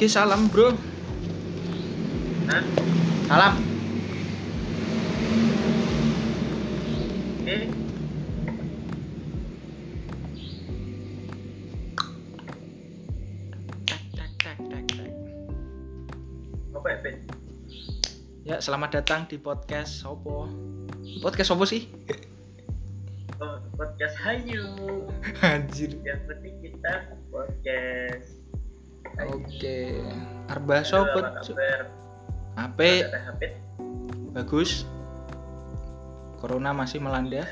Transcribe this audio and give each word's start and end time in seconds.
Oke, 0.00 0.08
salam, 0.08 0.48
Bro. 0.48 0.72
Hah? 2.48 2.64
Salam. 3.28 3.54
Oke. 7.36 7.56
Tak 13.84 14.02
tak 14.16 14.30
tak 14.40 14.56
tak 14.72 14.82
tak. 14.88 15.12
Apa 16.72 16.88
ya? 16.88 17.12
Ya, 18.48 18.56
selamat 18.56 19.04
datang 19.04 19.28
di 19.28 19.36
podcast 19.36 20.00
Sopo. 20.00 20.48
Podcast 21.20 21.52
Sopo 21.52 21.68
sih? 21.68 21.92
Podcast 23.76 24.16
Hayu. 24.16 24.64
Anjir. 25.44 25.92
Yang 26.08 26.24
penting 26.24 26.56
kita 26.64 27.12
podcast. 27.28 28.39
Oke. 29.28 30.00
Arba. 30.48 30.80
Apa 30.80 31.42
kabar? 31.44 31.80
HP 32.56 32.80
bagus. 34.30 34.86
Corona 36.40 36.72
masih 36.72 37.02
melanda. 37.02 37.44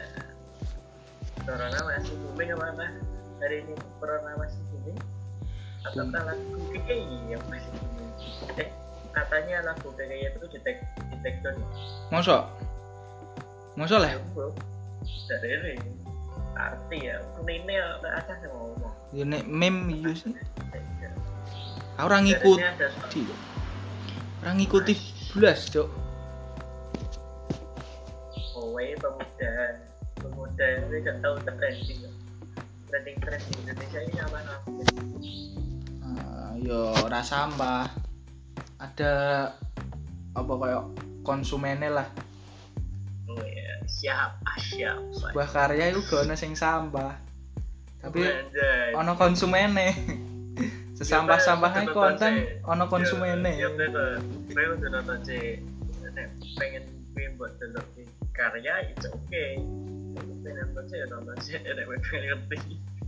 Corona 1.45 1.79
masih 1.85 2.15
booming 2.25 2.51
apa 2.57 2.67
enggak? 2.73 2.93
Hari 3.39 3.57
ini 3.67 3.75
Corona 4.01 4.33
masih 4.41 4.61
booming? 4.73 4.99
Ataukah 5.85 6.23
lagu 6.25 6.57
KKI 6.73 7.19
yang 7.37 7.43
masih 7.53 7.71
booming? 7.77 8.11
Eh, 8.57 8.69
katanya 9.13 9.73
lagu 9.73 9.93
KKI 9.93 10.33
itu 10.33 10.47
take 10.65 11.39
down. 11.45 11.61
Mosok? 12.09 12.49
Mosok 13.77 13.99
lah. 14.01 14.11
Ya. 14.17 14.21
Dari 15.29 15.77
ini 15.77 15.93
arti 16.59 16.99
ya, 17.05 17.21
ini 17.45 17.75
nggak 17.77 18.13
ada 18.25 18.35
yang 18.41 18.53
ngomong. 18.57 18.95
Ya 19.13 19.25
nek 19.29 19.45
meme 19.45 20.17
sih. 20.17 20.33
Orang 21.99 22.23
ngikut. 22.25 22.59
ada 22.63 22.87
Orang 24.39 24.55
ngikuti 24.57 24.95
belas, 25.35 25.67
Cok. 25.67 25.89
kowe 28.55 28.85
pemuda 28.99 29.53
pemuda 30.19 30.67
ini 30.79 30.97
gak 31.01 31.19
tahu 31.19 31.35
trending 31.43 32.01
trending 32.87 33.17
trending 33.19 33.57
Indonesia 33.63 34.01
ini 34.03 34.19
apa 34.19 34.39
namanya 34.43 34.87
Ah, 36.03 36.51
yo 36.57 36.91
ora 37.03 37.23
sampah. 37.23 37.87
Ada 38.79 39.13
apa 40.35 40.53
kayak 40.55 40.85
konsumennya 41.23 41.91
lah. 41.93 42.09
oh 43.27 43.43
ya 43.43 43.75
siapa 43.85 44.51
siapa 44.59 45.03
Sebuah 45.13 45.49
karya 45.51 45.91
itu 45.91 46.03
gak 46.07 46.27
ono 46.27 46.35
sing 46.35 46.55
sampah. 46.55 47.15
Tapi 47.99 48.23
Anjay. 48.23 48.95
ono 48.95 49.13
konsumennya. 49.15 49.91
Sesampah-sampahnya 50.99 51.95
konten 51.95 52.59
ono 52.67 52.91
konsumennya. 52.91 53.55
ya 53.55 53.71
bener 53.71 54.19
gue 54.51 54.65
udah 54.67 54.91
nonton 54.99 55.19
sih 55.23 55.63
pengen 56.59 56.83
pengen 57.15 57.39
buat 57.39 57.55
di 57.95 58.03
karya 58.35 58.91
itu 58.91 59.07
oke. 59.07 59.45
Pengen 60.43 60.59
nonton 60.59 60.85
sih 60.91 60.97
ya 60.99 61.07
nonton 61.07 61.37
sih 61.39 61.55
gue 61.63 61.99
pengen 62.11 62.35
ngerti. 62.35 62.59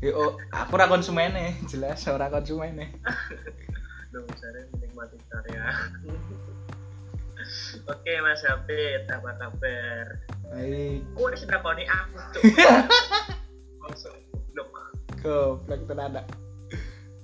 Yo, 0.00 0.40
aku 0.48 0.80
ora 0.80 0.88
konsumennya, 0.88 1.52
jelas 1.68 2.08
ora 2.08 2.32
konsumennya. 2.32 2.88
Lu 4.16 4.24
misalnya 4.32 4.64
menikmati 4.72 5.20
karya. 5.28 5.64
Oke 7.90 8.12
Mas 8.20 8.44
Habib, 8.46 9.10
apa 9.10 9.32
kabar? 9.40 10.06
Baik, 10.52 11.02
ini 11.02 11.36
sudah 11.40 11.58
kau 11.64 11.72
aku 11.72 12.16
tuh 12.36 12.42
Langsung 13.82 14.12
goblok 14.54 14.92
goblok. 15.88 16.28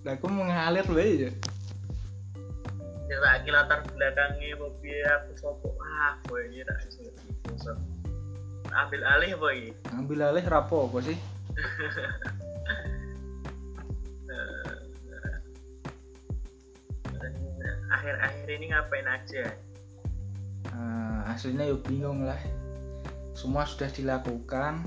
Aku 0.07 0.31
mau 0.31 0.47
ngalir 0.47 0.87
wae 0.95 1.27
ya. 1.27 1.31
Lagi 3.17 3.51
latar 3.51 3.83
belakangnya 3.91 4.55
mobil 4.55 5.03
aku 5.03 5.35
sopo 5.35 5.75
Ah, 5.83 6.15
boy 6.31 6.47
ini 6.47 6.63
tak. 6.63 6.79
Ambil 8.71 9.03
alih 9.03 9.35
boy 9.35 9.75
Ambil 9.99 10.23
alih 10.23 10.47
rapo 10.47 10.87
apa 10.87 11.03
sih? 11.11 11.19
Akhir-akhir 17.87 18.47
ini 18.47 18.71
ngapain 18.71 19.07
aja? 19.11 19.45
Eh, 20.71 21.21
aslinya 21.27 21.67
yuk 21.67 21.83
bingung 21.83 22.23
lah. 22.23 22.39
Semua 23.35 23.67
sudah 23.67 23.91
dilakukan. 23.91 24.87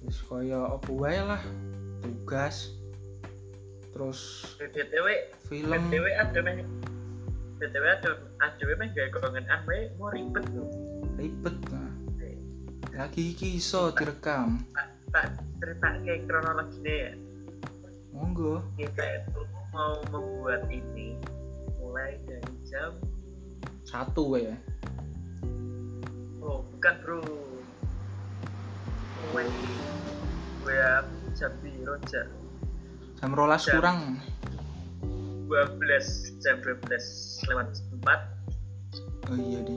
Terus 0.00 0.20
koyo 0.24 0.80
apa 0.80 0.92
lah. 1.28 1.42
Tugas. 2.00 2.83
Terus 3.94 4.20
BTW, 4.58 5.06
film 5.46 5.70
BTW 5.70 6.06
ada 6.18 6.38
meh 6.42 6.66
BTW 7.62 7.84
ada 7.86 8.10
ada 8.42 8.62
meh 8.74 8.86
gak 8.90 9.14
kongen 9.14 9.46
ah 9.46 9.62
meh 9.70 9.94
mau 10.02 10.10
ribet 10.10 10.42
tuh 10.50 10.66
ribet. 11.14 11.54
Nah. 11.70 11.94
Lagi 12.94 13.34
iki 13.34 13.58
iso 13.58 13.90
direkam. 13.94 14.66
Tak 15.14 15.30
cerita 15.62 15.94
kayak 16.02 16.26
kronologi 16.26 16.82
ya 16.82 17.14
Monggo. 18.10 18.62
kita 18.74 19.22
itu 19.22 19.42
mau 19.70 19.98
membuat 20.10 20.66
ini 20.70 21.18
mulai 21.78 22.18
dari 22.26 22.54
jam 22.66 22.98
Satu 23.86 24.34
wae. 24.34 24.54
oh 26.42 26.66
bukan 26.66 26.94
bro 27.02 27.22
mulai 29.30 29.46
gue 30.66 30.78
jam 31.34 31.52
biru 31.62 31.94
jam 32.10 32.28
Jam 33.16 33.30
rolas 33.32 33.62
Jam. 33.62 33.74
kurang. 33.74 33.98
12 35.46 36.40
jam 36.40 36.56
12 36.58 36.82
lewat 37.46 37.68
4 38.02 38.10
Oh 39.24 39.36
iya 39.36 39.60
di. 39.62 39.72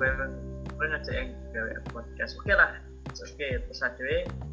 gue 0.68 0.86
ngajak 0.86 1.14
yang 1.14 1.30
gawe 1.50 1.72
podcast 1.90 2.34
oke 2.36 2.52
lah 2.52 2.72
oke 3.08 3.48
terus 3.48 3.80
aja 3.80 4.04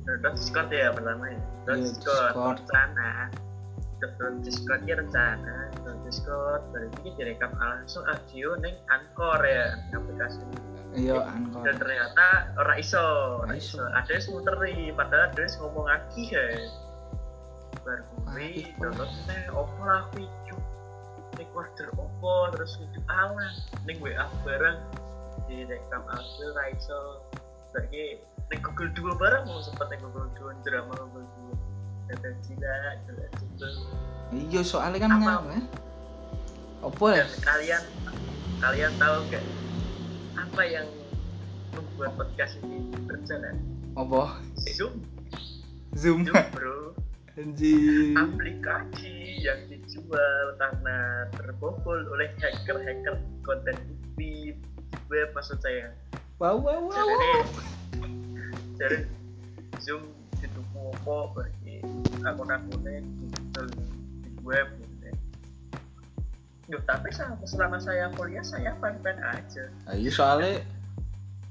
download 0.05 0.35
discord 0.35 0.69
ya 0.71 0.89
pertama 0.89 1.25
ya 1.27 1.39
download 1.65 1.77
Iya, 1.77 1.85
discord 1.87 2.33
Discord. 2.33 2.57
rencana 2.61 3.11
download 3.99 4.37
discord 4.41 4.81
ya 4.83 4.95
rencana 4.97 5.55
download 5.75 6.01
discord 6.03 6.63
dari 6.71 6.89
ini 6.99 7.11
direkam 7.15 7.51
langsung 7.55 8.05
audio 8.05 8.49
neng 8.57 8.77
anchor 8.89 9.41
ya 9.41 9.65
aplikasi 9.91 10.41
Iya 10.95 11.15
dan 11.19 11.51
angkot. 11.51 11.63
ternyata 11.77 12.27
ora 12.55 12.75
iso 12.77 13.03
ora 13.41 13.45
Ora 13.45 13.55
iso 13.55 13.81
ada 13.83 14.11
yang 14.11 14.25
muteri 14.31 14.77
padahal 14.93 15.25
ada 15.27 15.41
yang 15.41 15.53
ngomong 15.59 15.87
lagi 15.87 16.23
ya 16.29 16.45
Aktif, 17.85 18.65
gue 18.81 18.89
download 18.89 19.13
teh 19.29 19.45
opo 19.53 19.81
lah 19.85 20.09
video 20.17 20.57
nek 21.37 21.49
order 21.53 21.93
opo 22.01 22.49
terus 22.57 22.81
video 22.81 23.05
awan 23.13 23.53
ning 23.85 24.01
WA 24.01 24.25
bareng. 24.41 24.81
Di 25.45 25.69
rekam 25.69 26.01
audio 26.09 26.57
ora 26.57 26.65
iso. 26.73 27.21
Lagi 27.77 28.25
ning 28.49 28.61
Google 28.65 28.89
Duo 28.97 29.13
bareng 29.21 29.45
mau 29.45 29.61
sempet 29.61 29.93
ning 29.93 30.01
Google 30.01 30.33
Duo 30.33 30.57
drama 30.65 30.97
Google 30.97 31.29
Duo. 31.37 31.53
Dan 32.09 32.37
tidak 32.41 33.05
jelas 33.05 33.33
itu 33.37 33.69
Iya 34.33 34.61
soalnya 34.65 35.05
kan 35.05 35.11
Apa? 35.13 35.21
ngam 35.21 35.45
ya. 35.53 35.61
Apa 36.85 37.07
ya? 37.13 37.27
kalian 37.45 37.83
kalian 38.65 38.93
tahu 38.97 39.17
gak 39.29 39.45
apa 40.41 40.63
yang 40.65 40.87
membuat 41.77 42.17
podcast 42.17 42.57
ini 42.65 42.89
berjalan? 43.05 43.61
Apa? 43.93 44.41
Zoom. 44.73 45.05
Zoom. 45.93 46.25
Zoom 46.25 46.49
bro 46.49 47.04
Anjir. 47.35 48.15
aplikasi 48.15 49.43
yang 49.43 49.59
dijual 49.67 50.55
karena 50.55 51.27
terbobol 51.35 51.99
oleh 52.15 52.31
hacker-hacker 52.39 53.19
konten 53.43 53.75
di 54.15 54.55
web 55.11 55.29
maksud 55.35 55.59
saya 55.59 55.91
Wow 56.39 56.63
wow 56.63 56.87
wow. 56.87 56.95
jadi 56.95 57.27
wow. 57.27 57.43
jadi 58.79 58.99
zoom 59.83 60.15
dituku 60.39 60.95
apa 60.95 61.17
bagi 61.35 61.83
akun-akunnya 62.23 63.03
Google 63.03 63.69
di 63.75 64.31
web 64.47 64.69
gitu 64.79 64.95
ya. 65.03 65.15
Duh, 66.71 66.83
tapi 66.87 67.11
selama, 67.11 67.43
selama 67.51 67.79
saya 67.83 68.15
kuliah 68.15 68.47
saya 68.47 68.79
fan-fan 68.79 69.19
aja 69.19 69.65
Ayo 69.91 70.11
soalnya 70.15 70.63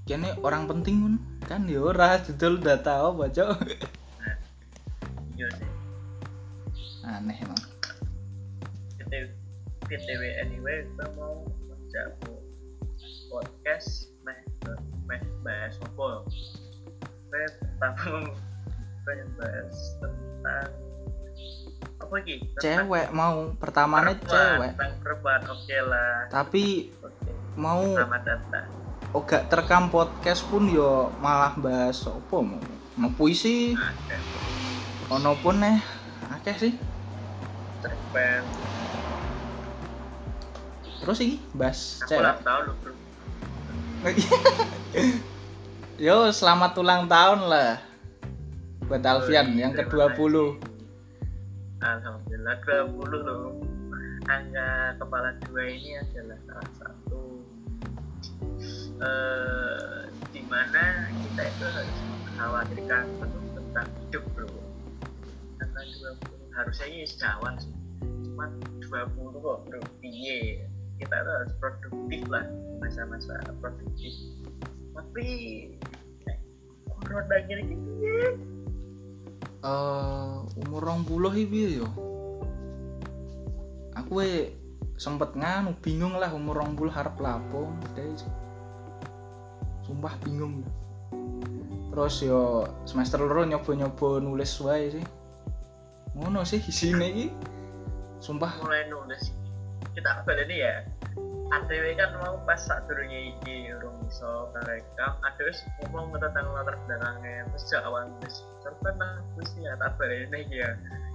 kene 0.07 0.31
orang 0.39 0.63
penting 0.63 0.95
pun 1.03 1.13
kan 1.43 1.67
ya 1.67 1.83
ora 1.83 2.23
judul 2.23 2.63
udah 2.63 2.79
tahu 2.79 3.19
baca 3.19 3.43
iya 5.35 5.47
sih 5.59 5.72
aneh 7.03 7.37
emang. 7.43 7.61
BTW 9.83 10.23
anyway 10.41 10.87
kita 10.87 11.05
mau 11.19 11.43
menjamu 11.67 12.33
podcast 13.29 14.09
meh 14.25 14.39
meh 15.05 15.21
bahas 15.43 15.75
apa 15.83 16.25
saya 17.29 17.47
pertama 17.59 18.31
pengen 19.03 19.29
bahas 19.35 19.77
tentang 19.99 20.69
apa 21.99 22.13
lagi? 22.15 22.35
Cewek 22.57 23.07
mau 23.11 23.51
pertamanya 23.59 24.15
cewek. 24.23 24.71
tentang 24.73 24.93
perempuan 25.03 25.41
oke 25.45 25.77
lah. 25.85 26.15
Tapi 26.31 26.89
oke. 27.03 27.31
mau 27.59 27.83
datang 28.23 28.67
gak 29.13 29.45
terekam 29.45 29.93
podcast 29.93 30.41
pun 30.49 30.65
yo 30.71 31.13
malah 31.21 31.53
bahas 31.59 32.01
apa 32.07 32.37
mau? 32.41 32.57
Mau 32.97 33.11
puisi? 33.13 33.77
Ada 33.77 34.17
ono 35.13 35.37
pun 35.37 35.61
nih 35.61 35.77
akeh 36.33 36.55
sih 36.57 36.73
cerpen 37.83 38.43
terus 41.03 41.19
iki 41.19 41.37
bahas 41.51 41.99
aku 41.99 42.15
cewek. 42.15 42.23
ulang 42.23 42.39
tahun 42.47 42.63
loh 42.63 42.75
bro. 42.79 42.93
Yo 46.03 46.31
selamat 46.31 46.71
ulang 46.79 47.03
tahun 47.07 47.39
lah. 47.47 47.79
Buat 48.87 49.03
Alfian 49.03 49.55
yang 49.55 49.71
Oh, 49.71 49.79
terima 49.79 50.11
ke-20 50.11 50.35
Alhamdulillah 51.83 52.55
20 52.63 53.27
loh. 53.27 53.59
Angka 54.31 54.95
kepala 55.03 55.35
dua 55.43 55.63
ini 55.67 55.99
adalah 55.99 56.39
salah 56.47 56.69
satu 56.79 57.21
eh 59.03 60.07
di 60.31 60.41
mana 60.47 61.11
kita 61.11 61.41
itu 61.43 61.65
harus 61.67 61.99
mengkhawatirkan 62.07 63.03
penuh 63.19 63.43
tentang 63.59 63.87
hidup 63.99 64.23
bro. 64.31 64.47
angka 64.47 64.62
20 64.62 64.62
harusnya 66.53 66.87
ini 66.89 67.05
sejawan 67.05 67.53
sih. 67.57 67.73
Cuma 68.29 68.49
20 68.81 69.43
kok 69.43 69.57
bro. 69.65 69.79
Piye 69.99 70.65
kita 71.01 71.15
tuh 71.25 71.33
harus 71.33 71.53
produktif 71.57 72.21
lah 72.29 72.45
masa-masa 72.79 73.35
produktif. 73.57 74.13
Tapi 74.93 75.27
eh, 76.29 76.37
corona 77.01 77.37
gini 77.49 77.61
gini 77.65 77.83
eh 79.63 80.35
umur 80.59 80.81
rong 80.83 81.01
puluh 81.07 81.31
iki 81.33 81.81
yo. 81.81 81.87
Aku 83.95 84.21
we 84.21 84.53
sempet 84.99 85.33
nganu 85.33 85.73
bingung 85.81 86.19
lah 86.19 86.29
umur 86.35 86.61
rong 86.61 86.75
puluh 86.77 86.93
harap 86.93 87.17
lapo 87.17 87.71
deh 87.95 88.05
sumpah 89.87 90.13
bingung. 90.21 90.61
Terus 91.93 92.25
yo 92.25 92.67
semester 92.83 93.21
loro 93.21 93.45
nyoba-nyoba 93.45 94.19
nulis 94.19 94.53
wae 94.61 94.89
sih 94.99 95.05
ngono 96.17 96.41
sih 96.45 96.61
isine 96.61 97.05
iki. 97.09 97.27
Sumpah. 98.23 98.61
Mulai 98.63 98.87
nulis. 98.89 99.33
Kita 99.93 100.23
balik 100.23 100.49
ini 100.49 100.63
ya. 100.63 100.75
ATW 101.53 101.93
kan 101.93 102.17
mau 102.17 102.41
pas 102.49 102.57
saat 102.57 102.89
durungnya 102.89 103.29
iki 103.37 103.69
urung 103.77 103.93
iso 104.09 104.49
rekam 104.65 105.13
ada 105.21 105.43
ngomong 105.85 106.17
tentang 106.17 106.49
latar 106.49 106.73
belakangnya. 106.89 107.45
Terus 107.53 107.63
jak 107.69 107.85
awal 107.85 108.09
serta 108.63 108.89
nah 108.97 109.21
terus 109.37 109.53
ya 109.61 109.77
tak 109.77 109.99
ini 110.01 110.37
iki 110.49 110.57
ya. 110.65 110.71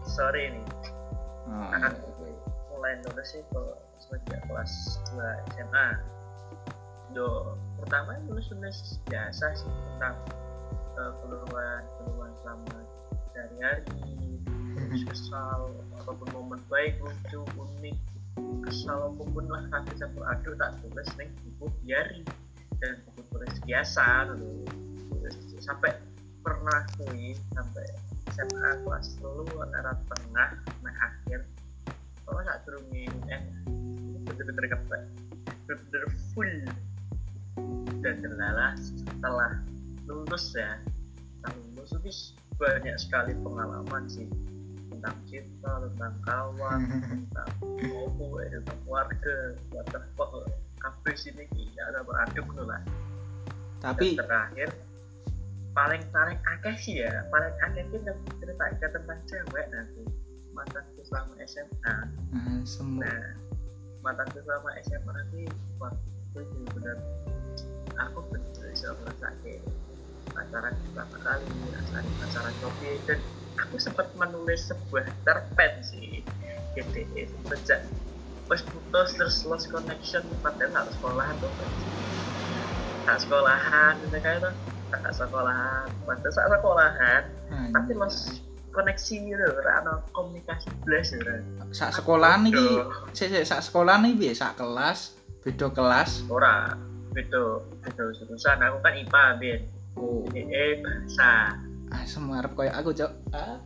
Sorry 0.06 0.54
nih 0.54 0.66
Ah, 1.48 1.80
akan 1.80 1.92
mulai 2.68 3.00
nulis 3.00 3.26
sih 3.32 3.42
kalau 3.48 3.72
semenjak 3.96 4.44
kelas 4.44 5.00
2 5.16 5.56
SMA 5.56 5.88
yo 7.16 7.56
pertama 7.80 8.20
nulis 8.28 8.52
nulis 8.52 9.00
biasa 9.08 9.56
sih 9.56 9.64
tentang 9.66 10.16
uh, 11.00 11.12
keluhan 11.24 11.82
keluhan 11.96 12.32
selama 12.44 12.78
sehari-hari 13.32 13.80
terus 13.88 14.37
kesal 15.06 15.70
ataupun 16.02 16.26
momen 16.34 16.60
baik 16.66 16.98
lucu 16.98 17.42
unik 17.54 17.96
kesal 18.66 19.14
apa 19.14 19.22
pun 19.28 19.46
lah 19.46 19.62
kaki 19.70 19.92
campur 19.98 20.24
aduk 20.26 20.54
tak 20.58 20.74
tulis 20.82 21.08
neng 21.18 21.30
buku 21.58 21.66
diary 21.84 22.22
dan 22.78 23.02
buku 23.06 23.20
tulis 23.30 23.54
biasa 23.66 24.34
Terus 25.18 25.36
sampai 25.60 25.92
pernah 26.40 26.86
kui 26.96 27.34
sampai 27.52 27.86
SMA 28.32 28.70
kelas 28.86 29.18
dulu 29.18 29.44
antara 29.60 29.98
tengah 30.06 30.50
nah 30.80 30.96
akhir. 31.02 31.42
Kalau 32.22 32.40
nggak 32.44 32.58
turunnya 32.64 33.10
eh 33.34 33.42
bener-bener 34.24 34.64
kebak 34.70 35.02
bener-bener 35.66 36.02
full. 36.32 36.54
Dan 37.98 38.14
ternyata 38.22 38.78
setelah 38.78 39.58
lulus 40.06 40.54
ya. 40.54 40.78
Setelah 41.42 41.58
lulus 41.74 41.90
itu 41.98 42.10
banyak 42.58 42.96
sekali 42.98 43.32
pengalaman 43.42 44.06
sih 44.06 44.26
tentang 44.98 45.16
cinta, 45.30 45.72
tentang 45.86 46.14
kawan, 46.26 46.80
tentang 47.30 47.50
opo, 47.94 48.42
eh, 48.42 48.50
tentang 48.50 48.78
keluarga, 48.82 49.36
fuck, 50.18 50.32
kafe 50.82 51.12
sini 51.14 51.46
tidak 51.54 51.84
ada 51.94 52.00
beraduk 52.02 52.46
lah. 52.66 52.82
tapi 53.78 54.18
Dan 54.18 54.26
terakhir 54.26 54.68
paling 55.70 56.02
paling 56.10 56.38
akeh 56.42 56.74
sih 56.82 57.06
ya, 57.06 57.22
paling 57.30 57.54
akeh 57.70 57.86
kita 57.94 58.10
cerita 58.42 58.86
tentang 58.90 59.18
cewek 59.30 59.66
nanti 59.70 60.02
mantanku 60.50 61.00
selama 61.06 61.38
SMA. 61.46 61.96
nah, 62.34 62.58
semua 62.66 63.06
Nah, 63.06 63.22
mantanku 64.02 64.42
selama 64.42 64.74
SMA 64.82 65.12
nanti 65.14 65.46
waktu 65.78 66.38
itu 66.42 66.58
benar 66.74 66.98
aku 68.02 68.18
benar 68.34 68.66
bisa 68.74 68.90
merasakan 68.98 69.62
pacaran 70.34 70.74
pertama 70.90 71.18
kali, 71.22 71.46
pacaran 72.18 72.54
kopi 72.58 72.90
dan 73.06 73.18
aku 73.62 73.76
sempat 73.80 74.10
menulis 74.14 74.70
sebuah 74.70 75.06
cerpen 75.26 75.72
sih. 75.82 76.22
GTE 76.76 77.26
sejak 77.50 77.82
pas 78.48 78.60
putus 78.64 79.08
terus 79.18 79.44
lost 79.44 79.68
connection 79.68 80.24
padahal 80.40 80.72
harus 80.72 80.94
sekolahan 80.96 81.34
tuh 81.42 81.52
tak 83.04 83.18
sekolahan 83.20 83.92
gitu 84.04 84.16
kayak 84.22 84.38
tuh 84.40 84.54
tak 84.94 85.12
sekolahan. 85.12 85.86
Padahal 86.06 86.32
saat 86.32 86.48
sekolahan 86.54 87.22
tapi 87.74 87.92
Anjir. 87.92 88.00
lost 88.00 88.40
koneksi 88.72 89.16
gitu. 89.26 89.46
Rano 89.64 90.06
komunikasi 90.14 90.68
belas 90.86 91.12
gitu 91.12 91.34
sak 91.74 91.92
sekolahan 91.92 92.48
sik 93.12 93.28
sik 93.28 93.44
sak 93.44 93.60
sekolahan 93.60 94.08
piye? 94.16 94.32
Sak 94.32 94.56
kelas? 94.56 95.18
Beda 95.44 95.68
kelas? 95.72 96.24
Ora. 96.32 96.72
Beda 97.08 97.64
beda 97.82 98.04
jurusan 98.20 98.60
aku 98.62 98.78
kan 98.84 98.94
IPA 98.94 99.24
bin 99.40 99.60
oh. 99.96 100.22
GTE 100.28 100.84
bahasa 100.84 101.56
ah 101.92 102.04
semua 102.04 102.44
arep 102.44 102.52
koyo 102.52 102.72
aku 102.72 102.90
cok. 102.92 103.12
Ah. 103.32 103.60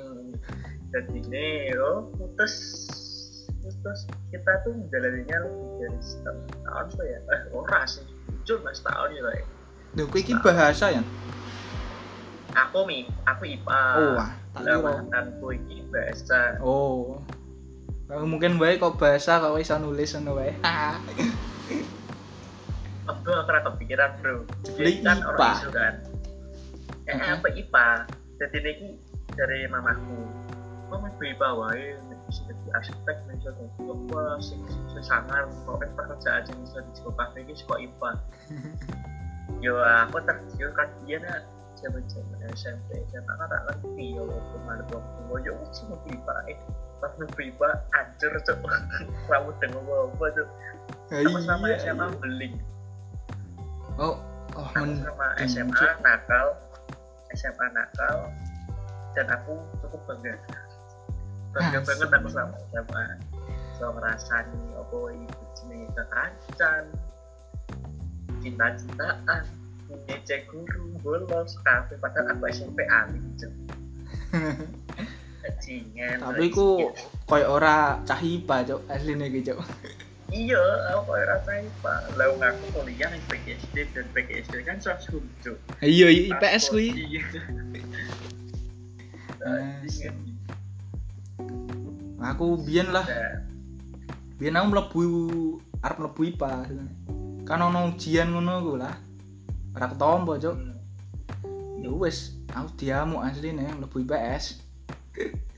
Hmm. 0.00 0.32
dan 0.90 1.04
ini 1.14 1.70
yo 1.70 2.10
putus. 2.18 2.54
Putus. 3.60 4.08
Kita 4.32 4.64
tuh 4.66 4.72
menjalaninya 4.74 5.44
lebih 5.46 5.70
dari 5.78 6.00
setahun 6.00 6.44
tahun 6.64 6.86
tuh 6.96 7.04
ya? 7.06 7.18
Eh 7.20 7.42
ora 7.54 7.80
sih. 7.86 8.02
Jujur 8.42 8.64
mas 8.66 8.82
tahun 8.82 9.14
ya 9.14 9.22
like. 9.28 9.46
lho 9.98 10.06
kowe 10.06 10.22
iki 10.22 10.34
bahasa 10.38 10.94
ya? 10.94 11.02
Aku 12.66 12.86
mi 12.86 13.06
aku 13.26 13.46
IPA 13.46 13.82
oh 13.98 14.10
wah 14.18 14.30
tak 14.54 14.62
kira. 14.66 14.78
mantanku 14.82 15.46
ini 15.54 15.86
bahasa. 15.90 16.58
Oh. 16.62 17.22
Kalau 18.10 18.26
mungkin 18.26 18.58
baik 18.58 18.82
kok 18.82 18.98
bahasa 18.98 19.38
kok 19.38 19.54
iso 19.58 19.78
nulis 19.78 20.14
ngono 20.18 20.42
wae. 20.42 20.50
aku 23.10 23.28
ora 23.30 23.60
kepikiran 23.62 24.10
bro. 24.18 24.42
Jadi 24.74 25.06
kan 25.06 25.22
orang 25.22 25.54
isu 25.58 25.70
kan 25.70 25.94
eh 27.10 27.16
Mm-mm. 27.18 27.36
apa 27.42 27.48
IPA 27.58 27.88
jadi 28.38 28.58
ini 28.62 28.88
dari 29.34 29.66
mamaku. 29.66 30.20
Mama 30.90 31.10
IPA 31.18 31.48
wae 31.58 31.86
bisa 32.30 32.46
jadi 32.46 32.66
arsitek 32.78 33.16
bisa 33.26 33.50
jadi 33.50 33.82
apa 33.90 34.22
sing 34.38 34.62
sing 34.70 35.02
sangar 35.02 35.50
pokoknya 35.66 35.90
pekerjaan 35.98 36.42
yang 36.46 36.58
bisa 36.62 36.78
di 36.86 36.92
sekolah 36.94 37.26
ini 37.34 37.52
sekolah 37.58 37.80
IPA 37.90 38.10
yo 39.58 39.74
aku 39.82 40.22
tergiur 40.22 40.70
kan 40.78 40.86
dia 41.04 41.18
nak 41.18 41.42
zaman 41.74 42.02
zaman 42.06 42.38
SMP 42.54 43.02
SMA 43.10 43.32
kan 43.34 43.46
tak 43.50 43.60
ngerti 43.66 44.14
yo 44.14 44.22
waktu 44.30 44.56
waktu. 44.94 45.20
Yo 45.42 45.52
sih 45.74 45.84
mau 45.90 45.98
IPA 46.06 46.34
eh. 46.54 46.58
Pas 47.00 47.12
mau 47.16 47.26
anjir 47.96 48.32
cok 48.44 48.58
kamu 49.26 49.50
dengar 49.64 49.82
apa 49.88 50.24
tuh 50.36 50.48
sama-sama 51.10 51.66
Iya, 51.66 51.76
SMA 51.90 52.06
beling. 52.22 52.54
Oh, 53.98 54.16
oh 54.54 54.66
sama 54.74 55.26
SMA 55.42 55.86
nakal 56.06 56.54
SMA 57.36 57.66
nakal 57.74 58.30
dan 59.14 59.26
aku 59.30 59.58
cukup 59.84 60.00
bangga. 60.06 60.34
Bangga 61.50 61.78
Ah, 61.78 61.82
banget 61.82 62.08
aku 62.14 62.28
sama 62.30 62.56
SMA 62.70 63.06
so 63.80 63.88
ngerasani 63.96 64.76
apa 64.76 64.98
itu 65.16 65.42
jenis 65.56 65.88
kekancan 65.96 66.84
cinta-cintaan 68.44 69.42
ngecek 70.06 70.46
guru 70.52 70.94
bolos 71.00 71.56
kafe 71.64 71.96
padahal 71.96 72.36
aku 72.36 72.52
SMP 72.52 72.84
alim 72.86 73.24
cuk. 73.40 73.52
Bajingan, 75.40 76.20
tapi 76.20 76.52
ku 76.52 76.92
koyo 77.24 77.56
ora 77.56 78.04
cah 78.04 78.20
IPA 78.20 78.56
cok 78.68 78.80
asline 78.92 79.24
iki 79.32 79.40
cok. 79.48 79.58
Iya 80.30 80.62
aku 80.94 81.10
kayak 81.14 81.26
rasanya 81.26 81.70
pak 81.82 82.00
lalu 82.14 82.34
ngaku 82.38 82.64
kuliah 82.74 83.10
yang 83.10 83.24
PGSD 83.26 83.76
dan 83.94 84.06
PGSD 84.14 84.54
kan 84.62 84.76
langsung 84.78 85.26
cuk 85.42 85.58
Iya 85.82 86.08
IPS. 86.30 86.64
Iya. 86.76 87.22
Ah, 89.40 89.80
Bajingan. 89.80 90.36
Aku 92.20 92.60
biyen 92.60 92.92
lah, 92.92 93.08
Nah, 93.08 93.40
biyen 94.36 94.60
aku 94.60 94.66
mlebu 94.68 95.02
arep 95.80 95.96
mlebu 95.96 96.20
IPA. 96.36 96.52
Kan 97.48 97.64
ono 97.64 97.88
ujian 97.88 98.36
ngono 98.36 98.60
ku 98.60 98.76
lah. 98.76 98.92
Ora 99.72 99.88
ketompo 99.88 100.36
cok. 100.36 100.54
hmm. 100.60 101.80
Ya 101.80 101.88
wis, 101.88 102.36
aku 102.52 102.68
diamu 102.76 103.24
asline 103.24 103.64
mlebu 103.80 104.04
IPS. 104.04 104.60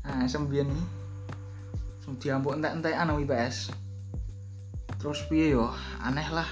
Ah, 0.00 0.24
sembien 0.24 0.64
iki. 0.64 0.84
Sing 2.00 2.16
diampuk 2.20 2.56
entek-entekan 2.56 3.12
IPS. 3.20 3.68
Terus 5.00 5.24
piye 5.32 5.56
yo? 5.56 5.72
Aneh 6.04 6.28
lah. 6.28 6.48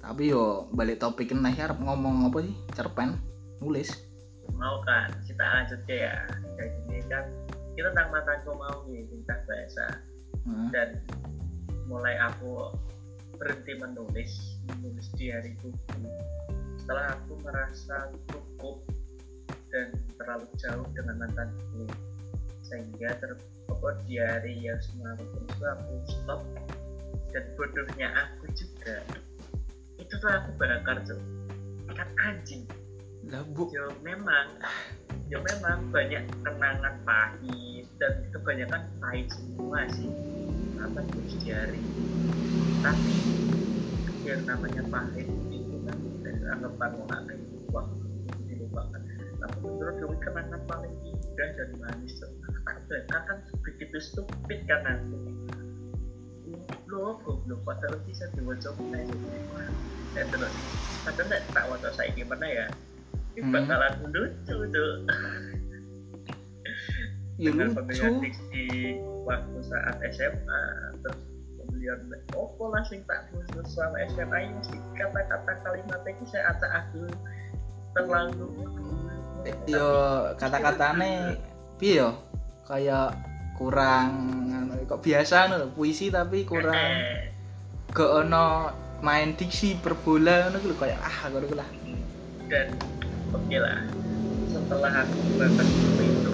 Tapi 0.00 0.32
yo 0.32 0.66
balik 0.72 0.98
topik 0.98 1.30
neh 1.36 1.52
arep 1.54 1.76
ngomong 1.76 2.32
apa 2.32 2.40
sih? 2.40 2.56
Cerpen, 2.72 3.20
nulis. 3.60 4.10
mau 4.58 4.82
kan 4.82 5.08
kita 5.24 5.40
lanjut 5.40 5.80
ke 5.86 6.04
ya 6.04 6.26
kayak 6.58 6.74
gini 6.84 7.00
kan 7.08 7.24
kita 7.78 7.88
tentang 7.94 8.10
mantanku 8.12 8.50
mau 8.58 8.82
nih 8.90 9.06
tentang 9.08 9.40
bahasa 9.46 9.86
Heeh. 10.44 10.68
dan 10.74 10.88
mulai 11.88 12.18
aku 12.20 12.74
berhenti 13.40 13.72
menulis 13.80 14.60
menulis 14.68 15.08
diary 15.16 15.56
buku 15.64 16.02
setelah 16.76 17.14
aku 17.16 17.40
merasa 17.40 18.12
cukup 18.28 18.84
dan 19.70 19.94
terlalu 20.18 20.46
jauh 20.60 20.86
dengan 20.92 21.24
mantanku 21.24 21.88
sehingga 22.70 23.10
ter 23.18 23.34
apa, 23.66 23.88
diary 24.06 24.54
yang 24.62 24.78
tulis 24.78 25.50
itu 25.50 25.64
aku 25.66 25.92
stop 26.06 26.40
dan 27.34 27.44
bodohnya 27.58 28.08
aku 28.14 28.46
juga. 28.54 28.96
Itu 29.98 30.14
tuh 30.22 30.30
aku 30.30 30.50
bakar 30.56 31.02
tuh 31.02 31.18
kan 31.90 32.08
anjing. 32.22 32.64
Lah 33.26 33.42
bu. 33.42 33.66
Ya 33.74 33.90
memang. 34.00 34.46
Ya 35.30 35.38
memang 35.42 35.90
banyak 35.90 36.22
kenangan 36.42 36.94
pahit 37.06 37.86
dan 37.98 38.14
kebanyakan 38.30 38.82
pahit 39.02 39.26
semua 39.30 39.86
sih. 39.90 40.10
Apa 40.80 41.04
tulis 41.12 41.34
diary 41.44 41.82
tapi 42.80 43.12
yang 44.24 44.40
namanya 44.48 44.80
pahit 44.88 45.28
itu 45.52 45.76
kan 45.84 45.98
dari 46.24 46.40
anggapan 46.48 46.90
orang 46.96 47.24
waktu 47.68 47.96
itu 48.24 48.40
dilupakan. 48.48 49.00
Tapi 49.40 49.56
menurut 49.60 49.96
gue 50.00 50.16
kenangan 50.24 50.60
paling 50.64 50.94
indah 51.04 51.50
dan 51.60 51.70
manis 51.76 52.16
tuh 52.16 52.32
tak 52.88 53.02
akan 53.24 53.36
begitu 53.62 53.96
stupid 53.98 54.58
kan 54.68 54.80
nanti 54.86 55.18
lo 56.90 57.22
goblok 57.22 57.62
padahal 57.62 58.02
bisa 58.02 58.26
diwajah 58.34 58.74
meneh 58.82 59.06
dan 60.14 60.26
terus 60.34 60.54
padahal 61.06 61.26
nek 61.30 61.42
tak 61.54 61.64
wajah 61.70 61.92
saya 61.94 62.10
gimana 62.18 62.46
ya? 62.46 62.66
Ini 63.38 63.46
Hmm. 63.46 63.54
bakalan 63.54 63.94
lucu 64.10 64.56
tuh 64.74 64.92
ya 67.40 67.54
dengan 67.54 67.72
pemilihan 67.72 68.20
diksi 68.20 68.98
waktu 69.24 69.58
saat 69.64 69.96
SMA 70.12 70.62
terus 71.00 71.20
pemilihan 71.56 71.98
opo 72.36 72.68
lah 72.68 72.84
sing 72.84 73.00
tak 73.08 73.30
khusus 73.32 73.64
selama 73.72 73.96
SMA 74.12 74.38
ini 74.50 74.76
kata-kata 74.98 75.52
kalimat 75.64 76.00
itu 76.04 76.24
saya 76.28 76.52
acak 76.52 76.72
aku 76.84 77.06
terlalu 77.96 78.48
yo 79.64 79.88
kata-katane 80.36 81.40
piye 81.80 82.04
yo 82.04 82.12
kayak 82.70 83.18
kurang 83.58 84.10
kok 84.86 85.02
biasa 85.02 85.50
lho, 85.50 85.70
puisi 85.74 86.10
tapi 86.10 86.46
kurang 86.46 86.74
ke 87.96 88.02
ono 88.02 88.70
main 89.02 89.34
diksi 89.34 89.78
per 89.78 89.98
bola 89.98 90.46
ngono 90.46 90.56
ku 90.62 90.66
lho 90.70 90.76
kayak 90.78 90.98
ah 91.02 91.30
ngono 91.30 91.46
ku 91.50 91.56
lah. 91.58 91.70
Dan 92.46 92.74
oke 93.34 93.56
lah. 93.58 93.78
Setelah 94.50 95.06
aku 95.06 95.18
bahkan 95.38 95.66
itu 95.98 96.32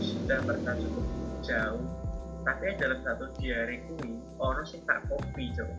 sudah 0.00 0.38
merasa 0.48 0.76
cukup 0.76 1.06
jauh. 1.44 1.84
Tapi 2.40 2.64
dalam 2.80 3.00
satu 3.04 3.28
diary 3.36 3.84
kui 3.84 4.16
orang 4.40 4.64
sing 4.64 4.80
tak 4.88 5.04
kopi 5.12 5.52
coba 5.52 5.76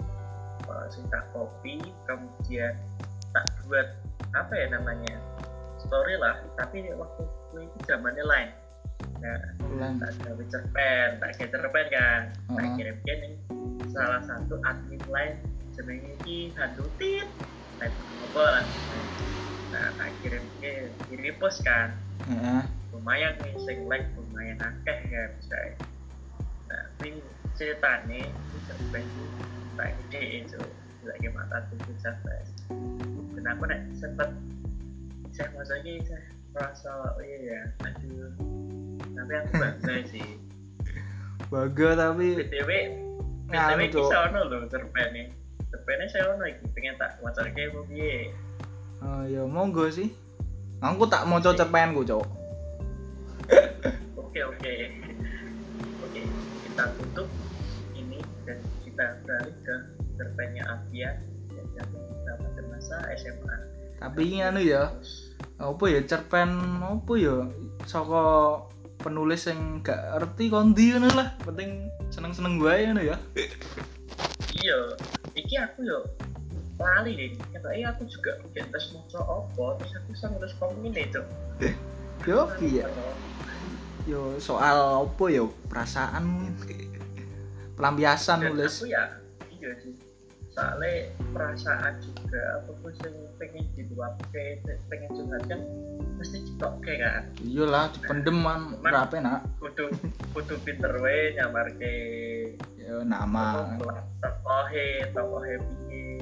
Orang 0.69 0.89
sing 0.93 1.05
tak 1.09 1.25
kopi 1.33 1.81
kemudian 2.05 2.77
tak 3.33 3.45
buat 3.65 3.97
apa 4.37 4.53
ya 4.53 4.67
namanya 4.73 5.17
story 5.81 6.17
lah. 6.21 6.37
Tapi 6.57 6.85
waktu 6.97 7.21
itu 7.61 7.77
zamannya 7.85 8.25
lain 8.25 8.49
nah 9.21 9.91
tak 10.01 10.11
gawe 10.25 10.43
cerpen 10.49 11.07
tak 11.21 11.31
gawe 11.37 11.47
cerpen 11.53 11.85
kan. 11.93 12.21
Tak 12.33 12.57
Heeh. 12.57 12.73
kirim 12.77 12.97
kirim 13.05 13.33
salah 13.93 14.21
satu 14.25 14.57
admin 14.65 15.01
lain 15.07 15.33
jenenge 15.77 16.11
iki 16.21 16.49
handutin 16.57 17.27
nah 17.77 17.89
apa 18.27 18.43
lah. 18.43 18.65
Nah 19.71 19.87
tak 19.95 20.09
kirim 20.25 20.43
ke 20.57 20.89
di 21.09 21.15
repost 21.21 21.61
kan. 21.61 21.93
Heeh. 22.25 22.63
Lumayan 22.91 23.33
nih 23.41 23.53
sing 23.63 23.85
like 23.87 24.05
lumayan 24.17 24.57
akeh 24.59 24.99
kan 25.09 25.31
saya 25.45 25.73
nah 26.71 26.83
ini 27.03 27.19
ceritanya 27.59 28.31
ini 28.31 28.59
cerpen 28.63 29.05
tak 29.75 29.91
gede 30.07 30.47
itu 30.47 30.61
lagi 31.03 31.27
mata 31.35 31.65
tubuh 31.67 31.95
capek 31.99 32.41
dan 33.35 33.43
aku 33.51 33.63
nek 33.67 33.81
sempet 33.99 34.29
saya 35.35 35.51
masanya 35.51 35.93
saya 36.07 36.23
merasa 36.55 36.91
oh 36.95 37.19
iya 37.19 37.37
ya 37.43 37.61
aduh 37.83 38.31
tapi 39.15 39.31
aku 39.37 39.51
bangga 39.59 39.95
sih. 40.07 40.27
Baga 41.51 41.89
tapi 41.97 42.39
BTW 42.39 42.71
BTW 43.51 43.81
Cuk. 43.91 44.07
sono 44.07 44.41
lho 44.47 44.57
cerpennya 44.71 45.31
cerpennya 45.67 46.05
saya 46.07 46.31
ono 46.35 46.43
iki 46.47 46.65
pengen 46.71 46.95
tak 46.95 47.19
wacar 47.19 47.47
kayak 47.51 47.75
mau 47.75 47.83
piye? 47.87 48.31
Oh, 49.01 49.23
ya 49.25 49.41
monggo 49.43 49.89
sih. 49.91 50.13
Aku 50.81 51.05
tak 51.05 51.27
mau 51.29 51.41
cerpenku 51.41 52.01
cok. 52.05 52.25
Oke 54.17 54.39
oke. 54.47 54.73
Oke 56.07 56.21
kita 56.67 56.83
tutup 56.97 57.27
ini 57.97 58.23
dan 58.47 58.57
kita 58.87 59.19
beralih 59.27 59.55
ke 59.65 59.75
cerpennya 60.15 60.63
Afia. 60.69 61.19
Jatuh 61.75 61.99
kita 61.99 62.31
pada 62.39 62.61
masa 62.71 62.97
SMA 63.19 63.71
tapi 64.01 64.41
anu 64.41 64.57
ya 64.65 64.89
apa 65.61 65.85
ya 65.85 66.01
cerpen 66.09 66.81
apa 66.81 67.13
ya 67.21 67.45
saka 67.85 68.57
penulis 69.01 69.49
yang 69.49 69.81
gak 69.81 69.99
ngerti 70.15 70.47
kondi 70.47 70.95
ngono 70.95 71.09
lah. 71.13 71.33
Penting 71.43 71.89
seneng-seneng 72.13 72.61
gue 72.61 72.73
ngono 72.87 73.01
ya. 73.01 73.17
Iya 74.61 74.77
iki 75.35 75.55
aku 75.57 75.83
yo 75.83 76.05
lali 76.77 77.17
deh. 77.17 77.31
Katanya 77.53 77.93
aku 77.93 78.05
juga 78.09 78.37
bikin 78.45 78.69
tes 78.69 78.93
moco 78.93 79.19
opo 79.21 79.77
terus 79.81 79.93
aku 79.97 80.11
sama 80.13 80.37
terus 80.39 80.53
komen 80.61 80.93
itu 80.93 81.21
yo 82.29 82.45
piye 82.57 82.85
yo 84.05 84.37
soal 84.37 85.05
apa 85.05 85.25
ya 85.29 85.45
perasaan 85.69 86.53
pelampiasan 87.77 88.45
nulis. 88.45 88.81
aku 88.81 88.89
ya 88.89 89.03
iya 89.49 89.69
sih 89.81 89.93
soalnya 90.51 91.07
perasaan 91.31 91.93
juga 92.03 92.41
apa 92.59 92.71
pun 92.75 92.91
yang 92.91 93.15
pengen 93.39 93.63
diluapke 93.71 94.45
pengen 94.87 95.09
curhatkan 95.11 95.59
mesti 96.15 96.37
ditokke 96.43 96.93
kan. 96.99 97.23
Iyalah 97.41 97.89
dipendem 97.91 98.37
man 98.37 98.75
Cuman- 98.77 98.91
ora 98.93 99.03
enak 99.09 99.39
kudu 99.57 99.85
kudu 100.31 100.55
pinter 100.61 100.91
we 100.99 101.33
nyamarke. 101.33 101.95
Ya 102.77 102.99
nama 103.01 103.79
tokohe 104.19 104.87
tokohe 105.11 105.53
piye? 105.87 106.19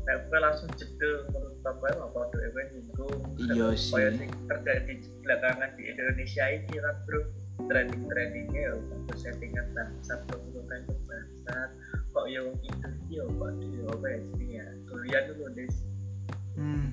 Nek 0.00 0.26
kowe 0.26 0.38
langsung 0.38 0.70
jedel 0.76 1.24
menurut 1.30 1.56
tokohe 1.60 1.90
apa 1.92 2.06
padha 2.10 2.46
kowe 2.52 2.62
nyinggung 2.68 3.18
Iya 3.40 3.66
sih. 3.74 4.28
terjadi 4.46 4.92
belakangan 5.24 5.70
di 5.74 5.82
Indonesia 5.88 6.44
ini 6.46 6.76
kan 6.76 6.96
bro. 7.04 7.20
Trending 7.60 8.08
trendingnya 8.08 8.60
ya 8.60 8.72
untuk 8.72 9.16
settingan 9.20 9.66
bangsa 9.76 10.16
penggunaan 10.26 10.80
kebangsaan 10.88 11.68
kok 12.10 12.24
ya 12.26 12.40
wong 12.42 12.58
itu 12.62 12.88
ya 13.08 13.22
kok 13.22 13.50
ya 13.70 13.82
apa 13.86 14.06
ya. 14.06 14.18
Jadinya 14.34 14.64
kuliah 14.86 15.20
dulu 15.30 15.44
des 15.54 15.74
hmm 16.58 16.86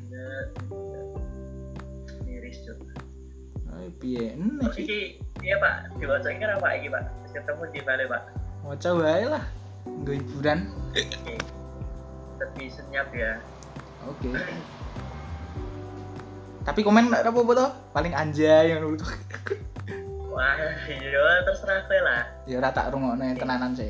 miris 2.24 2.58
juga 2.64 2.94
ayo 3.78 3.90
piye? 4.02 4.34
Enek. 4.34 4.74
Sih 4.74 5.18
iya 5.42 5.56
pak, 5.62 5.94
diwaca 5.98 6.30
ini 6.30 6.46
apa 6.46 6.68
iki 6.78 6.88
pak? 6.90 7.04
Ketemu 7.30 7.64
di 7.70 7.82
mana 7.86 8.04
pak? 8.10 8.24
waca 8.66 8.90
wae 8.98 9.26
lah. 9.26 9.44
Nggo 9.86 10.12
hiburan. 10.18 10.60
Lebih 12.38 12.68
senyap 12.74 13.10
ya. 13.14 13.38
oke. 14.06 14.30
Tapi 16.62 16.80
komen 16.84 17.08
gak 17.08 17.24
apa-apa 17.24 17.52
toh? 17.56 17.72
Paling 17.96 18.12
anjay 18.12 18.76
ngono 18.76 19.00
tuh 19.00 19.08
Wah, 20.28 20.54
iya 20.86 21.42
terserah 21.48 21.88
kowe 21.88 21.98
lah. 22.04 22.22
ya 22.46 22.62
ora 22.62 22.70
tak 22.70 22.94
rungokno 22.94 23.26
tenanan 23.40 23.74
sih 23.74 23.90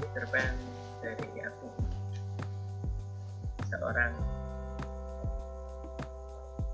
Cerpen 0.00 0.54
dari 1.04 1.28
aku. 1.44 1.68
Seorang 3.68 4.12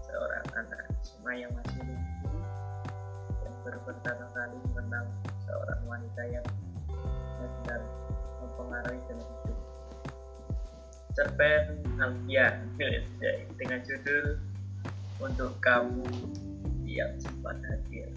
seorang 0.07 0.47
anak 0.55 0.81
SMA 1.03 1.33
yang 1.43 1.53
masih 1.59 1.83
lucu 1.83 2.31
yang 3.43 3.55
baru 3.67 3.79
pertama 3.83 4.25
kali 4.33 4.57
mengenal 4.71 5.05
seorang 5.43 5.81
wanita 5.85 6.23
yang 6.31 6.47
benar 7.43 7.81
mempengaruhi 8.41 9.01
dalam 9.11 9.27
hidup. 9.27 9.59
Cerpen 11.17 11.63
Alfian 11.99 12.55
dengan 13.59 13.81
judul 13.83 14.39
Untuk 15.17 15.59
Kamu 15.65 16.05
yang 16.87 17.13
sempat 17.19 17.59
hadir. 17.67 18.13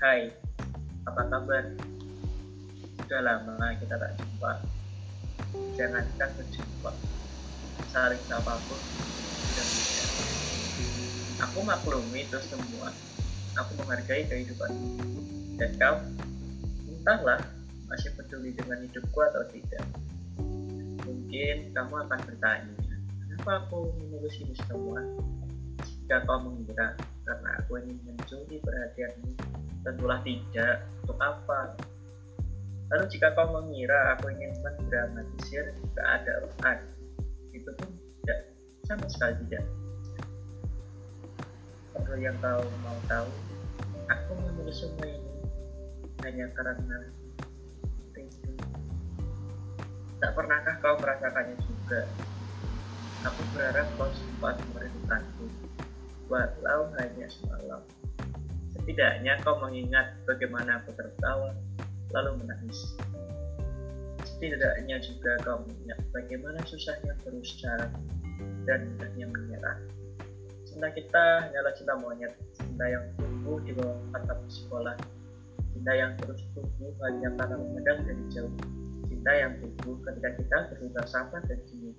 Hai, 0.00 0.32
apa 1.06 1.22
kabar? 1.28 1.64
Sudah 3.10 3.26
lama 3.26 3.74
kita 3.74 3.98
tak 3.98 4.14
jumpa. 4.22 4.62
Jangankan 5.74 6.30
berjumpa, 6.30 6.94
saling 7.90 8.22
sapa 8.30 8.54
pun 8.70 8.78
sudah 8.78 9.66
bisa. 9.66 10.04
Aku 11.42 11.58
maklumi 11.66 12.22
itu 12.22 12.38
semua. 12.46 12.94
Aku 13.58 13.74
menghargai 13.82 14.30
kehidupan. 14.30 14.70
Dan 15.58 15.74
kau, 15.74 15.98
entahlah 16.86 17.42
masih 17.90 18.14
peduli 18.14 18.54
dengan 18.54 18.78
hidupku 18.78 19.18
atau 19.26 19.42
tidak. 19.50 19.82
Mungkin 21.02 21.74
kamu 21.74 21.94
akan 22.06 22.20
bertanya, 22.30 22.78
kenapa 23.26 23.66
aku 23.66 23.90
menulis 24.06 24.38
ini 24.38 24.54
semua? 24.70 25.02
jika 25.82 26.22
kau 26.30 26.38
mengira 26.46 26.94
karena 27.26 27.58
aku 27.58 27.82
ingin 27.82 27.98
mencuri 28.06 28.62
perhatianmu, 28.62 29.34
tentulah 29.82 30.22
tidak. 30.22 30.86
Untuk 31.02 31.18
apa? 31.18 31.74
Lalu 32.90 33.04
jika 33.06 33.30
kau 33.38 33.46
mengira 33.54 34.18
aku 34.18 34.34
ingin 34.34 34.50
mendramatisir 34.66 35.70
keadaan, 35.94 36.78
itu 37.54 37.70
pun 37.78 37.90
tidak 38.26 38.50
sama 38.82 39.06
sekali 39.06 39.34
tidak. 39.46 39.62
Perlu 41.94 42.18
yang 42.18 42.34
kau 42.42 42.66
mau 42.82 42.98
tahu, 43.06 43.30
aku 44.10 44.30
menulis 44.42 44.82
semua 44.82 45.06
ini 45.06 45.30
hanya 46.26 46.50
karena 46.50 46.96
rindu. 48.10 48.54
Tak 50.18 50.34
pernahkah 50.34 50.74
kau 50.82 50.98
merasakannya 50.98 51.56
juga? 51.62 52.10
Aku 53.30 53.40
berharap 53.54 53.86
kau 53.94 54.10
sempat 54.18 54.58
merindukanku, 54.74 55.46
walau 56.26 56.90
hanya 56.98 57.30
semalam. 57.30 57.86
Setidaknya 58.74 59.38
kau 59.46 59.62
mengingat 59.62 60.18
bagaimana 60.26 60.82
aku 60.82 60.90
tertawa, 60.98 61.54
lalu 62.14 62.42
menangis. 62.42 62.94
Setidaknya 64.24 64.96
juga 65.04 65.36
kau 65.44 65.60
mengingat 65.68 66.00
bagaimana 66.10 66.58
susahnya 66.64 67.12
berusaha 67.22 67.92
dan 68.64 68.80
mudahnya 68.94 69.26
menyerah. 69.28 69.78
Cinta 70.64 70.88
kita 70.94 71.24
hanyalah 71.44 71.72
cinta 71.76 71.94
monyet, 71.98 72.32
cinta 72.56 72.84
yang 72.88 73.04
tumbuh 73.18 73.58
di 73.60 73.74
bawah 73.74 73.98
atap 74.16 74.38
sekolah, 74.48 74.96
cinta 75.74 75.92
yang 75.92 76.12
terus 76.22 76.40
tumbuh 76.56 76.92
hanya 77.04 77.28
karena 77.36 77.56
memandang 77.58 78.00
dari 78.06 78.24
jauh, 78.32 78.54
cinta 79.10 79.32
yang 79.34 79.52
tumbuh 79.60 79.96
ketika 80.08 80.30
kita 80.40 80.58
berubah 80.72 81.04
sabar 81.04 81.42
dan 81.44 81.60
senyum, 81.68 81.96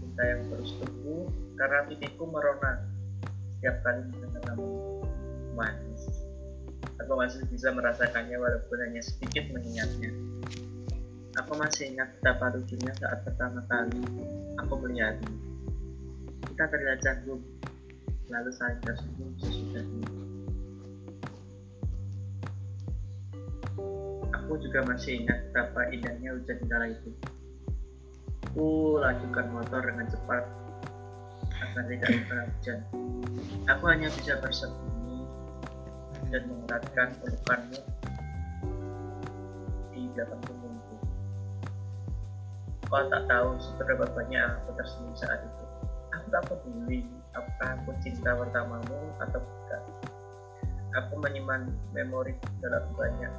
cinta 0.00 0.22
yang 0.24 0.40
terus 0.48 0.70
tumbuh 0.80 1.26
karena 1.58 1.78
titikku 1.90 2.24
merona 2.24 2.72
setiap 3.58 3.76
kali 3.82 4.00
mendengar 4.12 4.42
nama 4.44 4.66
manis. 5.56 5.93
Aku 7.04 7.20
masih 7.20 7.44
bisa 7.52 7.68
merasakannya 7.68 8.32
walaupun 8.40 8.80
hanya 8.80 9.04
sedikit 9.04 9.44
mengingatnya. 9.52 10.08
Aku 11.36 11.52
masih 11.52 11.92
ingat 11.92 12.16
betapa 12.16 12.48
lucunya 12.56 12.96
saat 12.96 13.20
pertama 13.28 13.60
kali 13.68 14.00
aku 14.56 14.72
melihatmu. 14.80 15.36
Kita 16.48 16.64
terlihat 16.64 17.04
canggung, 17.04 17.44
lalu 18.32 18.50
saling 18.56 18.80
tersenyum 18.88 19.36
sesudahnya. 19.36 20.08
Aku 24.32 24.56
juga 24.64 24.80
masih 24.88 25.28
ingat 25.28 25.44
betapa 25.52 25.84
indahnya 25.92 26.32
hujan 26.40 26.56
kala 26.64 26.88
itu. 26.88 27.12
Ku 28.56 28.96
lajukan 28.96 29.46
motor 29.52 29.84
dengan 29.84 30.08
cepat 30.08 30.44
agar 31.52 31.84
tidak 31.84 32.08
kena 32.16 32.44
hujan. 32.48 32.78
Aku 33.68 33.84
hanya 33.92 34.08
bisa 34.08 34.40
bersembunyi 34.40 35.13
dan 36.34 36.50
mengeratkan 36.50 37.08
pelukanmu 37.22 37.78
di 39.94 40.10
belakang 40.10 40.42
punggungku. 40.42 40.96
Kau 42.90 43.06
tak 43.06 43.22
tahu 43.30 43.54
seberapa 43.62 44.02
banyak 44.10 44.42
aku 44.42 44.74
tersenyum 44.74 45.14
saat 45.14 45.46
itu. 45.46 45.64
Aku 46.10 46.26
tak 46.34 46.42
peduli 46.50 47.06
apakah 47.38 47.78
aku 47.78 47.94
cinta 48.02 48.34
pertamamu 48.34 49.14
atau 49.22 49.38
bukan. 49.38 49.82
Aku 50.98 51.22
menyimpan 51.22 51.70
memori 51.94 52.34
dalam 52.58 52.82
banyak 52.98 53.30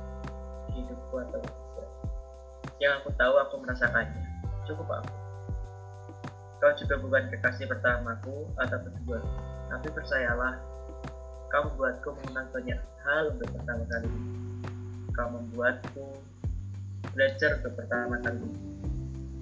hidupku 0.72 1.16
atau 1.20 1.44
tidak. 1.44 1.90
Yang 2.80 2.94
aku 3.04 3.10
tahu 3.20 3.36
aku 3.44 3.56
merasakannya. 3.60 4.24
Cukup 4.64 4.88
aku. 4.88 5.16
Kau 6.64 6.72
juga 6.80 6.96
bukan 7.04 7.28
kekasih 7.28 7.68
pertamaku 7.68 8.48
atau 8.56 8.80
kedua, 8.80 9.20
tapi 9.68 9.88
percayalah, 9.92 10.75
kau 11.49 11.62
membuatku 11.71 12.10
mengenal 12.21 12.45
banyak 12.51 12.79
hal 13.05 13.23
untuk 13.34 13.49
pertama 13.53 13.84
kali. 13.89 14.12
Kau 15.13 15.27
membuatku 15.31 16.05
belajar 17.13 17.49
untuk 17.62 17.73
pertama 17.77 18.15
kali. 18.19 18.49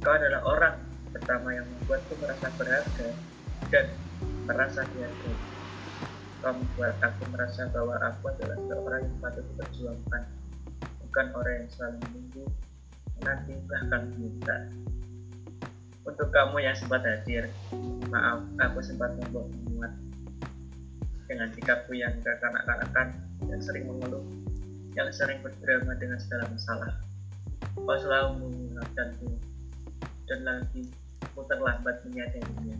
Kau 0.03 0.13
adalah 0.13 0.41
orang 0.43 0.75
pertama 1.15 1.55
yang 1.55 1.65
membuatku 1.65 2.13
merasa 2.19 2.47
berharga 2.59 3.09
dan 3.71 3.85
merasa 4.43 4.81
dihargai. 4.91 5.35
Kau 6.43 6.51
membuat 6.51 6.99
aku 6.99 7.23
merasa 7.31 7.71
bahwa 7.71 7.95
aku 8.03 8.23
adalah 8.35 8.57
seorang 8.67 9.01
yang 9.07 9.17
patut 9.23 9.45
diperjuangkan, 9.55 10.23
bukan 11.07 11.25
orang 11.39 11.53
yang 11.63 11.69
selalu 11.71 11.97
menunggu, 12.03 12.45
nanti 13.23 13.53
bahkan 13.71 14.01
minta. 14.19 14.57
Untuk 16.03 16.27
kamu 16.35 16.59
yang 16.59 16.75
sempat 16.75 17.07
hadir, 17.07 17.47
maaf 18.11 18.43
aku 18.59 18.83
sempat 18.83 19.15
membuat 19.15 19.47
muat 19.71 19.93
dengan 21.33 21.49
sikapku 21.49 21.97
yang 21.97 22.13
gak 22.21 22.37
kanak-kanakan, 22.45 23.17
yang 23.49 23.57
sering 23.57 23.89
mengeluh, 23.89 24.21
yang 24.93 25.09
sering 25.09 25.41
berdrama 25.41 25.97
dengan 25.97 26.21
segala 26.21 26.45
masalah. 26.53 26.93
Kau 27.73 27.97
selalu 27.97 28.29
mengingatkanku, 28.45 29.33
dan 30.29 30.39
lagi 30.45 30.93
aku 31.25 31.41
terlambat 31.49 32.05
menyadarinya. 32.05 32.77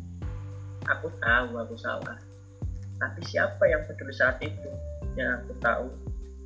Aku 0.86 1.10
tahu 1.18 1.58
aku 1.58 1.74
salah, 1.82 2.22
tapi 3.02 3.26
siapa 3.26 3.66
yang 3.66 3.82
peduli 3.89 4.13
saat 4.13 4.38
itu? 4.46 4.70
Yang 5.18 5.42
aku 5.42 5.54
tahu, 5.58 5.89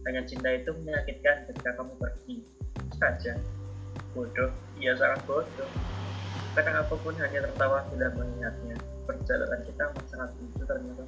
hanya 0.08 0.24
cinta 0.24 0.48
itu 0.56 0.72
menyakitkan 0.80 1.43
ketika 1.52 1.76
kamu 1.76 1.91
pergi 2.00 2.48
saja. 2.96 3.36
Bodoh, 4.15 4.48
ia 4.80 4.96
sangat 4.96 5.28
bodoh. 5.28 5.70
Kadang 6.56 6.88
aku 6.88 6.96
pun 7.04 7.20
hanya 7.20 7.43
tertawa 7.43 7.84
bila 7.91 8.08
mengingatnya. 8.15 8.80
Perjalanan 9.04 9.60
kita 9.67 9.91
sangat 10.08 10.32
lucu 10.39 10.63
ternyata. 10.63 11.04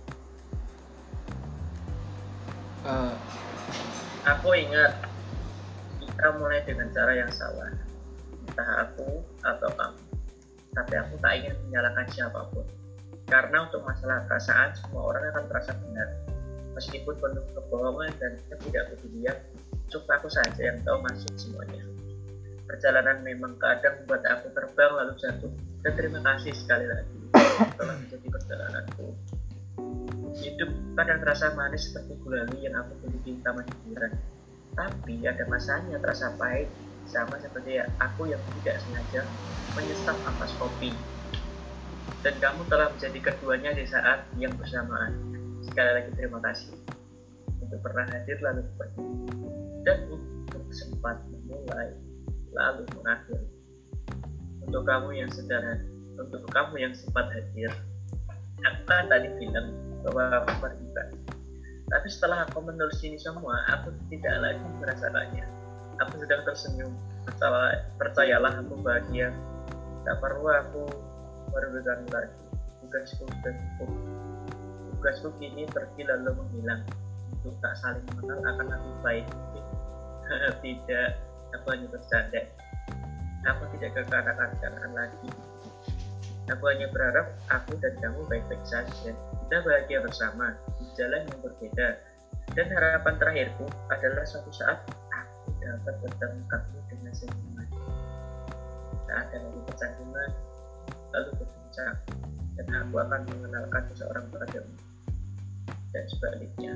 Eh, 2.87 3.13
Aku 4.27 4.51
ingat 4.51 4.99
kita 6.03 6.27
mulai 6.37 6.59
dengan 6.67 6.91
cara 6.91 7.15
yang 7.15 7.31
salah. 7.31 7.71
Entah 8.45 8.69
aku 8.83 9.23
atau 9.41 9.69
kamu. 9.73 10.01
Tapi 10.75 10.93
aku 10.99 11.13
tak 11.23 11.33
ingin 11.39 11.55
menyalahkan 11.65 12.05
siapa 12.11 12.45
pun. 12.51 12.67
Karena 13.25 13.65
untuk 13.65 13.81
masalah 13.87 14.27
perasaan, 14.27 14.75
semua 14.75 15.07
orang 15.07 15.23
akan 15.33 15.43
merasa 15.47 15.71
benar. 15.81 16.09
Meskipun 16.75 17.15
penuh 17.15 17.45
kebohongan 17.55 18.11
dan 18.19 18.37
ketidakpedulian, 18.51 19.37
cukup 19.87 20.19
aku 20.19 20.27
saja 20.29 20.61
yang 20.61 20.77
tahu 20.83 20.99
maksud 21.01 21.33
semuanya. 21.39 21.81
Perjalanan 22.69 23.23
memang 23.25 23.57
kadang 23.57 24.03
membuat 24.03 24.29
aku 24.29 24.51
terbang 24.53 24.91
lalu 24.93 25.13
jatuh. 25.17 25.51
Dan 25.79 25.95
terima 25.95 26.19
kasih 26.21 26.51
sekali 26.53 26.85
lagi 26.85 27.17
telah 27.79 27.95
menjadi 27.97 28.27
perjalananku. 28.27 29.07
Hidup 30.37 30.69
kadang 30.93 31.19
terasa 31.25 31.53
manis 31.57 31.89
seperti 31.89 32.13
gulali 32.21 32.57
yang 32.61 32.77
aku 32.77 32.93
beli 33.01 33.17
di 33.25 33.31
taman 33.41 33.65
hiburan. 33.65 34.13
Tapi 34.77 35.15
ada 35.25 35.43
masanya 35.49 35.97
terasa 35.97 36.35
pahit, 36.37 36.69
sama 37.09 37.41
seperti 37.41 37.81
aku 37.97 38.29
yang 38.29 38.41
tidak 38.61 38.77
sengaja 38.85 39.25
menyesap 39.73 40.15
ampas 40.29 40.53
kopi. 40.61 40.93
Dan 42.21 42.35
kamu 42.37 42.67
telah 42.69 42.93
menjadi 42.93 43.19
keduanya 43.31 43.71
di 43.73 43.85
saat 43.89 44.29
yang 44.37 44.53
bersamaan. 44.59 45.17
Sekali 45.65 45.91
lagi 45.97 46.11
terima 46.13 46.39
kasih 46.43 46.75
untuk 47.59 47.79
pernah 47.85 48.05
hadir 48.09 48.37
lalu 48.41 48.61
pergi 48.77 49.05
dan 49.85 49.97
untuk 50.09 50.63
sempat 50.73 51.21
memulai 51.29 51.93
lalu 52.53 52.83
mengakhiri. 52.97 53.47
Untuk 54.65 54.83
kamu 54.85 55.09
yang 55.17 55.31
sedang 55.33 55.85
untuk 56.19 56.43
kamu 56.51 56.75
yang 56.83 56.93
sempat 56.93 57.31
hadir, 57.31 57.71
kan 58.85 59.07
tadi 59.07 59.31
bilang 59.39 59.88
bahwa 60.05 60.43
aku 60.43 60.51
berduka. 60.63 61.03
Tapi 61.89 62.07
setelah 62.07 62.45
aku 62.45 62.61
menulis 62.61 63.01
ini 63.01 63.17
semua, 63.17 63.65
aku 63.73 63.89
tidak 64.13 64.35
lagi 64.39 64.67
merasakannya. 64.77 65.45
Aku 66.05 66.21
sedang 66.21 66.45
tersenyum. 66.45 66.93
Percayalah, 67.25 67.73
percayalah 67.97 68.53
aku 68.61 68.73
bahagia. 68.79 69.33
Tak 70.05 70.21
perlu 70.21 70.47
aku 70.47 70.83
merugikan 71.49 72.05
lagi. 72.13 72.39
Tugasku 72.85 73.25
sudah 73.25 73.53
cukup. 73.57 73.89
Tugasku 74.95 75.29
kini 75.41 75.65
pergi 75.65 76.05
lalu 76.05 76.37
menghilang. 76.37 76.85
Untuk 77.41 77.57
tak 77.61 77.73
saling 77.81 78.05
mengenal 78.15 78.53
akan 78.53 78.67
lebih 78.69 78.95
baik. 79.01 79.25
tidak, 80.63 81.09
aku 81.57 81.65
hanya 81.73 81.87
bercanda. 81.89 82.41
Aku 83.49 83.63
tidak 83.75 83.89
kekanak-kanakan 83.97 84.91
lagi. 84.93 85.29
Aku 86.49 86.65
hanya 86.65 86.89
berharap 86.89 87.37
aku 87.53 87.77
dan 87.77 87.93
kamu 88.01 88.25
baik-baik 88.25 88.65
saja. 88.65 89.13
Kita 89.13 89.57
bahagia 89.61 90.01
bersama 90.01 90.57
di 90.81 90.85
jalan 90.97 91.21
yang 91.29 91.39
berbeda. 91.45 91.87
Dan 92.57 92.65
harapan 92.73 93.13
terakhirku 93.21 93.69
adalah 93.93 94.25
suatu 94.25 94.49
saat 94.49 94.81
aku 95.13 95.53
dapat 95.61 95.95
bertemu 96.01 96.41
kamu 96.49 96.77
dengan 96.89 97.13
senyuman. 97.13 97.69
Tak 99.05 99.17
ada 99.29 99.37
lagi 99.45 99.61
kecanggungan, 99.69 100.29
lalu 101.13 101.29
berbincang, 101.37 101.97
dan 102.57 102.67
aku 102.73 102.95
akan 102.97 103.21
mengenalkan 103.29 103.83
seseorang 103.93 104.25
padamu. 104.33 104.75
Dan 105.93 106.05
sebaliknya, 106.09 106.73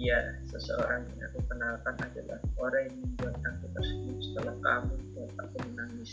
ya 0.00 0.20
seseorang 0.48 1.04
yang 1.12 1.28
aku 1.28 1.40
kenalkan 1.52 1.94
adalah 2.00 2.40
orang 2.56 2.88
yang 2.88 2.96
membuat 3.04 3.36
aku 3.44 3.64
tersenyum 3.76 4.16
setelah 4.24 4.56
kamu 4.64 4.92
membuat 4.96 5.32
aku 5.44 5.56
menangis 5.68 6.12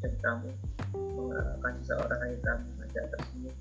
dan 0.00 0.12
kamu 0.24 0.50
mengenalkan 0.96 1.72
seseorang 1.84 2.20
yang 2.24 2.42
kamu 2.42 2.68
ajak 2.88 3.04
tersenyum 3.12 3.56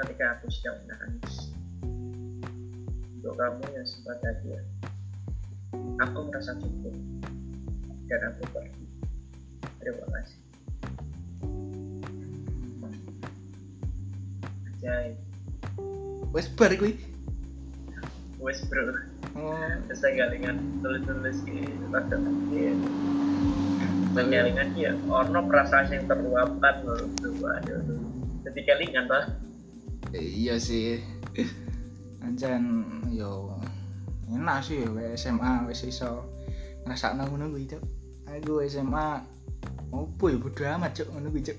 ketika 0.00 0.24
aku 0.36 0.46
sedang 0.52 0.78
menangis. 0.84 1.36
Untuk 3.16 3.34
kamu 3.40 3.64
yang 3.72 3.86
sempat 3.88 4.20
hadir 4.20 4.60
aku 6.04 6.18
merasa 6.28 6.52
cukup 6.60 6.94
dan 8.06 8.20
aku 8.28 8.42
pergi. 8.52 8.86
Terima 9.80 10.06
kasih. 10.12 10.40
Ajaib 14.68 15.16
wes 16.34 16.50
bar 16.58 16.74
kuwi. 16.74 16.98
Wes 18.42 18.60
bro. 18.66 18.90
Oh. 19.34 19.70
Terus 19.88 19.98
saya 20.02 20.26
galingan 20.26 20.82
tulis-tulis 20.82 21.38
gitu 21.46 21.86
dan 24.14 24.30
galingan 24.30 24.70
ya 24.78 24.94
ono 25.10 25.42
perasaan 25.50 25.90
yang 25.90 26.06
terluapkan 26.06 26.74
loh 26.86 27.02
tuh 27.18 27.34
aduh. 27.50 27.82
Jadi 28.46 28.60
galingan 28.62 29.10
toh 29.10 29.24
iya 30.14 30.54
sih. 30.54 31.02
Anjan 32.22 32.86
yo 33.10 33.58
enak 34.30 34.62
sih 34.62 34.86
yo 34.86 34.94
kayak 34.94 35.18
SMA 35.18 35.66
wis 35.66 35.82
iso 35.82 36.22
ngrasakno 36.86 37.26
ngono 37.26 37.50
kuwi 37.50 37.66
cuk. 37.66 37.82
Aku 38.30 38.62
SMA 38.70 39.20
opo 39.90 40.24
ya 40.30 40.38
bodo 40.38 40.62
amat 40.62 40.94
cuk 40.94 41.08
ngono 41.10 41.28
cuk. 41.34 41.58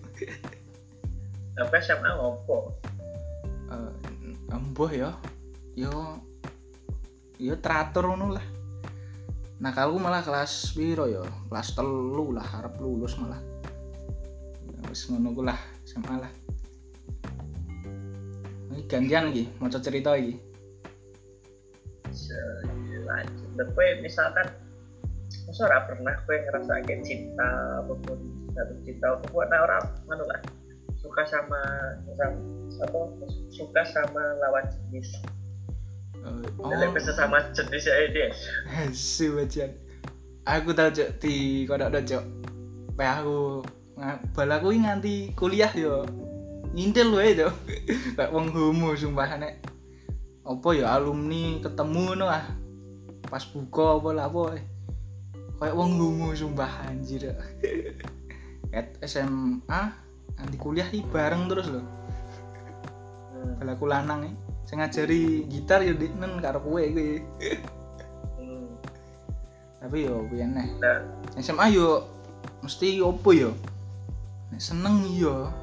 Apa 1.59 1.75
SMA 1.83 2.09
ngopo 2.15 2.71
eh 3.67 3.91
embuh 4.55 4.91
ya. 4.95 5.11
Yo 5.75 5.91
yo 7.35 7.59
teratur 7.59 8.15
ngono 8.15 8.39
lah 8.39 8.54
nah 9.55 9.71
kalau 9.71 9.95
malah 9.95 10.19
kelas 10.19 10.75
piro 10.75 11.07
ya 11.07 11.23
kelas 11.47 11.73
telu 11.73 12.35
lah 12.35 12.43
harap 12.43 12.75
lulus 12.79 13.15
malah. 13.15 13.39
Ya, 14.67 14.79
wis 14.91 15.07
ngono 15.07 15.31
lah 15.39 15.59
SMA 15.87 16.15
lah. 16.19 16.31
Ini 18.75 18.83
gantian 18.91 19.31
lagi 19.31 19.47
mau 19.63 19.71
cerita 19.71 20.11
lagi? 20.15 20.35
Se- 22.11 22.67
lanjut. 23.07 23.47
Kue 23.55 23.87
misalkan 24.03 24.47
masa 25.45 25.61
ora 25.69 25.79
pernah 25.85 26.15
kue 26.25 26.37
ngerasa 26.41 26.83
kayak 26.83 27.05
cinta 27.05 27.49
apa 27.79 27.93
pun 28.03 28.19
satu 28.51 28.73
cinta 28.83 29.13
apa 29.13 29.25
pun 29.29 29.45
nah 29.47 29.61
orang 29.63 29.83
mana 30.09 30.23
lah 30.25 30.39
suka 30.97 31.21
sama, 31.29 31.61
sama 32.17 32.39
apa 32.81 32.99
suka 33.53 33.81
sama 33.85 34.23
lawan 34.41 34.65
jenis 34.89 35.09
oh. 36.25 36.69
dan 36.69 36.89
sesama 36.97 37.37
jenis 37.53 37.85
ya 37.85 37.93
dia 38.09 38.27
Asu 38.85 39.37
bajian. 39.37 39.71
Aku 40.45 40.77
tau 40.77 40.93
cok 40.93 41.09
di 41.21 41.65
kodok 41.65 41.89
dok 41.89 42.03
cok. 42.05 42.23
Pe 42.93 43.03
aku 43.05 43.65
nga- 43.97 44.21
bal 44.33 44.49
aku 44.53 44.73
ini 44.73 44.85
nganti 44.85 45.13
kuliah 45.33 45.73
yo. 45.73 46.05
Ngintil 46.73 47.09
wae 47.17 47.33
cok. 47.33 47.53
Kayak 48.13 48.31
wong 48.35 48.53
homo 48.53 48.93
sumpah 48.93 49.41
nek. 49.41 49.65
Apa 50.45 50.69
ya 50.77 50.93
alumni 50.93 51.57
ketemu 51.61 52.13
no 52.13 52.29
ah. 52.29 52.45
Pas 53.25 53.41
buka 53.49 53.97
apa 53.97 54.09
lah 54.13 54.25
apa. 54.29 54.41
eh. 54.61 54.63
Kayak 55.57 55.75
wong 55.77 55.91
homo 55.97 56.27
sumpah 56.37 56.85
anjir. 56.85 57.33
At 58.77 58.93
SMA 59.01 59.81
nanti 60.35 60.55
kuliah 60.61 60.85
iki 60.91 61.07
bareng 61.09 61.49
terus 61.49 61.73
loh. 61.73 61.85
hmm. 63.33 63.57
Bal 63.57 63.69
aku 63.73 63.85
lanang 63.89 64.29
nih. 64.29 64.33
Saya 64.65 64.81
ngajari 64.81 65.45
gitar 65.45 65.85
yo 65.85 65.93
diknen 65.93 66.41
karo 66.41 66.57
kowe 66.57 66.81
kuwi. 66.81 67.21
hmm. 68.41 68.65
Tapi 69.77 69.97
yo 70.09 70.25
piye 70.25 70.45
neh. 70.49 70.67
dan 70.81 71.05
SMA 71.37 71.69
yo 71.69 72.09
mesti 72.65 72.97
opo 72.97 73.29
yo? 73.29 73.53
Nek 74.49 74.57
seneng 74.57 75.05
yo. 75.13 75.53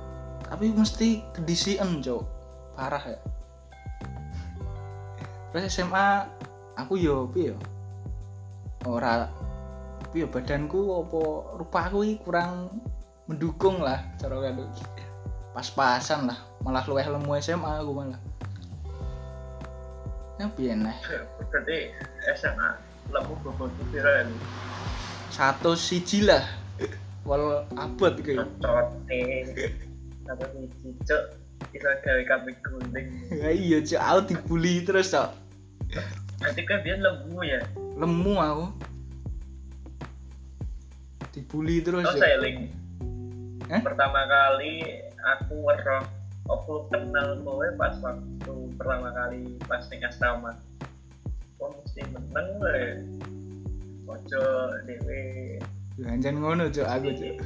Tapi 0.47 0.71
mesti 0.71 1.19
kedisian 1.35 1.99
cok 1.99 2.23
parah 2.79 3.03
ya. 3.03 3.19
Terus 5.51 5.67
SMA 5.75 6.31
aku 6.79 6.95
yo 6.95 7.27
piye 7.35 7.53
yo? 7.53 7.59
Ora. 8.87 9.27
Piye 10.15 10.31
badanku 10.31 10.79
opo 10.79 11.51
rupaku 11.59 12.07
iki 12.07 12.23
kurang 12.23 12.71
mendukung 13.27 13.83
lah 13.83 13.99
cara 14.15 14.39
kado 14.39 14.63
pas-pasan 15.59 16.31
lah. 16.31 16.39
Malah 16.63 16.87
luweh 16.87 17.03
lemu 17.03 17.35
SMA 17.43 17.83
aku 17.83 17.91
malah 17.99 18.23
ya 20.41 20.47
piye 20.57 20.73
neh 20.77 20.97
berarti 21.51 21.93
SMA 22.37 22.69
lemu 23.13 23.35
bobot 23.45 23.73
viral 23.91 24.31
satu 25.33 25.73
siji 25.73 26.29
lah. 26.29 26.45
Wal 27.25 27.65
abot 27.81 28.13
kayak 28.21 28.45
cote 28.61 29.21
apa 30.29 30.45
nih 30.53 30.69
cicok 30.83 31.23
bisa 31.73 31.89
gawe 32.05 32.23
kambing 32.29 32.59
guling 32.61 33.09
Ya 33.33 33.49
iya 33.55 33.79
cok, 33.81 34.03
aku 34.03 34.21
dibully 34.29 34.83
terus 34.85 35.09
cok. 35.15 35.31
Nanti 36.43 36.61
kan 36.69 36.83
dia 36.85 36.99
lemu 37.01 37.39
ya? 37.47 37.61
Lemu 37.97 38.35
aku. 38.37 38.67
Dibully 41.33 41.81
terus 41.81 42.05
oh 42.05 42.13
Cok. 42.13 42.21
saya 42.21 42.37
link 42.45 42.69
Eh? 43.73 43.81
pertama 43.81 44.21
kali 44.29 44.85
aku 45.17 45.65
ngeroh 45.65 46.05
aku 46.45 46.87
kenal 46.89 47.39
kowe 47.41 47.67
pas 47.75 47.95
waktu 47.99 48.55
pertama 48.75 49.09
kali 49.13 49.41
pas 49.63 49.83
ning 49.89 50.03
asrama 50.03 50.51
kok 51.55 51.71
mesti 51.73 52.03
meneng 52.09 52.49
we 52.59 52.77
ojo 54.05 54.43
dewe 54.85 55.23
Ya, 55.93 56.09
Anjan 56.09 56.41
ngono 56.41 56.73
cok 56.73 56.89
aku 56.89 57.09
cok 57.13 57.37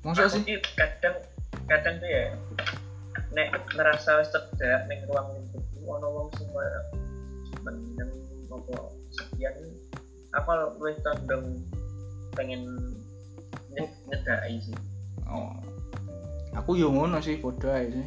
Masa 0.00 0.24
aku 0.26 0.40
sih? 0.40 0.56
kadang 0.74 1.16
kadang 1.64 1.94
tuh 1.96 2.08
ya 2.08 2.24
nek 3.32 3.48
ngerasa 3.72 4.20
wis 4.20 4.32
cedak 4.32 4.84
ning 4.86 5.00
ruang 5.04 5.28
lingkup 5.32 5.60
ono 5.84 6.08
wong 6.08 6.28
sing 6.36 6.48
koyo 6.48 6.80
meneng 7.62 8.10
apa 8.48 8.72
sekian 9.12 9.54
apa 10.32 10.50
luwih 10.72 10.96
condong 11.00 11.60
pengen 12.32 12.64
nye- 13.70 13.96
nyedaki 14.06 14.56
sih. 14.64 14.76
Oh. 15.28 15.52
Aku 16.54 16.78
yo 16.78 16.88
ngono 16.90 17.18
sih 17.18 17.38
bodoh 17.38 17.70
aja 17.70 17.90
sih. 17.90 18.06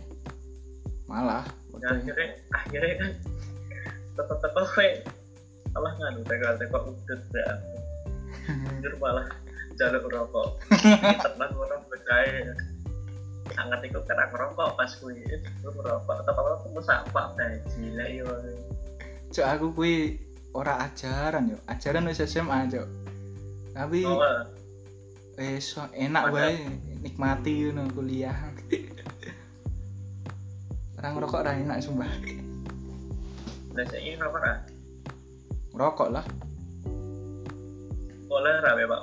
Malah 1.08 1.44
Nah, 1.44 1.54
bodoh 1.72 1.92
akhirnya 1.94 2.28
akhirnya 2.50 2.94
kan 2.98 3.12
tetep 4.18 4.38
teko 4.42 4.62
kowe 4.66 4.88
malah 5.72 5.94
nganu 6.00 6.22
teko 6.26 6.46
teko 6.58 6.78
udut 6.90 7.22
ya 7.32 7.48
jujur 8.48 8.94
malah 8.98 9.28
jaluk 9.78 10.10
rokok 10.10 10.58
tenang 10.74 11.54
orang 11.54 11.82
berkaya 11.86 12.50
sangat 13.54 13.80
ikut 13.86 14.04
karena 14.04 14.26
ngerokok 14.28 14.70
pas 14.76 14.92
kuwi. 15.00 15.24
Itu 15.24 15.70
ngerokok. 15.72 16.16
Atau 16.20 16.34
kalau 16.36 16.60
kamu 16.66 16.82
sapa 16.84 17.22
baji 17.34 17.86
lah 17.96 18.10
yo. 18.12 18.28
Cok 19.32 19.48
aku 19.48 19.66
kui 19.72 19.96
ora 20.52 20.84
ajaran 20.84 21.56
yo. 21.56 21.58
Ajaran 21.72 22.10
wis 22.12 22.20
SMA 22.22 22.68
cok 22.68 22.88
Tapi 23.72 24.02
oh 24.04 24.20
wis 25.38 25.78
enak 25.96 26.24
Padahal- 26.28 26.58
wae 26.58 26.87
nikmati 27.02 27.70
ngono 27.70 27.90
kuliah. 27.94 28.36
Orang 30.98 31.12
ngerokok 31.14 31.44
ra 31.46 31.54
enak 31.54 31.82
sumpah. 31.82 32.10
Lah 33.78 33.86
ingin 33.94 34.18
apa 34.26 34.38
kan 34.42 34.58
Ngerokok 35.78 36.10
lah. 36.10 36.26
Boleh 38.26 38.54
rawe 38.66 38.84
pak? 38.90 39.02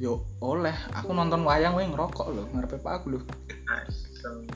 Yo 0.00 0.24
oleh, 0.40 0.72
aku 0.96 1.12
nonton 1.12 1.44
wayang 1.44 1.76
wae 1.76 1.84
ngerokok 1.84 2.32
loh, 2.32 2.48
ngarepe 2.56 2.80
Pak 2.80 3.04
aku 3.04 3.06
loh. 3.20 3.22
asem. 3.68 4.48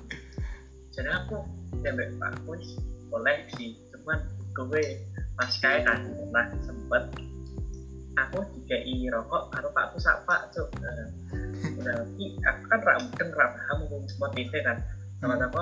Jadi 0.96 1.10
aku 1.12 1.44
tembak 1.84 2.08
pak 2.16 2.32
wis 2.48 2.80
boleh 3.12 3.44
sih. 3.60 3.76
Cuman 3.92 4.16
gue 4.56 5.04
pas 5.37 5.52
kayak 5.60 5.84
kan 5.84 6.08
pernah 6.08 6.46
sempet. 6.64 7.04
Aku 8.16 8.40
dikai 8.56 9.04
rokok 9.12 9.52
karo 9.52 9.68
pakku 9.76 10.00
sapa 10.00 10.48
cuk 10.56 10.72
Tapi 11.85 12.25
aku 12.40 12.62
kan 12.66 12.79
ra 12.81 12.94
mungkin 12.97 13.27
ra 13.31 13.47
paham 13.53 13.77
ngomong 13.85 14.03
motif 14.16 14.47
kan 14.57 14.77
sama-sama 15.20 15.61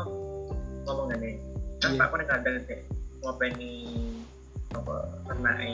ngomong 0.86 1.06
gini 1.10 1.30
kan 1.78 1.90
Iya. 1.90 1.98
pakku 1.98 2.14
nih 2.14 2.26
kadang 2.26 2.56
deh 2.62 2.80
ngopeni 3.20 3.72
apa 4.70 4.94
ternai 5.26 5.72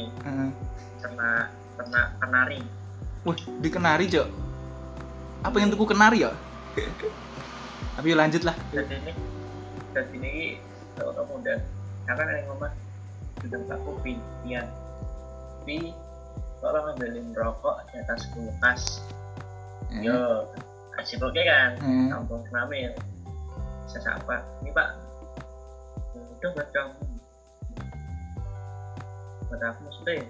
ternak 0.99 1.47
ternak 1.77 2.07
kenari 2.19 2.61
Wih, 3.27 3.41
di 3.61 3.69
kenari, 3.69 4.07
Cok. 4.09 4.29
Apa 5.43 5.57
yang 5.59 5.69
tuku 5.69 5.85
kenari 5.85 6.23
ya? 6.25 6.33
Tapi 7.99 8.15
lanjut 8.15 8.47
lah. 8.47 8.55
dan 8.73 8.87
ini 8.89 9.13
dan 9.91 10.07
ini 10.15 10.33
kalau 10.95 11.13
kamu 11.13 11.33
udah 11.43 11.59
ya 12.07 12.13
kan 12.15 12.27
yang 12.31 12.47
ngomong 12.47 12.73
sudah 13.43 13.61
tak 13.67 13.79
kopi 13.83 14.15
ya 14.47 14.63
tapi 15.61 15.93
kalau 16.59 16.81
ngambilin 16.89 17.27
rokok 17.35 17.77
di 17.91 17.95
atas 18.01 18.23
kulkas 18.33 18.83
Eh, 19.95 20.05
yo 20.05 20.45
kasih 20.99 21.23
oke 21.23 21.43
kan 21.43 21.79
eh, 21.79 22.07
kampung 22.13 22.45
namir 22.53 22.93
saya 23.89 24.17
sapa. 24.17 24.45
Ini 24.61 24.71
pak. 24.73 24.89
Udah 26.39 26.51
buat 26.55 26.69
kamu 26.71 27.09
buat 29.49 29.65
aku 29.65 29.89
sudah 30.01 30.15
ya 30.21 30.27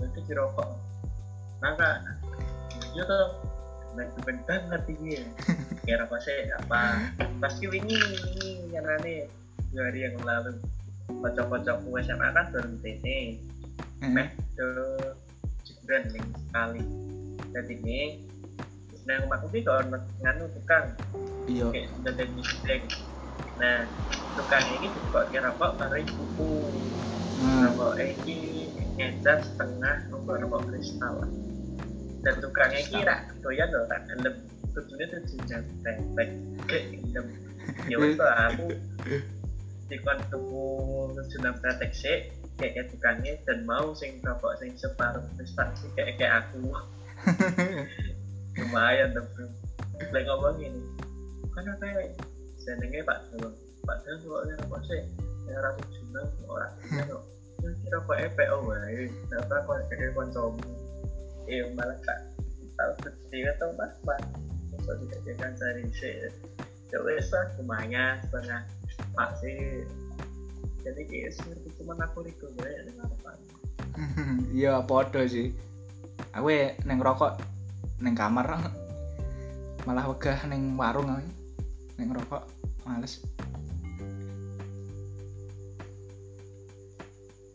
itu 0.00 0.18
di 0.24 0.32
rokok 0.32 0.70
maka 1.60 2.00
itu 2.94 3.02
tuh 3.04 3.26
manajemen 3.92 4.38
banget 4.48 4.82
ini 4.96 5.12
kira 5.84 6.06
pasti 6.06 6.48
apa? 6.54 7.10
Pasti 7.42 7.66
ini 7.66 7.98
ini 8.38 8.70
yang 8.70 8.86
aneh 8.86 9.26
dua 9.74 9.90
hari 9.90 10.06
yang 10.06 10.16
lalu. 10.22 10.56
Kocok-kocok 11.10 11.82
SMA 12.06 12.28
kan 12.32 12.46
baru 12.54 12.70
ini. 12.86 13.42
Meh 14.00 14.30
jebran 15.66 16.02
nih 16.14 16.24
sekali. 16.48 16.82
Jadi 17.50 17.74
ini 17.82 18.00
nah 19.08 19.14
rumahku 19.24 19.46
ini 19.52 19.60
kalau 19.64 19.82
nganu 20.20 20.44
tukang. 20.56 20.84
Iya. 21.48 21.66
Kayak 21.72 21.88
sudah 21.96 22.12
mistek 22.36 22.82
nah 23.60 23.84
tukang 24.40 24.64
ini 24.72 24.88
juga 24.96 25.28
kira 25.28 25.52
kok 25.52 25.76
mari 25.76 26.00
buku 26.08 26.52
nah, 27.44 27.68
rokok 27.68 28.00
ini 28.00 28.38
ngecat 28.96 29.38
setengah 29.44 29.96
rokok 30.08 30.36
rokok 30.44 30.62
kristal. 30.72 31.14
Dan 32.20 32.34
tukangnya 32.40 32.82
kira 32.88 33.16
doyan 33.40 33.68
loh 33.72 33.84
tak 33.88 34.04
tujuannya 34.74 35.06
tuh 35.10 35.20
jenjang 35.26 35.64
tepek 35.82 36.28
kayak 36.70 36.84
endem 36.94 37.26
ya 37.90 37.96
wes 38.02 38.14
lah, 38.18 38.54
aku 38.54 38.66
dikon 39.90 40.18
tuku 40.30 40.66
jenjang 41.26 41.56
tepek 41.58 41.90
sih 41.90 42.18
kayak 42.60 42.92
tukangnya 42.92 43.34
dan 43.48 43.66
mau 43.66 43.90
sing 43.96 44.22
rokok 44.22 44.54
sing 44.62 44.70
separuh 44.78 45.24
kristal 45.34 45.68
sih 45.74 45.90
kayak 45.98 46.20
kayak 46.20 46.46
aku 46.46 46.70
lumayan 48.58 49.14
tapi 49.14 49.46
lagi 50.10 50.26
ngomong 50.26 50.58
ini 50.58 50.82
karena 51.54 51.72
kayak 51.78 52.16
senengnya 52.58 53.04
pak 53.04 53.18
Dalang 53.30 53.54
pak 53.84 53.96
Dalang 54.02 54.20
kok 54.24 54.42
ini 54.46 54.54
rokok 54.64 54.80
sih? 54.88 55.02
Yang 55.50 55.60
ratu 55.66 55.82
jenjang 55.92 56.28
orang 56.48 56.72
jenjang 56.82 57.08
kok. 57.10 57.24
Kira 57.60 57.98
kok 58.00 58.16
EPO 58.16 58.56
wae 58.64 59.04
kenapa 59.28 59.54
kok 59.68 59.76
kayak 59.92 60.12
konsomu 60.16 60.70
eh 61.50 61.66
malah 61.76 61.98
kak 62.06 62.18
tahu 62.78 62.92
tidak 63.28 63.54
tahu 63.60 63.70
mas 63.76 63.94
mas 64.06 64.22
so 64.80 64.92
tidak 64.96 65.20
jangan 65.26 65.52
cari 65.58 65.84
sih. 65.92 66.30
Ya 66.90 66.98
wes 67.06 67.28
lah 67.30 67.46
lumayan 67.60 68.18
setengah. 68.26 68.62
Pak 69.14 69.30
sih. 69.44 69.84
Jadi 70.80 71.02
kayak 71.12 71.36
seperti 71.36 71.68
cuma 71.76 71.92
aku 72.00 72.24
itu 72.24 72.48
banyak 72.56 72.88
dengan 72.88 73.12
apa 73.20 73.36
iya 74.48 74.80
podo 74.80 75.20
sih. 75.28 75.52
Aku 76.32 76.48
ya 76.48 76.72
neng 76.88 77.04
rokok 77.04 77.36
neng 78.00 78.16
kamar 78.16 78.72
malah 79.84 80.04
wegah 80.08 80.40
neng 80.48 80.76
warung 80.76 81.08
aku 81.08 81.30
neng 82.00 82.08
rokok 82.16 82.48
males. 82.88 83.20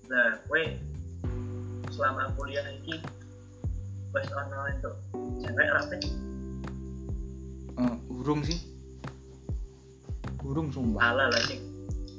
Nah 0.06 0.38
we 0.48 0.78
selama 1.90 2.30
kuliah 2.38 2.66
ini 2.70 3.02
wes 4.14 4.30
ono 4.32 4.58
untuk 4.70 4.96
cewek 5.42 5.70
rapi 5.74 5.98
Eh, 7.76 7.96
urung 8.08 8.40
sih. 8.46 8.62
Urung 10.46 10.72
sumpah. 10.72 11.12
Ala 11.12 11.28
lah 11.28 11.44
sih 11.44 11.60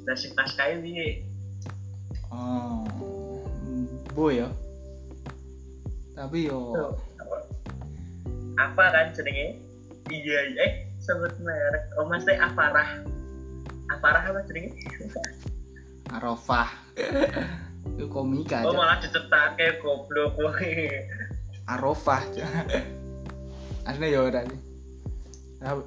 lah 0.07 0.15
sih 0.15 0.31
pas 0.31 0.47
kayak 0.55 0.79
ini 0.87 1.19
oh 2.31 2.87
bo 4.15 4.31
ya. 4.31 4.47
Tapi 6.15 6.49
yo 6.49 6.73
Tuh, 6.73 6.93
apa 8.57 8.83
kan 8.89 9.13
jenenge? 9.13 9.61
Iya 10.09 10.39
iya. 10.53 10.61
Eh 10.65 10.71
sebut 11.01 11.33
merek. 11.41 11.83
Oh 12.01 12.05
mas 12.09 12.25
teh 12.25 12.35
aparah. 12.35 13.01
Aparah 13.93 14.23
apa 14.33 14.41
jenenge? 14.49 14.73
Arafah. 16.17 16.69
Itu 17.87 18.05
komika 18.11 18.65
oh 18.67 18.73
aja. 18.73 18.77
malah 18.77 18.97
dicetak 18.99 19.55
kayak 19.55 19.79
goblok 19.79 20.35
arafah 21.67 22.23
aslinya 23.87 24.07
ya 24.11 24.19
ora 24.23 24.41
sih. 24.43 24.59
Nah, 25.63 25.79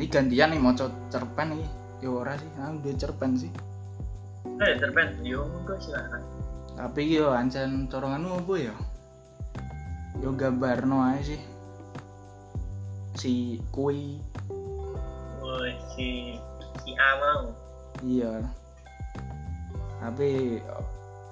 ini 0.00 0.06
gantian 0.08 0.48
nih 0.52 0.60
mau 0.60 0.72
cerpen 1.12 1.46
nih. 1.52 1.68
Ya 2.00 2.08
ora 2.12 2.36
sih 2.36 2.48
aku 2.56 2.76
udah 2.80 2.94
cerpen 2.96 3.30
sih. 3.36 3.52
Eh 4.60 4.76
terpen 4.80 5.20
yo 5.20 5.44
monggo 5.48 5.76
silakan. 5.80 6.20
Tapi 6.76 7.00
yo 7.08 7.32
ancen 7.32 7.88
coronganmu 7.88 8.44
apa 8.44 8.54
ya? 8.56 8.74
Yo 10.24 10.32
gambarno 10.32 11.04
aja 11.04 11.36
sih 11.36 11.40
si 13.16 13.58
kui. 13.72 14.20
Woi 15.40 15.72
si 15.96 16.36
si 16.84 16.90
A 17.00 17.10
mau 17.18 17.48
iya. 18.04 18.44
Tapi 20.00 20.60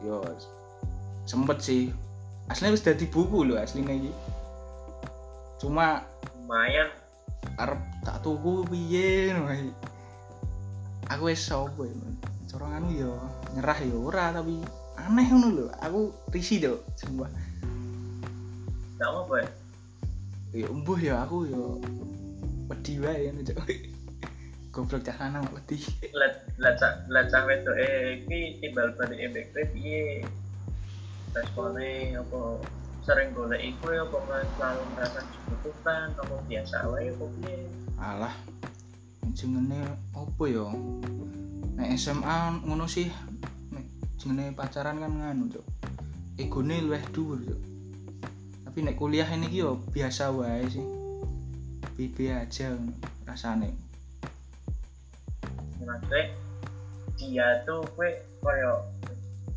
yo 0.00 0.24
sempet 1.28 1.60
sih. 1.60 1.92
Aslinya 2.48 2.76
wis 2.76 2.84
dadi 2.84 3.08
buku 3.08 3.44
loh 3.44 3.56
aslinya 3.60 3.92
iki. 3.92 4.12
Cuma 5.60 6.04
lumayan. 6.44 6.88
arep 7.60 7.76
tak 8.02 8.24
tuku 8.24 8.64
piye 8.72 9.30
aku 11.12 11.28
wis 11.28 11.44
sopo 11.44 11.84
ya 11.84 11.92
Man. 11.92 12.16
coronganmu 12.48 12.90
yo 12.96 13.12
nyerah 13.52 13.78
yo 13.84 13.96
ora 14.08 14.32
tapi 14.32 14.58
aneh 14.96 15.26
ngono 15.28 15.48
lho. 15.52 15.66
Aku 15.84 16.14
risih 16.32 16.64
lho 16.64 16.74
sumpah. 16.96 17.28
Gak 18.96 19.10
apa 19.10 19.20
apa 19.26 19.63
ya 20.54 20.70
embuh 20.70 20.94
ya 20.94 21.26
aku 21.26 21.50
yo 21.50 21.82
wedi 22.70 23.02
wae 23.02 23.26
ngono 23.26 23.42
cok. 23.42 23.66
Goblok 24.74 25.02
cah 25.02 25.16
lanang 25.18 25.42
wedi. 25.50 25.82
Let 26.14 26.78
cak 26.78 27.10
let 27.10 27.26
cak 27.26 27.42
wedok 27.50 27.74
eh 27.74 28.22
iki 28.22 28.62
timbal 28.62 28.94
balik 28.94 29.18
MBK 29.34 29.54
piye? 29.74 30.22
Responnya 31.34 32.22
apa? 32.22 32.62
Sering 33.02 33.34
golek 33.34 33.66
iku 33.66 33.98
ya 33.98 34.06
apa 34.06 34.46
selalu 34.54 34.82
merasa 34.94 35.20
dibutuhkan 35.26 36.14
apa 36.14 36.34
biasa 36.46 36.76
wae 36.86 37.10
apa 37.10 37.24
piye? 37.42 37.58
Alah 37.98 38.34
jenenge 39.34 39.82
opo 40.14 40.46
ya? 40.46 40.70
Nek 41.74 41.98
SMA 41.98 42.62
ngono 42.62 42.86
sih 42.86 43.10
jenenge 44.22 44.54
pacaran 44.54 45.02
kan 45.02 45.10
nganu 45.18 45.50
cok. 45.50 45.66
Egone 46.38 46.78
luwih 46.78 47.02
dhuwur 47.10 47.42
cok 47.42 47.73
tapi 48.74 48.90
nek 48.90 48.98
kuliah 48.98 49.30
ini 49.30 49.54
yo 49.54 49.78
biasa 49.94 50.34
wae 50.34 50.66
sih. 50.66 50.82
Bibi 51.94 52.26
aja 52.26 52.74
rasane. 53.22 53.70
Maksudnya 55.78 56.34
dia 57.14 57.62
tuh 57.62 57.86
kue 57.94 58.18
koyo 58.42 58.82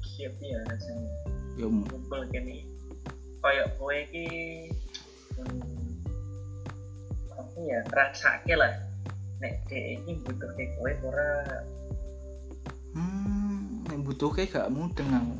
siap 0.05 0.37
ya 0.37 0.61
rasanya. 0.69 1.09
Yo 1.57 1.65
ngumpul 1.65 2.29
gini 2.29 2.61
koyo 3.41 3.65
kue 3.81 4.05
ki 4.13 4.25
hmm, 5.33 5.97
apa 7.41 7.57
ya 7.65 7.81
rasake 7.89 8.53
lah. 8.53 8.69
Nek 9.41 9.65
dia 9.65 9.97
ini 9.97 10.13
butuh 10.21 10.49
kayak 10.53 10.77
kue 10.77 10.93
ora? 11.09 11.33
Hmm 12.93 13.81
nek 13.89 13.97
butuhke 14.05 14.45
gak 14.45 14.69
mudeng 14.69 15.09
aku. 15.09 15.35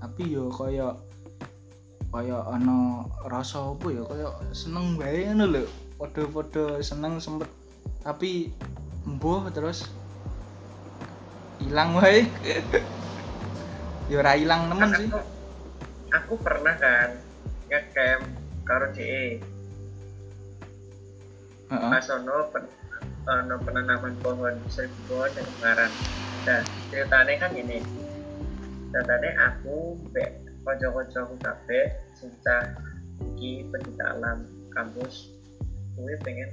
Tapi 0.00 0.32
yo 0.32 0.48
kaya 0.48 0.96
kaya 2.12 2.44
ana 2.44 3.08
rasa 3.24 3.72
apa 3.72 3.88
ya 3.88 4.04
kaya 4.04 4.28
seneng 4.52 5.00
bae 5.00 5.32
ngono 5.32 5.46
lho. 5.48 5.64
Padha-padha 5.96 6.84
seneng 6.84 7.16
sempet. 7.16 7.48
Tapi 8.04 8.52
embuh 9.08 9.48
terus 9.48 9.88
hilang 11.58 11.96
wae. 11.96 12.28
Ya 14.10 14.20
ora 14.20 14.36
hilang 14.36 14.68
nemen 14.68 14.92
sih. 14.92 15.08
aku, 15.08 15.24
aku 16.12 16.34
pernah 16.44 16.74
kan 16.76 17.16
ngecamp 17.70 18.28
karo 18.66 18.92
DE 18.92 19.40
heeh. 21.72 21.90
Pas 21.96 22.06
ono 22.12 22.36
pen, 22.52 22.64
ono 23.24 23.54
penanaman 23.64 24.12
pohon 24.20 24.54
seribu 24.68 25.00
pohon 25.08 25.30
dan 25.32 25.46
kemarin. 25.56 25.90
Nah 26.44 26.60
ceritanya 26.92 27.34
kan 27.40 27.52
ini 27.56 27.78
ceritanya 28.92 29.30
aku 29.48 29.96
be 30.12 30.41
kocok-kocok 30.62 31.22
aku 31.26 31.36
kabeh 31.42 31.84
cinta 32.18 32.58
iki 33.34 33.66
pencinta 33.70 34.14
alam 34.18 34.46
kampus. 34.72 35.30
Gue 35.98 36.14
pengen 36.24 36.50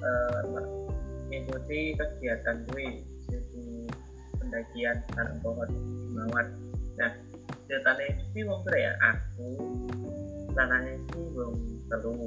eh, 0.00 0.40
mengikuti 0.50 1.94
kegiatan 1.94 2.64
gue 2.70 3.04
jadi 3.30 3.64
pendakian 4.40 4.96
tanam 5.14 5.36
pohon 5.44 5.70
mawar. 6.14 6.46
Nah 6.98 7.12
ceritanya 7.70 8.06
ini 8.18 8.40
wong 8.46 8.62
ya 8.74 8.92
aku. 9.02 9.50
Tanahnya 10.50 10.98
ini 10.98 11.22
wong 11.34 11.54
telu 11.90 12.26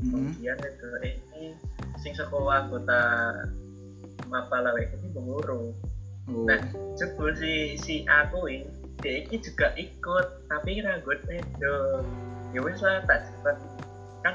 Mm-mm. 0.00 0.32
kemudian 0.32 0.56
itu 0.56 0.88
ini 1.04 1.42
sing 2.00 2.16
sekolah 2.16 2.64
anggota 2.64 3.00
Mapala 4.32 4.72
wae 4.72 4.88
ini 4.88 5.12
pengurus 5.12 5.76
oh. 6.32 6.44
Nah 6.48 6.60
jebul 6.96 7.36
si 7.36 7.76
si 7.76 7.94
aku 8.08 8.48
ini 8.48 8.79
dia 9.00 9.24
ini 9.24 9.36
juga 9.40 9.72
ikut 9.76 10.26
tapi 10.48 10.84
rambut 10.84 11.18
itu 11.28 11.74
ya 12.52 12.60
wes 12.60 12.80
lah 12.84 13.00
tak 13.08 13.28
cepet 13.28 13.56
kan 14.20 14.34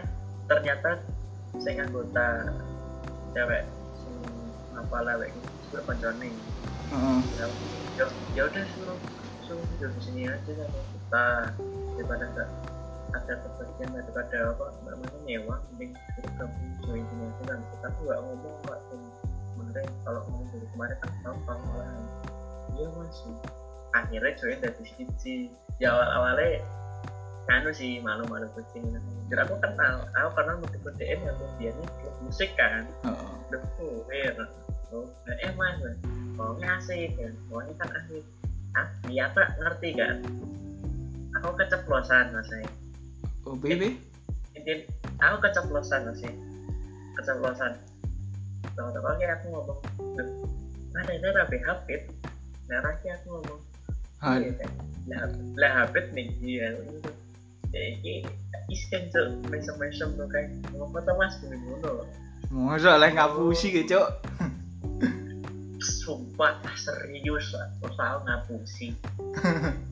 ternyata 0.50 0.90
saya 1.62 1.86
anggota 1.86 2.52
cewek 3.36 3.64
wae 4.92 5.28
ini 5.28 5.42
juga 5.68 5.80
koncone. 5.90 6.30
Heeh. 6.94 7.20
Ya 8.36 8.44
udah 8.48 8.64
suruh 8.76 9.00
suruh 9.48 9.66
di 9.80 10.02
sini 10.04 10.22
aja 10.30 10.52
sama 10.56 10.80
kita 10.94 11.26
daripada 11.96 12.26
enggak 12.32 12.50
ada 13.16 13.34
kebagian 13.40 13.90
daripada 13.96 14.38
apa 14.52 14.66
namanya 14.84 15.20
nyewa 15.24 15.56
mending 15.72 15.96
kita 16.20 16.30
gabung 16.36 16.72
join 16.84 17.06
ini 17.06 17.24
aja 17.32 17.44
kan 17.48 17.60
kita 17.64 17.88
tuh 17.96 18.02
nggak 18.04 18.20
ngomong 18.20 18.56
nggak 18.68 18.80
tuh 18.92 19.00
sebenarnya 19.56 19.90
kalau 20.04 20.20
ngomong 20.28 20.48
dari 20.52 20.68
kemarin 20.76 20.98
kan 21.00 21.12
gampang 21.24 21.60
malah 21.64 21.92
iya 22.76 22.88
mas 22.92 23.18
akhirnya 23.96 24.36
join 24.36 24.60
dari 24.60 24.84
sisi 24.84 25.48
di 25.80 25.84
awal 25.88 26.08
awalnya 26.20 26.60
anu 27.48 27.70
sih 27.72 28.04
malu-malu 28.04 28.50
kucing. 28.58 28.84
Jadi 29.32 29.42
aku 29.42 29.56
kenal 29.64 30.06
aku 30.18 30.30
karena 30.36 30.54
musik 30.60 30.82
DM 31.00 31.20
yang 31.24 31.38
dia 31.58 31.72
klub 31.72 32.16
musik 32.26 32.52
kan. 32.60 32.84
Udah 33.48 33.62
kuir 33.80 34.36
oh 34.94 35.08
nah, 35.28 35.36
eh 35.42 35.52
mas 35.56 35.80
pokoknya 36.36 36.68
asik 36.82 37.16
kan? 37.16 37.34
Pokoknya 37.48 37.74
kan 37.80 37.90
asik. 38.04 38.24
Ah 38.76 38.88
iya 39.08 39.32
pak 39.32 39.56
ngerti 39.62 39.90
kan? 39.96 40.18
Aku 41.40 41.56
keceplosan 41.56 42.36
mas 42.36 42.48
saya 42.52 42.68
Oh, 43.46 43.54
BB? 43.54 43.94
Intin, 44.58 44.90
aku 45.22 45.38
keceplosan 45.46 46.10
mas 46.10 46.20
ya 46.20 46.34
keceplosan. 47.16 47.78
Tahu-tahu 48.76 49.08
aku 49.08 49.46
ngomong 49.54 49.80
"Loh, 50.20 50.30
mana 50.92 51.12
ini 51.16 51.30
rapi 51.32 51.58
hapit 51.64 52.02
akhirnya 52.66 53.14
aku 53.22 53.28
ngomong 53.30 53.62
Iya 54.24 54.52
kan? 54.60 54.72
lah 55.56 55.72
hapit 55.86 56.10
nih 56.18 56.34
ya 56.42 56.70
ini 57.76 58.26
iskan 58.72 59.12
tuh 59.12 59.38
mesem-mesem 59.52 60.16
tuh 60.16 60.28
kayak 60.32 60.50
ngomong 60.74 61.04
tuh 61.04 61.16
mas 61.20 61.36
gini 61.44 61.58
ngono. 61.60 62.08
Masa 62.54 62.96
lah 62.96 63.12
ngapusi 63.12 63.74
gitu, 63.74 64.00
Cuk. 64.00 64.08
sumpah 65.82 66.62
serius 66.78 67.54
lah. 67.54 67.68
Aku 67.84 68.20
ngapusi? 68.26 68.96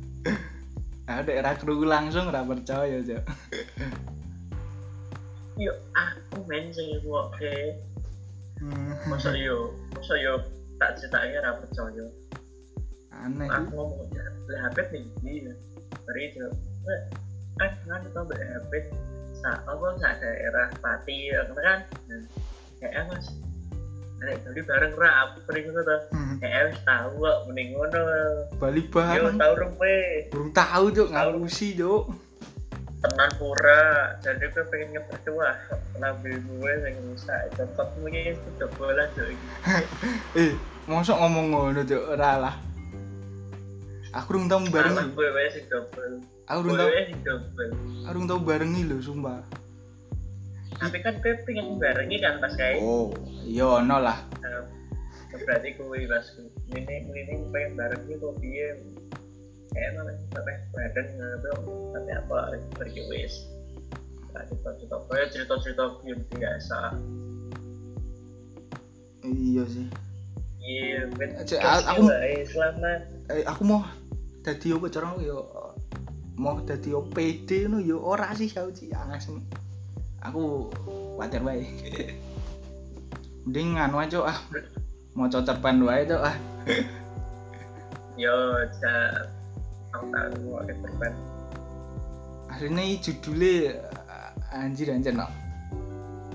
Ada 1.09 1.43
ra 1.43 1.51
krungu 1.59 1.85
langsung 1.85 2.31
ra 2.31 2.41
percaya, 2.45 3.03
Cuk. 3.03 3.23
yuk 5.53 5.77
aku 5.93 6.41
main 6.49 6.73
sing 6.73 6.97
oke. 7.05 7.55
Hmm. 8.63 8.95
masa 9.11 9.35
yo 9.35 9.75
masa 9.91 10.15
yo 10.17 10.39
tak 10.79 10.95
ceritanya 10.97 11.45
ra 11.45 11.51
percaya 11.59 12.05
Aneh. 13.21 13.47
aku 13.47 13.69
ngomong 13.71 14.09
ya 14.09 14.25
lah 14.43 14.59
hapit 14.65 14.85
nih 14.89 15.03
iya 15.23 15.53
beri 16.03 16.23
itu 16.27 16.43
"Eh, 16.83 17.01
kan 17.55 17.69
kan 17.85 18.01
tau 18.09 18.23
mbak 18.23 18.39
hapit 18.41 18.83
sa 19.37 19.61
apa 19.63 19.85
sa 19.97 20.09
daerah 20.17 20.67
pati 20.79 21.29
ya 21.29 21.41
kan 21.47 21.79
Nah, 22.05 22.21
kayak 22.79 23.05
mas 23.07 23.27
Nek 24.15 24.39
jadi 24.39 24.61
bareng 24.63 24.93
ra 24.95 25.09
aku 25.27 25.43
sering 25.43 25.67
ngono 25.67 25.83
to. 25.83 25.97
Kayak 26.39 26.71
wis 26.71 26.79
tahu 26.87 27.11
kok 27.19 27.37
mending 27.43 27.75
ngono. 27.75 28.01
Bali 28.55 28.79
Yo 28.79 28.87
bareng. 28.87 29.35
tahu 29.35 29.53
rumpe. 29.57 29.95
Burung 30.31 30.51
tahu, 30.55 30.83
Cuk, 30.89 31.07
ngapusi, 31.11 31.75
Cuk. 31.75 32.07
tenan 33.03 33.27
pura 33.35 34.15
jadi 34.23 34.47
gue 34.47 34.63
pengen 34.71 35.03
wah 35.35 35.51
lambe 35.99 36.39
gue 36.39 36.71
yang 36.79 36.95
rusak 37.03 37.51
cocok 37.51 37.99
mungkin 37.99 38.31
itu 38.31 38.65
bola 38.79 39.03
tuh 39.11 39.27
Eh, 40.39 40.55
mosok 40.87 41.19
ngomong 41.19 41.45
ngono, 41.51 41.79
Cuk. 41.83 42.15
Ora 42.15 42.39
lah. 42.39 42.55
Aku 44.13 44.27
urung 44.31 44.45
tau 44.45 44.61
bareng 44.63 44.93
Aku 46.45 46.59
urung 46.61 46.77
tau, 46.77 46.89
aku 46.89 48.09
urung 48.13 48.25
tau 48.27 48.39
barengi 48.39 48.81
lho, 48.85 48.97
sumpah. 49.01 49.41
tapi 50.73 50.99
kan 50.99 51.15
gue 51.15 51.31
pengen 51.47 51.79
barengi 51.79 52.17
kan 52.19 52.43
pas 52.43 52.51
kayak 52.53 52.75
Oh, 52.77 53.07
iya 53.41 53.63
ono 53.79 53.97
lah. 53.97 54.19
Nah, 54.43 54.67
berarti 55.31 55.73
gue 55.73 56.05
pas 56.05 56.25
ini 56.69 56.95
ini 57.07 57.33
pengen 57.49 57.71
barengi 57.73 58.13
kok 58.19 58.35
dia 58.37 58.75
kayak 59.71 59.89
mana 59.95 60.11
sampai 60.29 60.55
badan 60.69 61.05
ngobrol 61.15 61.57
tapi 61.95 62.11
apa 62.11 62.37
pergi 62.75 63.01
wes 63.07 63.33
cerita 64.43 64.69
cerita 64.75 64.97
kayak 65.07 65.27
cerita 65.31 65.53
cerita 65.57 65.83
film 65.97 66.19
biasa 66.29 66.79
Iya 69.23 69.63
sih. 69.65 69.87
iya 70.59 71.07
aku- 71.87 72.11
selamat. 72.45 72.99
Eh, 73.31 73.43
aku 73.45 73.61
mau 73.63 73.81
dadi 74.43 74.75
apa 74.75 74.91
cara 74.91 75.15
yo 75.23 75.39
mau 76.35 76.59
dadi 76.59 76.91
OPD 76.91 77.71
ngono 77.71 77.79
yo 77.79 78.03
ora 78.03 78.35
sih 78.35 78.51
aku 78.51 78.75
sih 78.75 78.91
asem. 78.91 79.39
Aku 80.19 80.67
wajar 81.15 81.39
wae. 81.47 81.63
Mending 83.47 83.79
nganu 83.79 84.03
aja 84.03 84.19
ah. 84.27 84.39
Mau 85.15 85.31
cerpen 85.31 85.87
wae 85.87 86.03
cok 86.03 86.23
ah. 86.27 86.35
yo 88.23 88.35
ja 88.83 88.93
aku 89.95 90.05
tahu 90.11 90.53
mau 90.53 90.61
terbang 90.67 91.15
Asline 92.51 93.01
judule 93.01 93.79
eh, 93.79 94.55
anjir 94.59 94.91
anjir 94.91 95.15
no. 95.15 95.31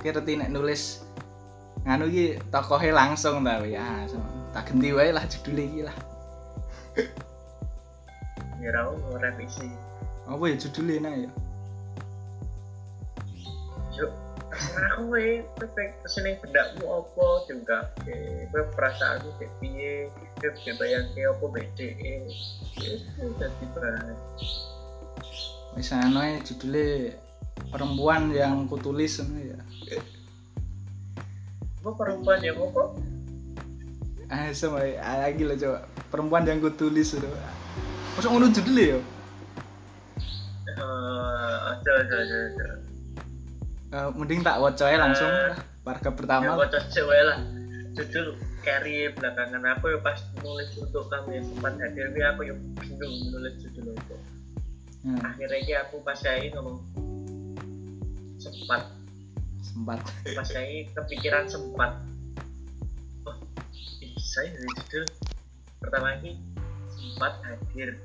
Kira 0.00 0.24
nek 0.24 0.48
nulis 0.48 1.04
nganu 1.84 2.08
iki 2.08 2.40
tokohe 2.48 2.88
langsung 2.88 3.44
ta 3.44 3.60
ya. 3.68 4.08
Tak 4.56 4.72
ganti 4.72 4.96
wae 4.96 5.12
lah 5.12 5.28
judule 5.28 5.62
iki 5.68 5.82
lah. 5.84 5.96
ya 8.58 8.70
mau 8.84 9.16
revisi 9.18 9.68
Apa 10.28 10.44
ya 10.44 10.56
judule 10.60 11.00
nah 11.00 11.14
ya? 11.14 11.30
yuk 13.96 14.12
terserah 14.52 14.92
kowe 15.00 15.26
kowe 15.56 15.84
ke 15.84 16.08
sini 16.08 16.36
bendakmu 16.42 16.84
apa 16.84 17.26
juga 17.48 17.78
kowe 18.04 18.60
perasaanmu 18.76 19.30
kayak 19.40 19.52
piye 19.62 19.94
kowe 20.38 20.48
bisa 20.52 20.70
bayangke 20.76 21.20
apa 21.24 21.44
itu 21.62 21.86
jadi 23.38 23.64
bahan 23.74 24.16
Wis 25.76 25.94
anu 25.94 26.18
ae 26.20 26.42
judule 26.42 27.14
perempuan 27.70 28.34
yang 28.34 28.66
kutulis 28.66 29.22
ya. 29.22 29.58
apa 31.78 31.90
perempuan 31.94 32.42
yang 32.42 32.58
apa 32.58 32.82
Ah, 34.28 34.52
sama 34.52 34.84
ah, 35.00 35.24
lagi 35.24 35.40
lah 35.40 35.56
coba. 35.56 35.88
Perempuan 36.12 36.44
yang 36.44 36.60
kutulis 36.60 37.16
itu. 37.16 37.24
Masuk 38.18 38.34
ngono 38.34 38.50
judulnya 38.50 38.84
ya? 38.84 39.00
Eh, 40.68 41.56
aja 41.70 41.90
aja 41.96 42.16
aja 42.18 42.36
aja 42.42 42.66
Eh, 43.88 44.08
mending 44.12 44.42
tak 44.42 44.58
waca 44.58 44.84
ae 44.84 44.98
langsung 44.98 45.30
Eh. 45.30 45.48
lah. 45.48 45.58
Warga 45.86 46.02
ya 46.04 46.12
pertama. 46.12 46.50
kocok 46.58 46.82
cewek 46.90 47.22
lah 47.24 47.38
judul 47.94 48.26
carry 48.60 49.08
belakangan 49.08 49.62
aku 49.70 49.84
ya 49.88 49.98
pas 49.98 50.18
nulis 50.36 50.68
untuk 50.76 51.08
kamu 51.08 51.28
yang 51.32 51.46
sempat 51.48 51.72
hadir 51.78 52.06
ini 52.08 52.20
aku 52.20 52.42
yang 52.44 52.58
bingung 52.76 53.14
menulis 53.24 53.54
judul 53.58 53.90
itu 53.90 54.16
Nah, 55.00 55.18
akhirnya 55.24 55.56
ini 55.56 55.72
aku 55.78 56.02
pas 56.02 56.14
saya 56.14 56.42
ngomong 56.52 56.82
sempat 58.36 58.82
sempat. 59.62 59.98
pas 60.28 60.44
saya 60.44 60.68
kepikiran 60.92 61.46
sempat 61.46 61.96
oh 63.24 63.36
bisa 64.02 64.40
ya 64.42 64.50
dari 64.52 64.68
judul 64.76 65.04
pertama 65.78 66.06
lagi 66.12 66.36
sempat 67.08 67.32
hadir. 67.44 67.96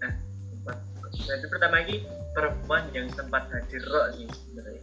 Nah 0.00 0.12
sempat 0.52 0.76
jadi 1.16 1.46
pertama 1.48 1.80
lagi 1.80 1.96
perempuan 2.36 2.84
yang 2.92 3.06
sempat 3.12 3.48
hadir 3.48 3.82
roh 3.88 4.06
sih 4.14 4.28
sebenarnya. 4.28 4.82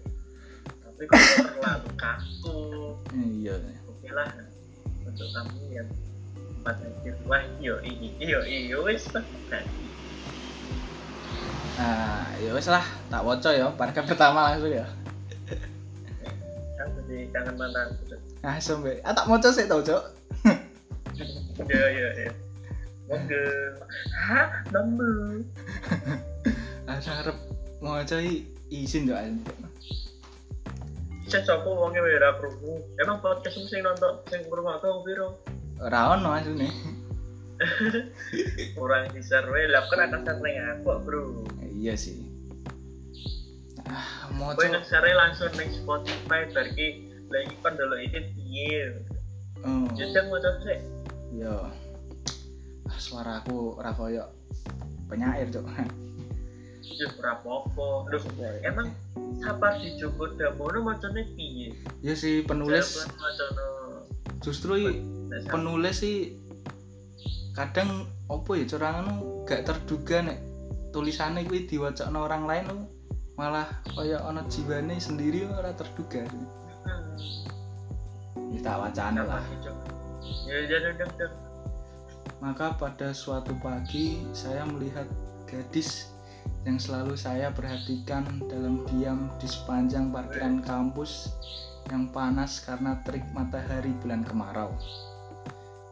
Tapi 0.83 1.03
kalau 1.05 1.27
terlalu 1.45 1.89
kaku. 1.95 2.57
Iya. 3.13 3.55
oke 3.87 4.09
lah 4.11 4.29
untuk 5.05 5.27
kamu 5.29 5.61
yang 5.71 5.87
sempat 6.33 6.75
hadir. 6.81 7.13
Wah 7.29 7.43
iyo 7.61 7.77
iyo 7.85 8.09
iyo 8.17 8.39
iyo 8.43 8.77
wes 8.83 9.05
nah, 11.77 12.25
ya 12.41 12.49
wis 12.57 12.67
lah, 12.67 12.81
tak 13.13 13.21
waca 13.21 13.53
ya. 13.53 13.69
Warga 13.77 14.01
pertama 14.01 14.49
langsung 14.49 14.73
ya. 14.73 14.85
kan 16.77 16.87
jadi 17.05 17.29
kangen 17.33 17.55
mantan 17.57 17.93
Nah, 18.41 18.57
sampai 18.61 19.01
ah 19.01 19.13
tak 19.13 19.25
waca 19.29 19.49
sih 19.49 19.65
tau, 19.69 19.81
Cok. 19.81 20.03
ya 21.69 21.85
ya 21.89 22.09
ya 22.17 22.29
Oke, 23.07 23.43
hah. 24.11 24.47
Ah, 26.87 26.99
sarep 26.99 27.35
waca 27.79 28.17
i- 28.19 28.47
izin 28.67 29.07
doa. 29.07 29.23
Saya 31.27 31.43
coba 31.43 31.87
uangnya 31.87 32.03
beda 32.03 32.39
kerungu. 32.39 32.83
Emang 32.99 33.19
podcast 33.19 33.59
sing 33.67 33.83
nonton, 33.83 34.23
sing 34.27 34.43
rumah 34.47 34.79
aku 34.79 35.03
biro. 35.03 35.39
Ora 35.79 36.15
ono 36.15 36.31
asline. 36.31 36.71
Kurang 38.77 39.11
di 39.11 39.21
survey, 39.23 39.65
lah 39.67 39.83
kan 39.91 40.07
akan 40.07 40.21
survey 40.23 40.55
aku 40.55 40.91
bro. 41.03 41.23
Iya 41.63 41.95
sih. 41.99 42.23
Ah, 43.87 44.27
mau 44.35 44.51
Gue 44.51 44.67
nge-share 44.67 45.15
langsung 45.15 45.47
neng 45.55 45.71
Spotify, 45.71 46.43
berarti 46.51 46.87
lagi 47.27 47.55
kan 47.63 47.73
dulu 47.75 47.95
itu 47.99 48.19
piye. 48.35 48.83
Oh, 49.63 49.87
Jadi 49.95 50.11
mau 50.27 50.39
coba 50.39 50.59
sih. 50.63 50.79
iya. 51.33 51.55
Ah, 52.97 52.99
suaraku 52.99 53.77
ora 53.77 53.93
koyo 53.93 54.25
penyair, 55.05 55.53
Cok. 55.53 55.69
Rapopo. 57.21 58.09
Loh, 58.09 58.23
emang 58.65 58.89
sabar 59.37 59.77
di 59.77 59.93
Joko 60.01 60.33
Damono 60.33 60.81
macamnya 60.81 61.21
piye? 61.37 61.77
Ya 62.01 62.17
si 62.17 62.41
penulis 62.41 63.05
justru 64.41 64.81
i- 64.81 65.05
penulis 65.45 66.01
sih 66.01 66.41
kadang 67.53 68.01
opo 68.25 68.57
ya 68.57 68.65
cara 68.65 68.97
anu 68.97 69.45
gak 69.45 69.69
terduga 69.69 70.25
nek 70.25 70.41
tulisannya 70.89 71.45
kuwi 71.45 71.69
diwacana 71.69 72.17
orang 72.17 72.49
lain 72.49 72.65
tuh 72.65 72.81
malah 73.35 73.69
kaya 73.93 74.17
ono 74.25 74.41
jiwane 74.49 74.97
sendiri 74.97 75.45
ora 75.45 75.77
terduga 75.77 76.25
Hmm. 76.25 76.49
kita 78.57 78.73
wacana 78.73 79.21
lah 79.21 79.41
Apa 79.41 79.53
sih? 79.53 80.49
Ya 80.49 80.57
jangan 80.65 81.09
dong. 81.13 81.46
Maka 82.39 82.75
pada 82.75 83.11
suatu 83.11 83.53
pagi 83.59 84.21
saya 84.31 84.63
melihat 84.67 85.05
gadis 85.47 86.11
yang 86.67 86.79
selalu 86.79 87.15
saya 87.15 87.51
perhatikan 87.51 88.27
dalam 88.51 88.83
diam 88.91 89.31
di 89.39 89.47
sepanjang 89.47 90.11
parkiran 90.11 90.59
kampus 90.63 91.31
yang 91.87 92.11
panas 92.11 92.59
karena 92.63 92.99
terik 93.07 93.23
matahari 93.31 93.95
bulan 94.03 94.23
kemarau. 94.27 94.75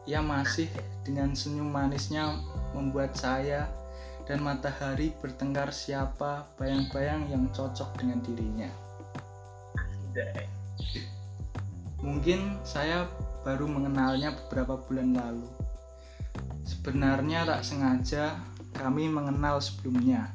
Ia 0.06 0.20
masih 0.22 0.68
dengan 1.02 1.32
senyum 1.32 1.72
manisnya 1.72 2.36
membuat 2.76 3.16
saya 3.16 3.66
dan 4.28 4.42
matahari 4.42 5.14
bertengkar 5.22 5.70
siapa 5.72 6.46
bayang-bayang 6.60 7.26
yang 7.30 7.48
cocok 7.50 7.96
dengan 7.98 8.20
dirinya. 8.22 8.70
Mungkin 12.04 12.60
saya 12.62 13.08
baru 13.42 13.66
mengenalnya 13.66 14.34
beberapa 14.46 14.78
bulan 14.86 15.14
lalu. 15.14 15.46
Sebenarnya 16.66 17.46
tak 17.46 17.62
sengaja 17.62 18.42
kami 18.74 19.06
mengenal 19.06 19.62
sebelumnya. 19.62 20.34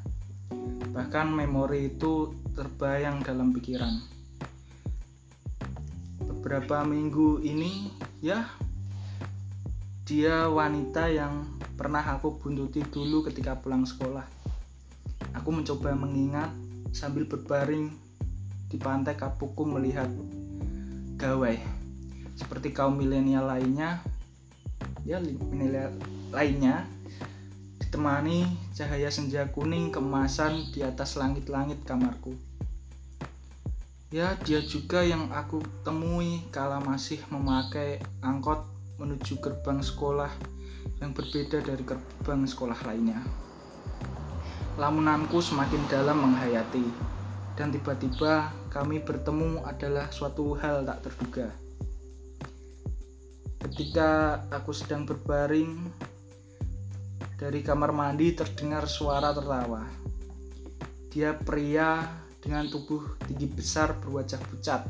Bahkan 0.96 1.28
memori 1.28 1.92
itu 1.92 2.32
terbayang 2.56 3.20
dalam 3.20 3.52
pikiran. 3.52 4.00
Beberapa 6.24 6.88
minggu 6.88 7.44
ini, 7.44 7.92
ya, 8.24 8.48
dia 10.08 10.48
wanita 10.48 11.12
yang 11.12 11.44
pernah 11.76 12.00
aku 12.00 12.40
buntuti 12.40 12.80
dulu 12.80 13.28
ketika 13.28 13.60
pulang 13.60 13.84
sekolah. 13.84 14.24
Aku 15.36 15.52
mencoba 15.52 15.92
mengingat 15.92 16.48
sambil 16.96 17.28
berbaring 17.28 17.92
di 18.72 18.76
pantai 18.80 19.16
Kapuku 19.16 19.68
melihat 19.68 20.08
gawai. 21.20 21.60
Seperti 22.36 22.72
kaum 22.72 22.96
milenial 22.96 23.46
lainnya, 23.48 24.00
ya 25.06 25.20
milenial 25.20 25.92
lainnya 26.32 26.88
ditemani 27.78 28.48
cahaya 28.72 29.12
senja 29.12 29.44
kuning 29.52 29.92
kemasan 29.92 30.72
di 30.72 30.80
atas 30.80 31.20
langit-langit 31.20 31.84
kamarku. 31.84 32.32
Ya, 34.08 34.36
dia 34.44 34.60
juga 34.64 35.04
yang 35.04 35.28
aku 35.32 35.60
temui 35.84 36.44
kala 36.52 36.80
masih 36.80 37.20
memakai 37.28 38.00
angkot 38.24 38.64
menuju 38.96 39.40
gerbang 39.40 39.80
sekolah 39.80 40.28
yang 41.00 41.12
berbeda 41.16 41.64
dari 41.64 41.84
gerbang 41.84 42.44
sekolah 42.44 42.76
lainnya. 42.84 43.20
Lamunanku 44.80 45.40
semakin 45.40 45.84
dalam 45.88 46.16
menghayati, 46.28 46.84
dan 47.60 47.72
tiba-tiba 47.72 48.52
kami 48.72 49.04
bertemu 49.04 49.64
adalah 49.68 50.08
suatu 50.08 50.56
hal 50.56 50.88
tak 50.88 51.08
terduga. 51.08 51.48
Ketika 53.64 54.40
aku 54.52 54.72
sedang 54.76 55.04
berbaring, 55.04 55.88
dari 57.42 57.58
kamar 57.58 57.90
mandi 57.90 58.38
terdengar 58.38 58.86
suara 58.86 59.34
tertawa. 59.34 59.82
Dia 61.10 61.34
pria 61.34 62.06
dengan 62.38 62.70
tubuh 62.70 63.18
tinggi 63.26 63.50
besar 63.50 63.98
berwajah 63.98 64.38
pucat. 64.46 64.86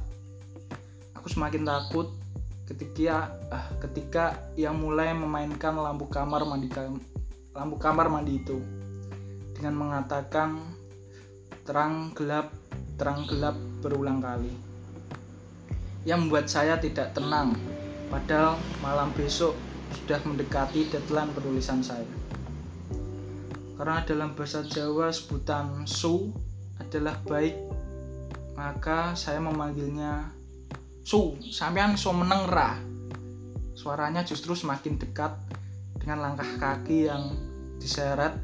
Aku 1.16 1.32
semakin 1.32 1.64
takut 1.64 2.12
ketika 2.68 3.32
ah, 3.48 3.72
ketika 3.80 4.52
ia 4.52 4.68
mulai 4.68 5.16
memainkan 5.16 5.80
lampu 5.80 6.04
kamar 6.12 6.44
mandi 6.44 6.68
lampu 7.56 7.80
kamar 7.80 8.12
mandi 8.12 8.36
itu 8.36 8.60
dengan 9.56 9.88
mengatakan 9.88 10.60
terang 11.64 12.12
gelap 12.12 12.52
terang 13.00 13.24
gelap 13.32 13.56
berulang 13.80 14.20
kali. 14.20 14.52
Yang 16.04 16.18
membuat 16.28 16.46
saya 16.52 16.76
tidak 16.76 17.16
tenang 17.16 17.56
padahal 18.12 18.60
malam 18.84 19.08
besok 19.16 19.56
sudah 20.04 20.20
mendekati 20.28 20.92
deadline 20.92 21.32
penulisan 21.32 21.80
saya. 21.80 22.21
Karena 23.82 23.98
dalam 24.06 24.38
bahasa 24.38 24.62
Jawa 24.62 25.10
sebutan 25.10 25.90
su 25.90 26.30
adalah 26.78 27.18
baik, 27.26 27.58
maka 28.54 29.18
saya 29.18 29.42
memanggilnya 29.42 30.30
su. 31.02 31.34
Sampean 31.50 31.98
so 31.98 32.14
meneng 32.14 32.46
ra. 32.46 32.78
Suaranya 33.74 34.22
justru 34.22 34.54
semakin 34.54 35.02
dekat 35.02 35.34
dengan 35.98 36.22
langkah 36.22 36.46
kaki 36.62 37.10
yang 37.10 37.34
diseret 37.82 38.38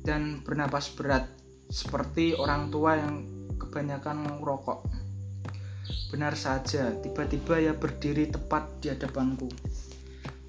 dan 0.00 0.40
bernapas 0.40 0.96
berat 0.96 1.28
seperti 1.68 2.32
orang 2.40 2.72
tua 2.72 2.96
yang 2.96 3.20
kebanyakan 3.60 4.40
merokok. 4.40 4.80
Benar 6.08 6.32
saja, 6.40 6.88
tiba-tiba 7.04 7.60
ia 7.60 7.76
berdiri 7.76 8.32
tepat 8.32 8.80
di 8.80 8.88
hadapanku. 8.88 9.52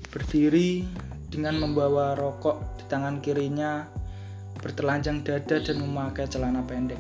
Berdiri 0.07 0.87
dengan 1.27 1.59
membawa 1.59 2.15
rokok 2.15 2.79
di 2.79 2.83
tangan 2.87 3.19
kirinya, 3.19 3.83
bertelanjang 4.63 5.21
dada 5.21 5.59
dan 5.59 5.77
memakai 5.83 6.25
celana 6.27 6.63
pendek. 6.63 6.99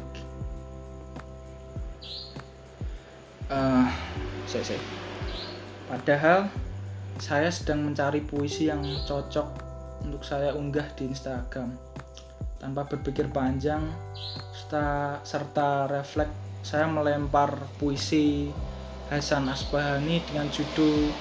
Eh, 3.47 3.87
saya, 4.43 4.63
saya. 4.63 4.81
Padahal 5.87 6.51
saya 7.17 7.47
sedang 7.47 7.87
mencari 7.87 8.19
puisi 8.19 8.67
yang 8.67 8.83
cocok 9.07 9.47
untuk 10.03 10.21
saya 10.21 10.51
unggah 10.51 10.85
di 10.99 11.07
Instagram. 11.07 11.71
Tanpa 12.59 12.83
berpikir 12.83 13.31
panjang 13.31 13.87
serta, 14.51 15.17
serta 15.23 15.87
refleks, 15.87 16.35
saya 16.67 16.85
melempar 16.91 17.55
puisi 17.79 18.51
Hasan 19.07 19.47
Asbahani 19.47 20.19
dengan 20.27 20.51
judul 20.51 21.15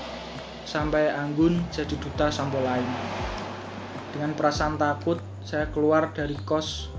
Sampai 0.67 1.07
Anggun 1.15 1.63
Jadi 1.71 1.95
Duta 1.95 2.27
Sampo 2.27 2.59
Lain. 2.59 2.83
Dengan 4.11 4.35
perasaan 4.35 4.75
takut, 4.75 5.23
saya 5.47 5.71
keluar 5.71 6.11
dari 6.11 6.35
kos 6.43 6.91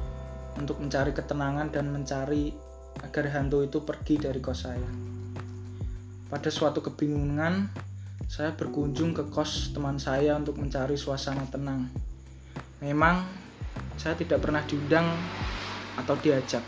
untuk 0.56 0.80
mencari 0.80 1.12
ketenangan 1.12 1.68
dan 1.76 1.92
mencari 1.92 2.56
agar 3.04 3.28
hantu 3.28 3.68
itu 3.68 3.84
pergi 3.84 4.24
dari 4.24 4.40
kos 4.40 4.64
saya. 4.64 4.88
Pada 6.32 6.48
suatu 6.48 6.80
kebingungan, 6.80 7.68
saya 8.32 8.56
berkunjung 8.56 9.12
ke 9.12 9.28
kos 9.28 9.76
teman 9.76 10.00
saya 10.00 10.40
untuk 10.40 10.56
mencari 10.64 10.96
suasana 10.96 11.44
tenang. 11.52 11.92
Memang 12.80 13.28
saya 14.00 14.16
tidak 14.16 14.48
pernah 14.48 14.64
diundang 14.64 15.12
atau 16.00 16.16
diajak. 16.24 16.64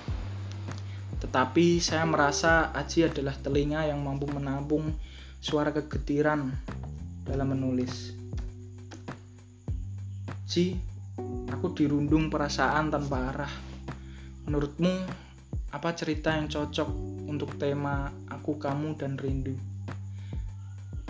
Tetapi 1.24 1.80
saya 1.80 2.04
merasa 2.04 2.76
Aji 2.76 3.08
adalah 3.08 3.39
telinga 3.39 3.88
yang 3.88 4.04
mampu 4.04 4.28
menampung 4.28 4.91
suara 5.39 5.72
kegetiran 5.72 6.52
dalam 7.30 7.53
menulis. 7.53 8.17
Ji, 10.49 10.73
aku 11.53 11.77
dirundung 11.77 12.34
perasaan 12.34 12.89
tanpa 12.89 13.30
arah. 13.30 13.53
Menurutmu, 14.49 15.05
apa 15.69 15.93
cerita 15.93 16.34
yang 16.34 16.49
cocok 16.49 16.89
untuk 17.30 17.53
tema 17.61 18.09
aku, 18.25 18.57
kamu, 18.57 18.97
dan 18.97 19.13
rindu? 19.21 19.53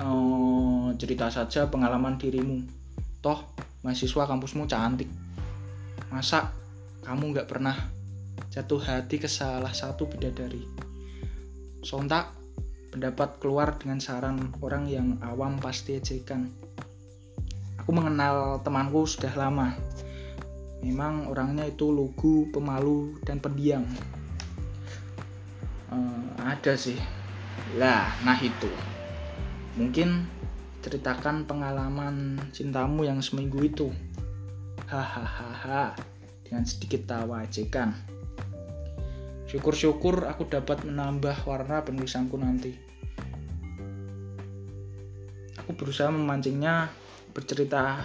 Oh, 0.03 0.91
cerita 0.99 1.31
saja 1.31 1.71
pengalaman 1.71 2.19
dirimu. 2.19 2.67
Toh, 3.23 3.55
mahasiswa 3.87 4.27
kampusmu 4.27 4.67
cantik. 4.67 5.07
Masa 6.11 6.51
kamu 7.07 7.31
nggak 7.31 7.47
pernah 7.47 7.75
jatuh 8.51 8.83
hati 8.83 9.23
ke 9.23 9.31
salah 9.31 9.71
satu 9.71 10.07
bidadari? 10.07 10.63
Sontak, 11.79 12.38
pendapat 12.89 13.37
keluar 13.37 13.77
dengan 13.77 14.01
saran 14.01 14.53
orang 14.59 14.89
yang 14.89 15.21
awam 15.21 15.61
pasti 15.61 15.97
ejekan. 16.01 16.49
Aku 17.81 17.93
mengenal 17.93 18.61
temanku 18.61 19.05
sudah 19.05 19.33
lama. 19.33 19.73
Memang 20.81 21.29
orangnya 21.29 21.65
itu 21.69 21.89
lugu, 21.89 22.49
pemalu, 22.53 23.17
dan 23.25 23.41
pendiam. 23.41 23.85
Eh, 25.89 26.25
ada 26.41 26.73
sih. 26.77 26.97
Lah, 27.77 28.09
nah 28.25 28.37
itu. 28.37 28.69
Mungkin 29.77 30.25
ceritakan 30.85 31.45
pengalaman 31.45 32.39
cintamu 32.53 33.05
yang 33.05 33.21
seminggu 33.21 33.59
itu. 33.65 33.87
Hahaha. 34.89 35.93
Dengan 36.45 36.65
sedikit 36.65 37.05
tawa 37.05 37.45
ejekan. 37.45 38.18
Syukur-syukur 39.49 40.29
aku 40.29 40.45
dapat 40.45 40.85
menambah 40.85 41.41
warna 41.49 41.81
penulisanku 41.81 42.37
nanti. 42.37 42.69
Aku 45.57 45.73
berusaha 45.73 46.13
memancingnya 46.13 46.93
bercerita 47.33 47.97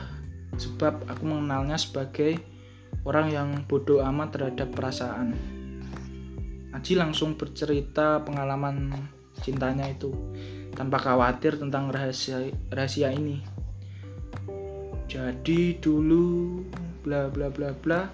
sebab 0.57 1.05
aku 1.05 1.23
mengenalnya 1.29 1.77
sebagai 1.77 2.41
orang 3.05 3.29
yang 3.29 3.49
bodoh 3.69 4.01
amat 4.01 4.41
terhadap 4.41 4.73
perasaan. 4.73 5.37
Aji 6.73 6.97
langsung 6.97 7.37
bercerita 7.37 8.25
pengalaman 8.25 8.89
cintanya 9.45 9.85
itu 9.85 10.17
tanpa 10.73 10.97
khawatir 10.97 11.61
tentang 11.61 11.93
rahasia 11.93 12.41
rahasia 12.73 13.13
ini. 13.13 13.45
Jadi 15.13 15.77
dulu 15.77 16.65
bla 17.05 17.29
bla 17.29 17.53
bla 17.53 17.77
bla 17.77 18.09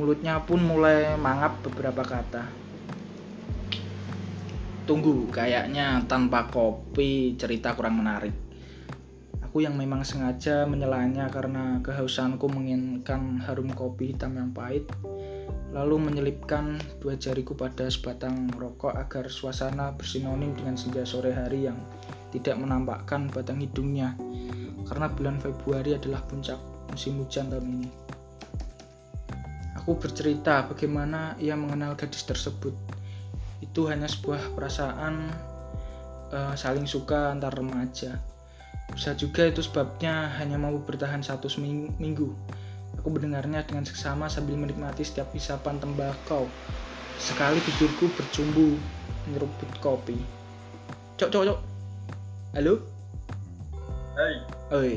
mulutnya 0.00 0.40
pun 0.40 0.64
mulai 0.64 1.12
mangap 1.20 1.60
beberapa 1.60 2.00
kata. 2.00 2.59
Tunggu, 4.88 5.30
kayaknya 5.30 6.02
tanpa 6.08 6.50
kopi 6.50 7.36
cerita 7.38 7.76
kurang 7.78 8.02
menarik. 8.02 8.32
Aku 9.50 9.66
yang 9.66 9.74
memang 9.74 10.06
sengaja 10.06 10.62
menyelanya 10.62 11.26
karena 11.26 11.82
kehausanku 11.82 12.46
menginginkan 12.46 13.42
harum 13.42 13.70
kopi 13.74 14.14
hitam 14.14 14.38
yang 14.38 14.54
pahit, 14.54 14.86
lalu 15.74 15.98
menyelipkan 15.98 16.78
dua 17.02 17.18
jariku 17.18 17.58
pada 17.58 17.90
sebatang 17.90 18.50
rokok 18.54 18.94
agar 18.94 19.26
suasana 19.26 19.90
bersinonim 19.94 20.54
dengan 20.54 20.78
senja 20.78 21.02
sore 21.02 21.34
hari 21.34 21.66
yang 21.66 21.78
tidak 22.30 22.58
menampakkan 22.62 23.26
batang 23.30 23.58
hidungnya, 23.58 24.14
karena 24.86 25.10
bulan 25.10 25.42
Februari 25.42 25.98
adalah 25.98 26.22
puncak 26.30 26.58
musim 26.90 27.18
hujan 27.18 27.50
tahun 27.50 27.66
ini. 27.74 27.90
Aku 29.82 29.98
bercerita 29.98 30.66
bagaimana 30.70 31.34
ia 31.42 31.58
mengenal 31.58 31.98
gadis 31.98 32.22
tersebut. 32.22 32.99
Itu 33.70 33.86
hanya 33.86 34.10
sebuah 34.10 34.58
perasaan 34.58 35.30
uh, 36.34 36.54
saling 36.58 36.84
suka 36.84 37.30
antar 37.30 37.54
remaja. 37.54 38.18
Bisa 38.90 39.14
juga 39.14 39.46
itu 39.46 39.62
sebabnya 39.62 40.34
hanya 40.42 40.58
mau 40.58 40.74
bertahan 40.82 41.22
satu 41.22 41.46
minggu. 41.62 42.34
Aku 42.98 43.08
mendengarnya 43.08 43.62
dengan 43.62 43.86
seksama 43.86 44.26
sambil 44.26 44.58
menikmati 44.58 45.06
setiap 45.06 45.30
isapan 45.32 45.78
tembakau. 45.78 46.50
Sekali 47.22 47.62
tidurku 47.62 48.10
bercumbu 48.18 48.74
menyeruput 49.30 49.70
kopi. 49.78 50.18
Cok, 51.22 51.30
cok, 51.30 51.42
cok. 51.46 51.58
Halo? 52.58 52.74
Hai. 54.18 54.34
Oi. 54.74 54.92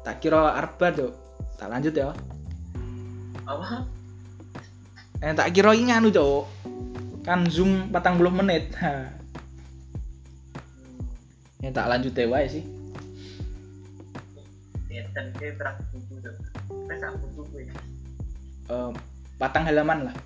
Tak 0.00 0.24
kira 0.24 0.56
arba 0.56 0.88
tuh. 0.96 1.12
Tak 1.60 1.68
lanjut 1.68 1.92
ya 1.92 2.16
apa 3.46 3.86
eh 5.22 5.32
tak 5.32 5.54
kira 5.54 5.72
ini 5.72 5.94
anu 5.94 6.10
cok 6.10 6.42
kan 7.26 7.42
zoom 7.50 7.90
patang 7.90 8.16
puluh 8.16 8.30
menit. 8.30 8.70
Ha. 8.78 9.10
ya 11.60 11.74
tak 11.74 11.90
lanjut 11.90 12.14
ya 12.14 12.30
wae 12.30 12.46
sih 12.46 12.62
uh, 18.70 18.92
patang 19.38 19.64
halaman 19.66 20.10
lah. 20.10 20.16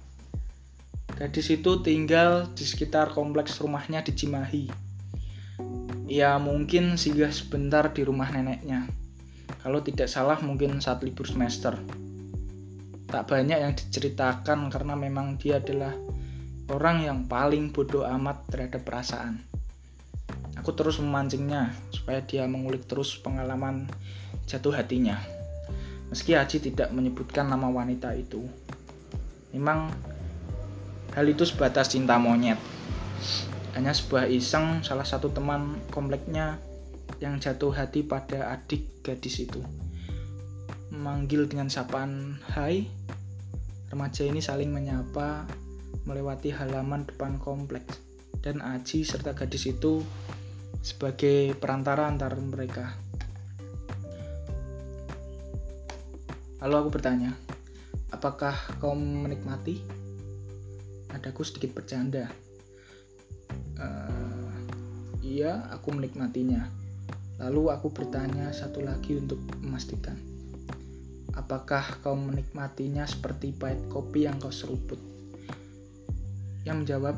Gadis 1.17 1.53
itu 1.53 1.85
tinggal 1.85 2.49
di 2.57 2.65
sekitar 2.65 3.13
kompleks 3.13 3.61
rumahnya 3.61 4.01
di 4.01 4.13
Cimahi. 4.17 4.65
Ya 6.09 6.41
mungkin 6.41 6.97
singgah 6.97 7.31
sebentar 7.31 7.93
di 7.93 8.03
rumah 8.03 8.33
neneknya. 8.33 8.89
Kalau 9.61 9.85
tidak 9.85 10.09
salah 10.09 10.41
mungkin 10.41 10.81
saat 10.81 11.05
libur 11.05 11.29
semester. 11.29 11.77
Tak 13.11 13.29
banyak 13.29 13.59
yang 13.61 13.77
diceritakan 13.77 14.73
karena 14.73 14.97
memang 14.97 15.37
dia 15.37 15.61
adalah 15.61 15.93
orang 16.71 17.03
yang 17.03 17.27
paling 17.27 17.75
bodoh 17.75 18.07
amat 18.07 18.47
terhadap 18.47 18.87
perasaan. 18.87 19.43
Aku 20.57 20.71
terus 20.73 21.03
memancingnya 21.03 21.75
supaya 21.91 22.23
dia 22.23 22.47
mengulik 22.47 22.87
terus 22.87 23.19
pengalaman 23.19 23.91
jatuh 24.47 24.71
hatinya. 24.71 25.19
Meski 26.11 26.39
Aji 26.39 26.63
tidak 26.63 26.95
menyebutkan 26.95 27.51
nama 27.51 27.67
wanita 27.67 28.15
itu. 28.15 28.47
Memang 29.51 29.91
hal 31.19 31.27
itu 31.27 31.43
sebatas 31.43 31.91
cinta 31.91 32.19
monyet. 32.23 32.59
Hanya 33.75 33.91
sebuah 33.95 34.31
iseng 34.31 34.83
salah 34.87 35.07
satu 35.07 35.31
teman 35.31 35.79
kompleknya 35.91 36.59
yang 37.19 37.43
jatuh 37.43 37.75
hati 37.75 38.07
pada 38.07 38.55
adik 38.55 39.03
gadis 39.03 39.43
itu 39.43 39.63
memanggil 40.91 41.47
dengan 41.47 41.71
sapaan 41.71 42.43
hai. 42.53 42.85
Remaja 43.91 44.23
ini 44.23 44.39
saling 44.39 44.71
menyapa 44.71 45.47
melewati 46.11 46.51
halaman 46.51 47.07
depan 47.07 47.39
kompleks 47.39 48.03
dan 48.43 48.59
Aji 48.59 49.07
serta 49.07 49.31
gadis 49.31 49.71
itu 49.71 50.03
sebagai 50.83 51.55
perantara 51.55 52.11
antar 52.11 52.35
mereka. 52.43 52.91
Lalu 56.61 56.75
aku 56.77 56.91
bertanya, 56.91 57.31
apakah 58.11 58.53
kau 58.83 58.93
menikmati? 58.93 59.81
Adaku 61.15 61.47
sedikit 61.47 61.79
bercanda. 61.79 62.29
Uh, 63.81 64.53
iya, 65.23 65.71
aku 65.73 65.95
menikmatinya. 65.95 66.69
Lalu 67.41 67.73
aku 67.73 67.89
bertanya 67.95 68.53
satu 68.53 68.85
lagi 68.85 69.17
untuk 69.17 69.41
memastikan. 69.65 70.19
Apakah 71.33 72.03
kau 72.05 72.13
menikmatinya 72.13 73.09
seperti 73.09 73.57
pahit 73.57 73.89
kopi 73.89 74.29
yang 74.29 74.37
kau 74.37 74.53
seruput? 74.53 75.10
Yang 76.65 76.77
menjawab, 76.85 77.17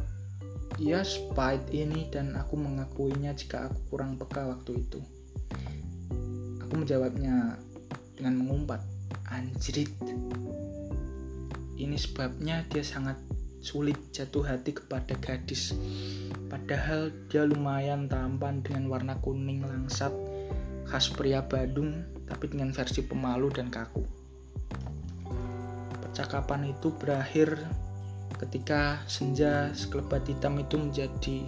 Ya, 0.80 1.04
pahit 1.36 1.68
ini 1.68 2.08
dan 2.08 2.32
aku 2.32 2.56
mengakuinya 2.56 3.36
jika 3.36 3.68
aku 3.68 3.92
kurang 3.92 4.16
peka 4.16 4.48
waktu 4.48 4.80
itu. 4.80 5.04
Aku 6.64 6.72
menjawabnya 6.80 7.60
dengan 8.16 8.40
mengumpat, 8.40 8.80
anjrit. 9.28 9.92
Ini 11.76 11.96
sebabnya 12.00 12.64
dia 12.72 12.80
sangat 12.80 13.20
sulit 13.60 14.00
jatuh 14.16 14.48
hati 14.48 14.72
kepada 14.72 15.12
gadis. 15.20 15.76
Padahal 16.48 17.12
dia 17.28 17.44
lumayan 17.44 18.08
tampan 18.08 18.64
dengan 18.64 18.88
warna 18.88 19.20
kuning 19.20 19.60
langsat 19.62 20.12
khas 20.88 21.12
pria 21.12 21.44
Badung 21.44 22.00
tapi 22.26 22.48
dengan 22.48 22.72
versi 22.72 23.04
pemalu 23.04 23.52
dan 23.52 23.68
kaku. 23.68 24.08
Percakapan 26.00 26.72
itu 26.72 26.92
berakhir 26.96 27.60
ketika 28.38 29.00
senja 29.10 29.72
sekelebat 29.72 30.24
hitam 30.28 30.60
itu 30.60 30.76
menjadi 30.78 31.38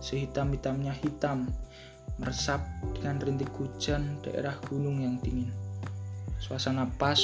sehitam-hitamnya 0.00 0.92
hitam, 0.92 1.48
meresap 2.20 2.60
dengan 2.96 3.18
rintik 3.20 3.50
hujan 3.56 4.20
daerah 4.22 4.54
gunung 4.68 5.02
yang 5.02 5.16
dingin. 5.20 5.50
Suasana 6.38 6.84
pas 7.00 7.18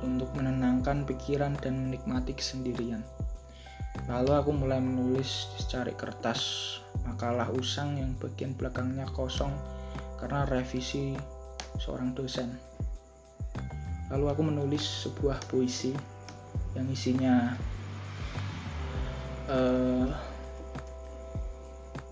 untuk 0.00 0.32
menenangkan 0.36 1.04
pikiran 1.04 1.56
dan 1.60 1.88
menikmati 1.88 2.32
kesendirian. 2.36 3.04
Lalu 4.08 4.32
aku 4.36 4.50
mulai 4.52 4.80
menulis 4.80 5.48
secari 5.56 5.96
kertas 5.96 6.76
makalah 7.08 7.48
usang 7.52 7.96
yang 7.96 8.12
bagian 8.20 8.52
belakangnya 8.52 9.08
kosong 9.12 9.52
karena 10.20 10.44
revisi 10.48 11.16
seorang 11.80 12.12
dosen. 12.12 12.52
Lalu 14.12 14.24
aku 14.30 14.42
menulis 14.44 14.84
sebuah 15.04 15.40
puisi 15.48 15.96
yang 16.76 16.86
isinya 16.92 17.56
uh, 19.50 20.10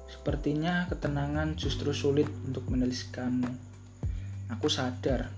sepertinya 0.07 0.87
ketenangan 0.89 1.59
justru 1.59 1.91
sulit 1.91 2.30
untuk 2.47 2.66
menuliskanmu. 2.70 3.51
Aku 4.55 4.68
sadar 4.70 5.28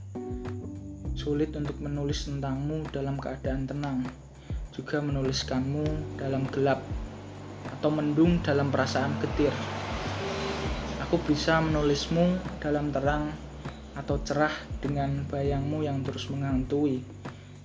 sulit 1.16 1.50
untuk 1.56 1.80
menulis 1.80 2.28
tentangmu 2.28 2.86
dalam 2.92 3.16
keadaan 3.16 3.64
tenang, 3.64 4.04
juga 4.76 5.00
menuliskanmu 5.00 6.14
dalam 6.20 6.44
gelap 6.52 6.84
atau 7.72 7.90
mendung 7.90 8.38
dalam 8.44 8.68
perasaan 8.68 9.16
getir. 9.24 9.50
Aku 11.08 11.18
bisa 11.24 11.58
menulismu 11.64 12.36
dalam 12.60 12.92
terang 12.92 13.32
atau 13.96 14.20
cerah 14.22 14.52
dengan 14.78 15.24
bayangmu 15.26 15.82
yang 15.82 16.04
terus 16.04 16.28
menghantui. 16.28 17.00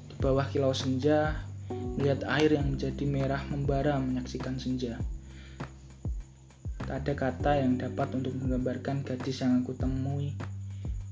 Di 0.08 0.16
bawah 0.18 0.48
kilau 0.48 0.72
senja, 0.72 1.51
melihat 1.98 2.26
air 2.28 2.56
yang 2.56 2.76
menjadi 2.76 3.04
merah 3.08 3.42
membara 3.48 3.98
menyaksikan 3.98 4.58
senja. 4.60 5.00
Tak 6.88 7.08
ada 7.08 7.14
kata 7.14 7.52
yang 7.64 7.80
dapat 7.80 8.12
untuk 8.18 8.36
menggambarkan 8.36 9.08
gadis 9.08 9.40
yang 9.40 9.64
aku 9.64 9.78
temui, 9.78 10.36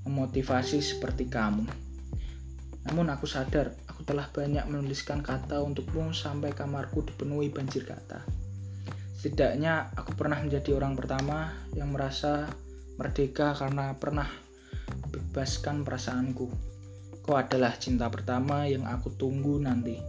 memotivasi 0.03 0.83
seperti 0.83 1.31
kamu. 1.31 1.63
Namun 2.89 3.07
aku 3.13 3.29
sadar, 3.29 3.75
aku 3.85 4.01
telah 4.01 4.27
banyak 4.31 4.65
menuliskan 4.65 5.21
kata 5.21 5.61
untukmu 5.61 6.09
sampai 6.09 6.51
kamarku 6.55 7.05
dipenuhi 7.05 7.53
banjir 7.53 7.85
kata. 7.85 8.25
Setidaknya 9.19 9.93
aku 9.99 10.15
pernah 10.15 10.39
menjadi 10.39 10.79
orang 10.79 10.95
pertama 10.95 11.51
yang 11.75 11.91
merasa 11.91 12.47
merdeka 12.97 13.51
karena 13.53 13.93
pernah 13.93 14.27
bebaskan 15.11 15.85
perasaanku. 15.85 16.47
Kau 17.21 17.35
adalah 17.37 17.77
cinta 17.77 18.09
pertama 18.09 18.65
yang 18.65 18.89
aku 18.89 19.13
tunggu 19.13 19.61
nanti. 19.61 20.08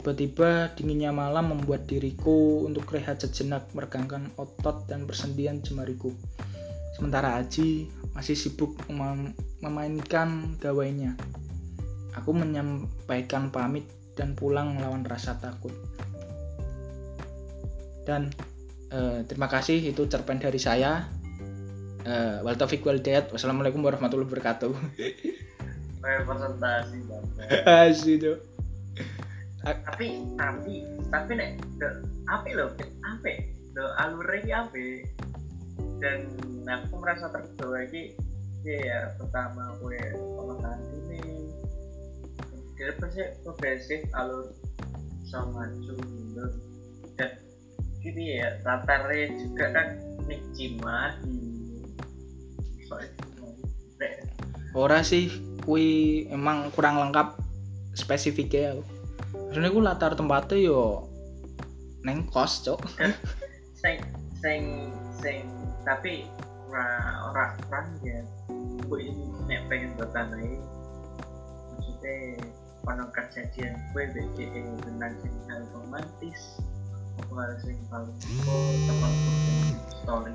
Tiba-tiba 0.00 0.72
dinginnya 0.80 1.12
malam 1.12 1.52
membuat 1.52 1.84
diriku 1.84 2.64
untuk 2.64 2.88
rehat 2.96 3.20
sejenak 3.20 3.68
meregangkan 3.76 4.32
otot 4.40 4.88
dan 4.88 5.04
persendian 5.04 5.60
jemariku. 5.60 6.08
Sementara 6.96 7.36
Aji 7.36 7.84
masih 8.16 8.32
sibuk 8.32 8.80
mem 8.88 9.36
memainkan 9.60 10.56
gawainya. 10.56 11.20
Aku 12.16 12.32
menyampaikan 12.32 13.52
pamit 13.52 13.84
dan 14.16 14.32
pulang 14.32 14.72
melawan 14.72 15.04
rasa 15.04 15.36
takut. 15.36 15.76
Dan 18.08 18.32
eh, 18.88 19.20
terima 19.28 19.52
kasih 19.52 19.84
itu 19.84 20.08
cerpen 20.08 20.40
dari 20.40 20.56
saya 20.56 21.04
uh, 22.08 22.40
wal 22.40 22.56
taufiq 22.56 22.80
wal 22.88 23.04
Wassalamualaikum 23.04 23.84
warahmatullahi 23.84 24.32
wabarakatuh. 24.32 24.72
representasi 26.00 26.96
bapak 27.04 27.92
tuh. 28.24 28.40
Tapi 29.64 30.24
tapi 30.40 30.88
tapi 31.12 31.30
nek 31.36 31.60
de 31.76 31.88
apa 32.32 32.48
loh 32.56 32.72
apa 33.04 33.32
de 33.76 33.84
alurnya 34.00 34.64
apa 34.64 34.84
dan 36.00 36.32
aku 36.64 36.94
merasa 36.96 37.28
terbawa 37.28 37.84
ini 37.92 38.16
ya 38.64 39.16
pertama 39.16 39.72
gue 39.80 40.00
pengenalan 40.36 40.80
ini. 41.08 41.20
Jadi 42.76 42.92
pasti 43.00 43.22
progresif 43.44 44.00
alur 44.16 44.52
sama 45.28 45.68
maju 45.68 45.92
mundur 46.00 46.50
dan 47.20 47.30
gini 48.00 48.40
ya 48.40 48.56
latarnya 48.64 49.28
juga 49.36 49.66
kan 49.72 49.88
Nek, 54.00 54.14
Ora 54.78 55.02
sih 55.02 55.26
kui 55.66 56.24
emang 56.30 56.70
kurang 56.70 57.02
lengkap 57.02 57.34
spesifiknya 57.98 58.78
aku. 58.78 58.99
Maksudnya 59.50 59.74
ku 59.74 59.82
latar 59.82 60.14
tempatnya 60.14 60.62
yo 60.62 61.10
neng 62.06 62.22
kos, 62.30 62.62
Cok. 62.62 62.86
sing 63.82 63.98
sing 64.38 64.62
sing 65.18 65.50
tapi 65.82 66.22
ora 66.70 66.86
ora 67.34 67.44
orang 67.66 67.90
ya 68.06 68.22
gue 68.86 69.00
ini 69.02 69.26
nek 69.50 69.66
pengen 69.66 69.90
bertanai 69.98 70.54
maksudnya 71.74 72.46
ono 72.86 73.10
kejadian 73.10 73.74
gue 73.90 74.04
BCE 74.14 74.62
tentang 74.86 75.18
sing 75.18 75.34
hal 75.50 75.66
romantis. 75.74 76.62
Apa 77.18 77.32
hal 77.42 77.52
sing 77.66 77.74
paling 77.90 78.14
teman 78.86 79.12
story 79.98 80.34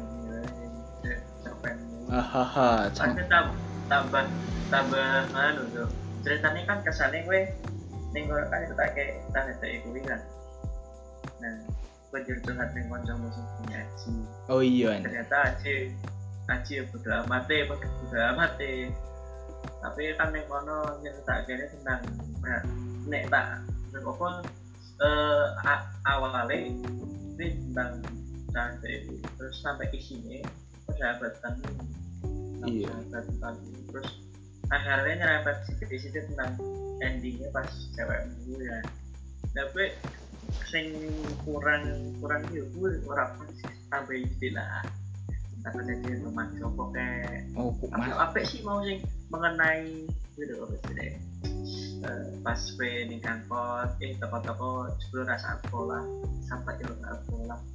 cerpen 1.39 1.77
Hahaha, 2.11 2.91
tambah 2.91 3.55
tambah 3.87 4.25
tambah 4.67 5.07
anu 5.31 5.63
tuh 5.71 5.89
ceritanya 6.27 6.61
kan 6.67 6.77
kesannya 6.83 7.23
gue 7.23 7.41
ning 8.15 8.31
kan 8.31 8.59
itu 8.63 8.73
tak 8.79 8.95
kayak 8.95 9.19
tanda 9.35 9.51
tak 9.59 9.69
gue 9.83 10.01
kan. 10.07 10.21
Nah 11.43 11.55
jadi 12.15 12.39
curhat 12.47 12.71
ning 12.71 12.87
konco 12.87 13.13
musuh 13.19 13.43
punya 13.59 13.83
Aji. 13.83 14.11
Oh 14.47 14.63
iya. 14.63 15.03
Ternyata 15.03 15.51
Aji 15.51 15.91
Aji 16.47 16.71
ya 16.79 16.83
bodo 16.87 17.09
amat 17.27 17.51
pakai 17.51 17.89
bodo 17.99 18.17
amat 18.31 18.51
deh 18.55 18.87
tapi 19.85 20.17
kan 20.17 20.33
ning 20.33 20.45
kono 20.49 20.97
kene 21.45 21.65
tentang 21.69 22.01
nah, 22.41 22.61
nek 23.05 23.29
tak 23.29 23.61
nek 23.93 24.01
apa 24.01 24.29
eh 25.05 25.45
awalnya 26.09 26.55
ini 26.57 27.47
tentang 27.69 28.01
tanda 28.49 28.89
itu 28.89 29.13
terus 29.37 29.55
sampai 29.61 29.85
isinya 29.93 30.41
persahabatan 30.89 31.53
Iya. 32.65 32.89
persahabatan 32.89 33.55
terus 33.93 34.09
akhirnya 34.73 35.13
nyerempet 35.21 35.55
situ-situ 35.69 36.33
tentang 36.33 36.57
endingnya 37.03 37.49
pas 37.51 37.67
cewek 37.95 38.21
ya. 38.61 38.77
Tapi 39.55 39.91
sing 40.69 40.91
kurang 41.43 42.15
kurang 42.21 42.43
ya 42.53 42.61
gue 42.61 42.91
orang 43.09 43.31
sih 43.59 43.71
tambah 43.89 44.13
istilah 44.13 44.85
tapi 45.65 45.81
jadi 45.81 46.21
teman 46.21 46.47
coba 46.61 46.83
kayak 46.93 47.49
Oh, 47.57 47.73
apa, 47.89 48.29
apa 48.29 48.37
sih 48.45 48.61
mau 48.61 48.85
sing 48.85 49.01
mengenai 49.33 50.05
gitu 50.37 50.53
apa 50.61 50.75
sih 50.77 50.93
deh 50.93 51.13
Eh, 52.05 52.27
pas 52.45 52.59
gue 52.59 52.91
nih 53.09 53.17
kantor 53.17 53.89
eh 53.97 54.13
toko-toko 54.21 54.93
sebelum 55.01 55.25
rasa 55.25 55.57
sekolah 55.65 56.03
sampai 56.45 56.77
di 56.77 56.83
rasa 56.85 57.17
sekolah. 57.25 57.59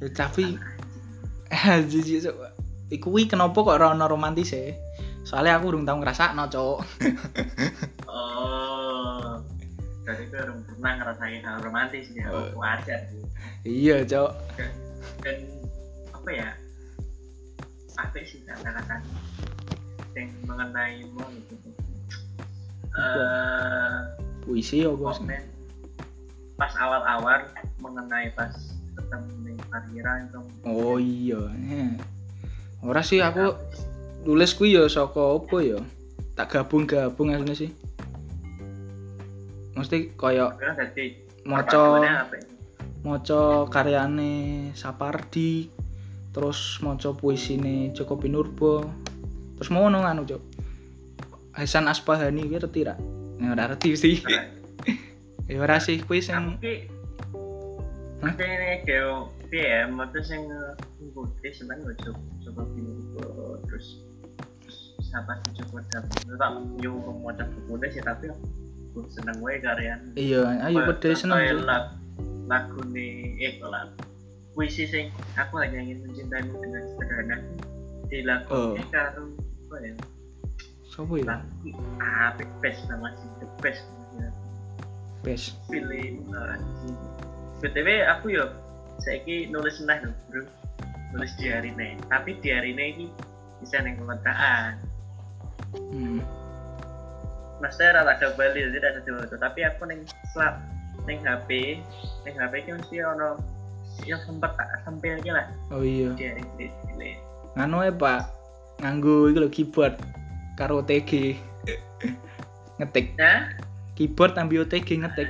Ya, 0.00 0.08
tapi 0.16 0.56
jijik 1.92 2.24
Cok. 2.24 2.36
Iku 2.88 3.12
kuwi 3.12 3.28
kenapa 3.28 3.52
kok 3.52 3.76
ora 3.76 3.92
ono 3.92 4.08
romantis 4.08 4.56
ya? 4.56 4.72
Soalnya 5.30 5.56
aku 5.56 5.70
urung 5.70 5.86
tau 5.86 5.94
ngrasakno, 5.96 6.50
Cok. 6.50 6.76
oh 8.10 9.38
jadi 10.02 10.26
gue 10.26 10.40
belum 10.42 10.58
pernah 10.66 10.92
ngerasain 10.98 11.38
hal 11.40 11.56
romantis 11.62 12.10
ya 12.10 12.26
Oh. 12.28 12.50
wajar 12.58 12.98
sih 13.06 13.22
Iya, 13.62 14.02
Cok. 14.02 14.30
dan 15.22 15.38
apa 16.10 16.30
ya 16.32 16.50
apa 17.94 18.16
sih 18.20 18.42
kata-kata 18.42 18.96
yang 20.16 20.28
mengenai 20.44 21.06
mau 21.14 21.22
gitu 21.30 21.54
eh 22.90 23.98
Puisi 24.40 24.82
ya, 24.82 24.90
Bos. 24.90 25.20
pas 26.58 26.72
awal-awal 26.74 27.46
mengenai 27.78 28.34
pas 28.34 28.50
ketemu 28.90 29.54
parkiran 29.70 30.26
itu 30.26 30.40
Oh 30.66 30.96
iya. 30.98 31.40
Eh. 31.70 31.92
Ora 32.82 33.00
sih 33.00 33.20
aku 33.20 33.52
nulis 34.24 34.52
kuwi 34.56 34.76
ya 34.76 34.84
saka 34.86 35.40
apa 35.40 35.56
ya? 35.64 35.78
Tak 36.36 36.56
gabung-gabung 36.56 37.32
asline 37.32 37.56
sih. 37.56 37.70
Mesti 39.76 40.12
jadi 40.16 41.04
maca 41.46 41.82
maca 43.00 43.40
karyane 43.72 44.68
Sapardi, 44.76 45.72
terus 46.36 46.78
maca 46.84 47.16
puisine 47.16 47.92
Joko 47.96 48.20
Pinurbo. 48.20 48.84
Terus 49.56 49.68
mau 49.72 49.84
ngono 49.88 50.04
anu, 50.04 50.24
Cok. 50.24 50.42
Hasan 51.56 51.88
Aspahani 51.88 52.48
kuwi 52.48 52.60
reti 52.60 52.80
ra? 52.84 52.96
Ya 53.40 53.52
ora 53.52 53.72
reti 53.72 53.96
sih. 53.96 54.20
Ya 55.50 55.58
ora 55.58 55.82
sih 55.82 55.98
kuwi 55.98 56.22
sing 56.22 56.62
ki 56.62 56.86
Hah? 58.22 58.36
Tapi 58.36 58.44
ini 58.46 58.70
geo 58.86 59.34
PM 59.50 59.98
itu 59.98 60.20
sing 60.22 60.46
ngikuti 61.02 61.48
sebenarnya 61.50 61.90
gue 61.90 61.96
coba 62.06 62.22
coba 62.46 62.62
terus 63.66 63.98
siapa 65.10 65.32
sih 65.42 65.50
coba 65.66 65.82
dapet 65.90 66.18
tak 66.38 66.50
yo 66.78 66.94
mau 66.94 67.34
coba 67.34 67.44
buku 67.66 67.74
sih 67.90 67.98
tapi 67.98 68.30
aku 68.30 69.02
seneng 69.10 69.36
gue 69.42 69.58
karyan 69.58 69.98
iya, 70.14 70.42
ayo 70.70 70.86
padha 70.86 71.10
seneng. 71.18 71.66
Cok. 71.66 71.82
lagu 72.46 72.80
nih 72.94 73.38
eh 73.42 73.54
lagu 73.62 73.98
puisi 74.54 74.86
sing 74.86 75.10
aku 75.34 75.58
hanya 75.62 75.82
ingin 75.82 76.02
mencintaimu 76.06 76.54
dengan 76.62 76.82
sederhana 76.94 77.36
di 78.10 78.18
lagu 78.26 78.50
Oh. 78.50 78.74
ini 78.78 78.86
karo 78.90 79.30
apa 79.70 79.76
ya 79.82 79.94
Sopo 80.90 81.14
ya? 81.18 81.26
lagu 81.38 81.70
apa 82.02 82.42
best 82.62 82.82
nama 82.90 83.10
sih 83.14 83.30
the 83.42 83.46
best 83.62 83.82
namanya. 83.86 84.30
Bes. 85.26 85.54
pilih 85.70 86.22
anjing 86.34 86.96
btw 87.62 87.88
aku 88.10 88.34
yo 88.34 88.46
saiki 89.02 89.50
nulis 89.50 89.78
nah 89.86 89.98
lho 90.02 90.10
bro 90.30 90.42
nulis 91.14 91.30
di 91.38 91.46
hari 91.50 91.70
ini 91.74 91.94
tapi 92.10 92.34
di 92.42 92.50
hari 92.50 92.74
ini 92.74 93.06
bisa 93.62 93.78
neng 93.82 93.98
Hmm. 95.76 96.18
mas 97.60 97.76
saya 97.76 98.00
rata 98.00 98.16
ada 98.16 98.26
bali 98.34 98.64
jadi 98.72 98.96
ada 98.96 99.00
dua 99.04 99.28
tapi 99.36 99.62
aku 99.62 99.84
neng 99.86 100.02
slap 100.32 100.58
neng 101.04 101.20
hp 101.22 101.78
neng 102.24 102.34
hp 102.40 102.52
itu 102.56 102.72
mesti 102.74 102.96
ono 103.04 103.36
yang 104.08 104.20
sempet 104.24 104.52
tak 104.56 104.68
sampai 104.84 105.20
aja 105.20 105.30
lah. 105.36 105.46
Oh 105.72 105.84
iya. 105.84 106.14
pilih 106.16 107.14
nganu 107.58 107.84
ya 107.84 107.92
pak? 107.92 108.20
Nganggo 108.80 109.28
iki 109.28 109.38
lho 109.38 109.48
keyboard 109.52 109.94
karo 110.56 110.80
OTG 110.80 111.36
ngetik. 112.80 113.12
Nah 113.20 113.52
keyboard 113.98 114.38
ambil 114.40 114.64
OTG 114.64 115.04
ngetik. 115.04 115.28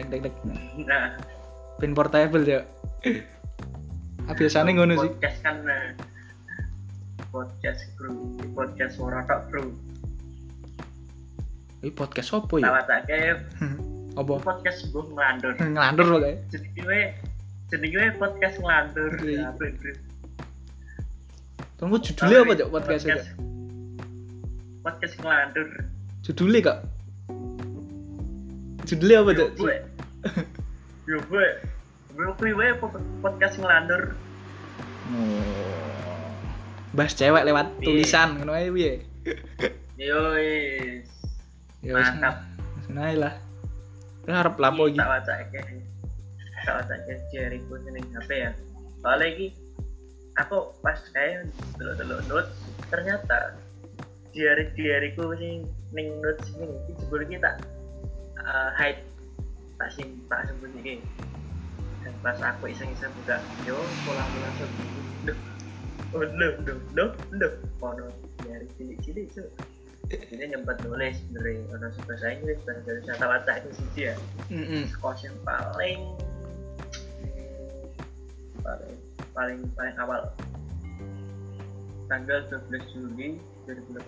Tek 0.00 0.06
tek 0.08 0.20
tek. 0.24 0.34
Nah. 0.80 1.18
Pin 1.80 1.96
portable 1.96 2.44
ya 2.44 2.60
ah, 4.28 4.34
biasanya 4.38 4.72
ngono 4.76 5.00
sih. 5.00 5.10
Podcast 5.16 5.38
kan 5.40 5.64
nah, 5.64 5.96
podcast 7.30 7.86
bro. 7.94 8.12
Podcast 8.52 8.98
suara 8.98 9.22
tok 9.26 9.40
bro. 9.50 9.64
Ini 11.80 11.90
podcast 11.96 12.36
apa 12.36 12.54
ya? 12.60 12.64
Tawa 12.68 12.82
tak 12.84 13.00
kayak. 13.08 13.38
Apa? 14.20 14.42
Podcast 14.42 14.90
gue 14.90 15.06
ngelandur. 15.06 15.54
Ngelandur 15.54 16.06
pokoknya 16.18 16.34
jadi 16.50 16.68
gue 16.82 17.00
jadi 17.70 17.86
gue 17.94 18.04
podcast 18.18 18.58
ngelandur. 18.58 19.10
Ya 19.22 19.54
bro 19.54 19.70
tunggu 21.80 21.96
judulnya 21.96 22.44
apa 22.44 22.52
cok 22.60 22.70
podcast 22.76 23.04
itu? 23.08 23.24
Podcast 24.84 25.14
ngelandur. 25.16 25.68
Judulnya 26.20 26.60
kak. 26.60 26.78
Judulnya 28.84 29.16
apa 29.24 29.30
cok? 29.32 29.50
Gue 29.56 29.76
yo 31.08 31.16
gue 31.24 31.46
gue 32.12 32.26
gue 32.36 32.50
gue 32.52 32.68
podcast 33.24 33.56
ngelandur? 33.56 34.12
Oh. 35.16 36.19
Bahas 36.90 37.14
cewek 37.14 37.46
lewat 37.46 37.66
Iya. 37.78 37.84
tulisan 37.86 38.28
ngono 38.40 38.52
ae 38.54 38.68
piye? 38.74 38.92
Yo 40.00 40.34
is 40.40 41.06
ya 41.84 41.92
wis 41.96 42.08
mantap. 42.18 42.34
ae 42.90 43.14
lah. 43.14 43.34
Terus 44.26 44.34
harap 44.36 44.54
lapo 44.58 44.90
iki 44.90 44.98
tak 44.98 45.08
baca 45.08 45.32
kayak 45.54 45.66
tak 46.66 46.74
baca 46.82 46.94
kayak 47.06 47.20
Jericho 47.30 47.74
seneng 47.86 48.04
HP 48.10 48.30
ya. 48.42 48.50
Soalnya 49.00 49.22
lagi 49.30 49.46
aku 50.36 50.58
pas 50.82 50.98
kayak 51.14 51.46
dulu 51.78 52.16
notes 52.26 52.52
ternyata 52.90 53.54
diari 54.34 54.70
diariku 54.74 55.34
sing 55.38 55.66
ning 55.94 56.08
notes 56.22 56.46
ini 56.58 56.66
iki 56.86 56.92
jebul 57.00 57.22
kita 57.24 57.50
uh, 58.42 58.70
hide. 58.74 59.02
Tak 59.80 59.88
sim 59.96 60.20
tak 60.28 60.44
sembunyi 60.50 61.00
dan 62.04 62.12
pas 62.24 62.36
aku 62.40 62.68
iseng-iseng 62.68 63.12
buka 63.22 63.38
yo 63.64 63.78
sembunyi. 64.04 65.00
Duh, 65.24 65.36
oh 66.14 66.24
no 66.24 66.48
no 66.66 66.74
no 66.94 67.04
no 67.34 67.48
ono 67.80 68.06
dari 68.42 68.66
cilik-cilik 68.78 69.26
tuh 69.30 69.48
ini 70.10 70.44
nyempat 70.50 70.82
nulis 70.82 71.22
dari 71.30 71.62
ono 71.70 71.86
bahasa 72.02 72.34
Inggris 72.34 72.58
bahasa 72.66 72.82
Indonesia. 72.82 73.14
Kata 73.14 73.52
itu 73.62 73.70
sih 73.78 74.10
ya. 74.10 74.14
Kos 74.98 75.22
yang 75.22 75.38
paling 75.46 75.98
paling 78.58 78.96
paling 79.30 79.60
paling 79.78 79.96
awal. 80.02 80.22
Tanggal 82.10 82.42
12 82.50 82.90
Juli 82.90 83.38
2018 83.70 84.02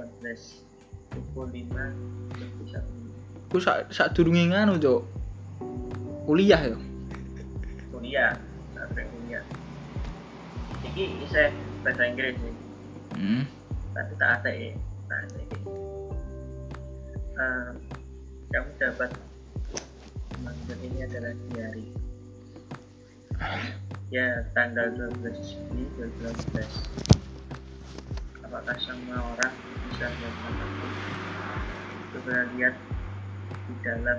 pukul 1.15 1.47
5 1.55 1.71
21 2.67 2.83
Ku 3.47 3.63
sak 3.63 3.95
sak 3.95 4.11
durunge 4.17 4.51
nganu, 4.51 4.75
Cuk. 4.81 5.07
Kuliah 6.27 6.63
ya. 6.67 6.79
kuliah 7.93 8.35
sampai 8.75 9.07
kuliah. 9.07 9.45
Ini 10.83 11.05
bisa 11.23 11.55
bahasa 11.83 12.03
Inggris 12.07 12.39
nih. 12.39 12.57
Hmm. 13.13 13.45
tapi 13.93 14.13
tak 14.17 14.31
ada 14.41 14.51
ya 14.57 14.73
tak 15.05 15.19
ada 15.29 15.37
ya. 15.37 15.59
Eh, 17.33 17.71
kamu 18.53 18.71
dapat 18.81 19.11
maksud 20.41 20.79
ini 20.81 20.99
adalah 21.05 21.33
diary. 21.53 21.87
Ya 24.13 24.45
tanggal 24.57 24.93
12 24.97 25.25
Juli 25.45 25.85
2012 25.97 27.13
apakah 28.53 28.77
semua 28.77 29.17
orang 29.17 29.55
bisa 29.89 30.13
melihat 30.13 30.61
aku 30.61 30.87
coba 32.13 32.35
lihat 32.53 32.77
di 33.49 33.75
dalam 33.81 34.19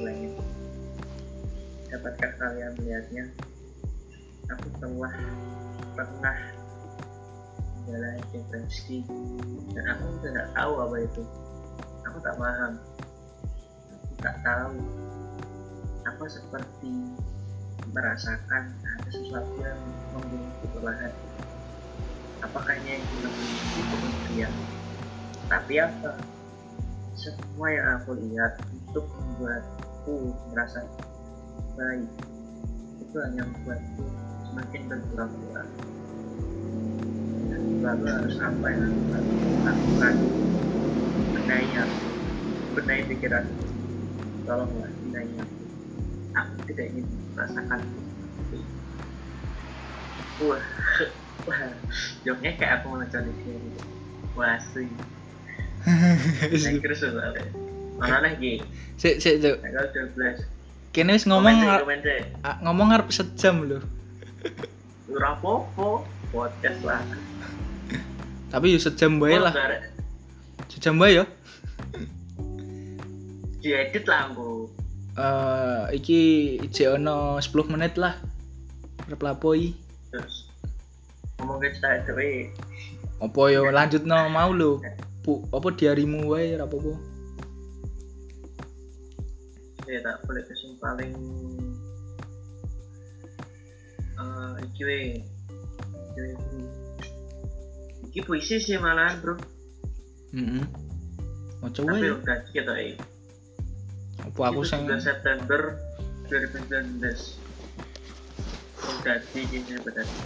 langit 0.00 0.34
dapatkah 1.92 2.32
kalian 2.40 2.72
melihatnya? 2.80 3.24
Aku 4.56 4.66
telah 4.80 5.14
pernah 5.92 6.59
menjalani 7.90 8.22
depresi 8.30 9.02
dan 9.74 9.84
aku 9.98 10.06
tidak 10.22 10.46
tahu 10.54 10.72
apa 10.78 10.96
itu. 11.02 11.22
Aku 12.06 12.18
tak 12.22 12.34
paham. 12.38 12.72
Aku 13.90 14.14
tak 14.22 14.36
tahu 14.46 14.78
aku 16.06 16.24
seperti 16.30 16.92
merasakan 17.90 18.70
ada 18.78 19.10
sesuatu 19.10 19.58
yang 19.58 19.74
membunuhku 20.14 20.64
perlahan. 20.70 21.10
Apakah 22.46 22.78
ini 22.78 23.02
yang 23.02 23.04
membunuhku 23.10 23.80
kemudian? 23.90 24.52
Tapi 25.50 25.74
apa? 25.82 26.12
Semua 27.18 27.68
yang 27.74 27.86
aku 27.98 28.14
lihat 28.22 28.54
untuk 28.70 29.10
membuatku 29.18 30.30
merasa 30.54 30.86
baik 31.74 32.06
itu 33.02 33.16
hanya 33.18 33.42
membuatku 33.50 34.06
semakin 34.46 34.80
berpura-pura 34.86 35.66
harus 37.84 38.36
apa 38.40 38.66
yang 38.70 38.92
aku 39.10 39.34
lakukan? 39.64 40.14
Benahi 41.34 41.68
aku 41.76 41.96
benahi 42.70 43.02
pikiran 43.10 43.44
tolonglah 44.46 44.90
benahi 45.02 45.32
aku 45.42 45.56
aku 46.36 46.54
tidak 46.70 46.86
ingin 46.94 47.04
merasakan. 47.34 47.80
Wah 50.40 50.64
wah 51.48 51.60
jawabnya 52.24 52.50
kayak 52.56 52.72
aku 52.80 52.84
mau 52.94 53.02
di 53.02 53.32
sini 53.44 53.70
wah 54.38 54.58
sih. 54.72 54.88
Nah, 55.80 56.76
terus 56.84 57.00
soalnya 57.00 57.44
mana 58.00 58.32
lagi? 58.32 58.64
Sik 58.96 59.20
sik, 59.20 59.44
Cuk. 59.44 59.60
tanggal 59.60 59.86
12 60.16 60.44
Kene 60.90 61.14
wis 61.14 61.24
ngomong 61.28 61.54
ah, 62.42 62.56
ngomong 62.66 62.90
ngarep 62.90 63.08
sejam 63.14 63.62
lho. 63.62 63.78
Apa-apa, 65.18 66.06
podcast 66.30 66.80
lah. 66.86 67.02
Tapi 68.54 68.66
yo 68.74 68.78
sejam 68.78 69.18
bae 69.18 69.34
lah. 69.42 69.50
Sejam 70.70 70.94
bae 71.02 71.18
yo. 71.18 71.24
Diedit 73.58 74.06
lah 74.06 74.30
aku. 74.30 74.70
Eh 75.18 75.82
iki 75.98 76.20
jek 76.70 77.02
ono 77.02 77.42
10 77.42 77.74
menit 77.74 77.98
lah. 77.98 78.14
Arep 79.10 79.18
lapo 79.18 79.58
iki? 79.58 79.74
Terus 80.14 80.46
ngomong 81.42 81.58
ke 81.58 81.74
cerita 81.74 82.06
itu, 82.06 82.12
eh. 82.22 82.38
Apa 83.18 83.50
yo 83.50 83.66
lanjutno 83.68 84.30
mau 84.30 84.54
lho. 84.54 84.78
Pu, 85.20 85.44
apa 85.50 85.68
diarimu 85.74 86.30
wae 86.30 86.54
apa-apa. 86.54 87.10
saya 89.90 90.06
tak 90.06 90.22
boleh 90.22 90.42
kesim 90.46 90.78
paling 90.78 91.10
iki 94.80 94.88
we. 94.88 95.00
iki 98.08 98.20
puisi 98.24 98.56
sih 98.56 98.80
malahan 98.80 99.20
bro. 99.20 99.36
Heeh. 100.32 100.64
Maca 101.60 101.80
tapi 101.84 102.00
wae. 102.00 102.16
udah 102.16 102.38
gitu 102.48 102.72
eh? 102.72 102.96
Apa 104.24 104.40
aku 104.48 104.64
sing 104.64 104.88
17 104.88 105.04
September 105.04 105.76
2019 106.32 107.04
udah 108.80 109.16
di 109.32 109.40
ini 109.52 109.76
berarti 109.84 110.20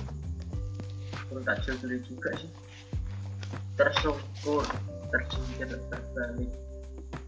kurang 1.26 1.42
tak 1.42 1.66
dulu 1.66 1.98
juga 2.06 2.30
sih. 2.38 2.50
Tersungkur 3.74 4.62
terjungkir 5.10 5.66
terbalik. 5.90 6.50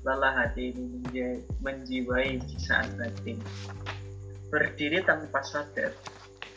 Lelah 0.06 0.46
hati 0.46 0.70
ini 0.70 1.42
menjiwai 1.58 2.38
di 2.38 2.56
saat 2.62 2.86
batin 2.94 3.42
berdiri 4.46 5.02
tanpa 5.02 5.42
sadar 5.42 5.90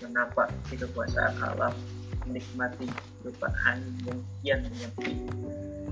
menapak 0.03 0.51
kekuasaan 0.71 1.35
alam 1.43 1.75
menikmati 2.27 2.87
angin 3.67 3.95
yang 4.05 4.19
kian 4.41 4.59
menyepi 4.67 5.11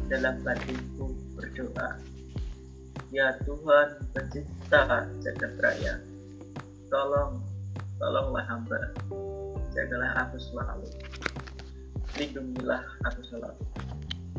dalam 0.07 0.35
batinku 0.43 1.11
berdoa? 1.35 1.99
Ya 3.11 3.35
Tuhan 3.47 3.87
pencipta 4.11 5.07
jagat 5.23 5.53
raya 5.63 5.95
tolong 6.91 7.39
tolonglah 7.99 8.45
hamba. 8.47 8.91
Jagalah 9.75 10.25
aku 10.25 10.37
selalu. 10.41 10.89
Lindungilah 12.17 12.81
aku 13.05 13.21
selalu. 13.29 13.61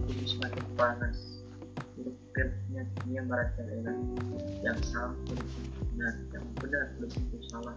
Bumi 0.08 0.24
semakin 0.24 0.64
panas 0.78 1.18
Hirupnya 1.98 2.86
dunia 3.02 3.22
merajalela 3.26 3.92
Yang 4.64 4.94
salah 4.94 5.12
belum 5.26 5.48
benar 5.92 6.14
Yang 6.32 6.44
benar 6.62 6.84
belum 6.96 7.10
tentu 7.12 7.38
salah 7.50 7.76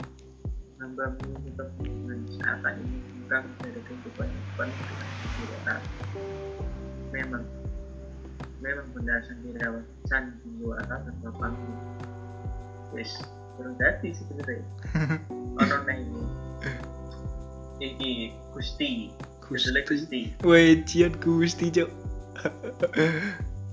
Tetap 0.81 1.69
dengan 1.77 2.19
saat 2.41 2.73
ini 2.81 2.97
Bukan 3.21 3.43
dari 3.61 3.81
kehidupan 3.85 4.27
penuh 4.57 4.77
dengan 4.81 5.07
kebiraan 5.21 5.81
Memang 7.13 7.45
Memang 8.65 8.87
benar 8.97 9.21
sendiriawan 9.29 9.85
Sandiwara 10.09 10.81
tanpa 10.89 11.29
panggung 11.37 11.77
Wis 12.97 13.13
Terus 13.61 13.73
dati 13.77 14.09
sebenarnya 14.09 14.65
Ono 15.61 15.75
nah 15.85 15.93
ini 15.93 16.23
Iki 17.77 18.13
Gusti 18.57 19.13
Gusti 19.45 19.81
Gusti 19.85 20.21
Woi, 20.41 20.81
cian 20.89 21.13
Gusti, 21.21 21.69
Cuk. 21.69 21.89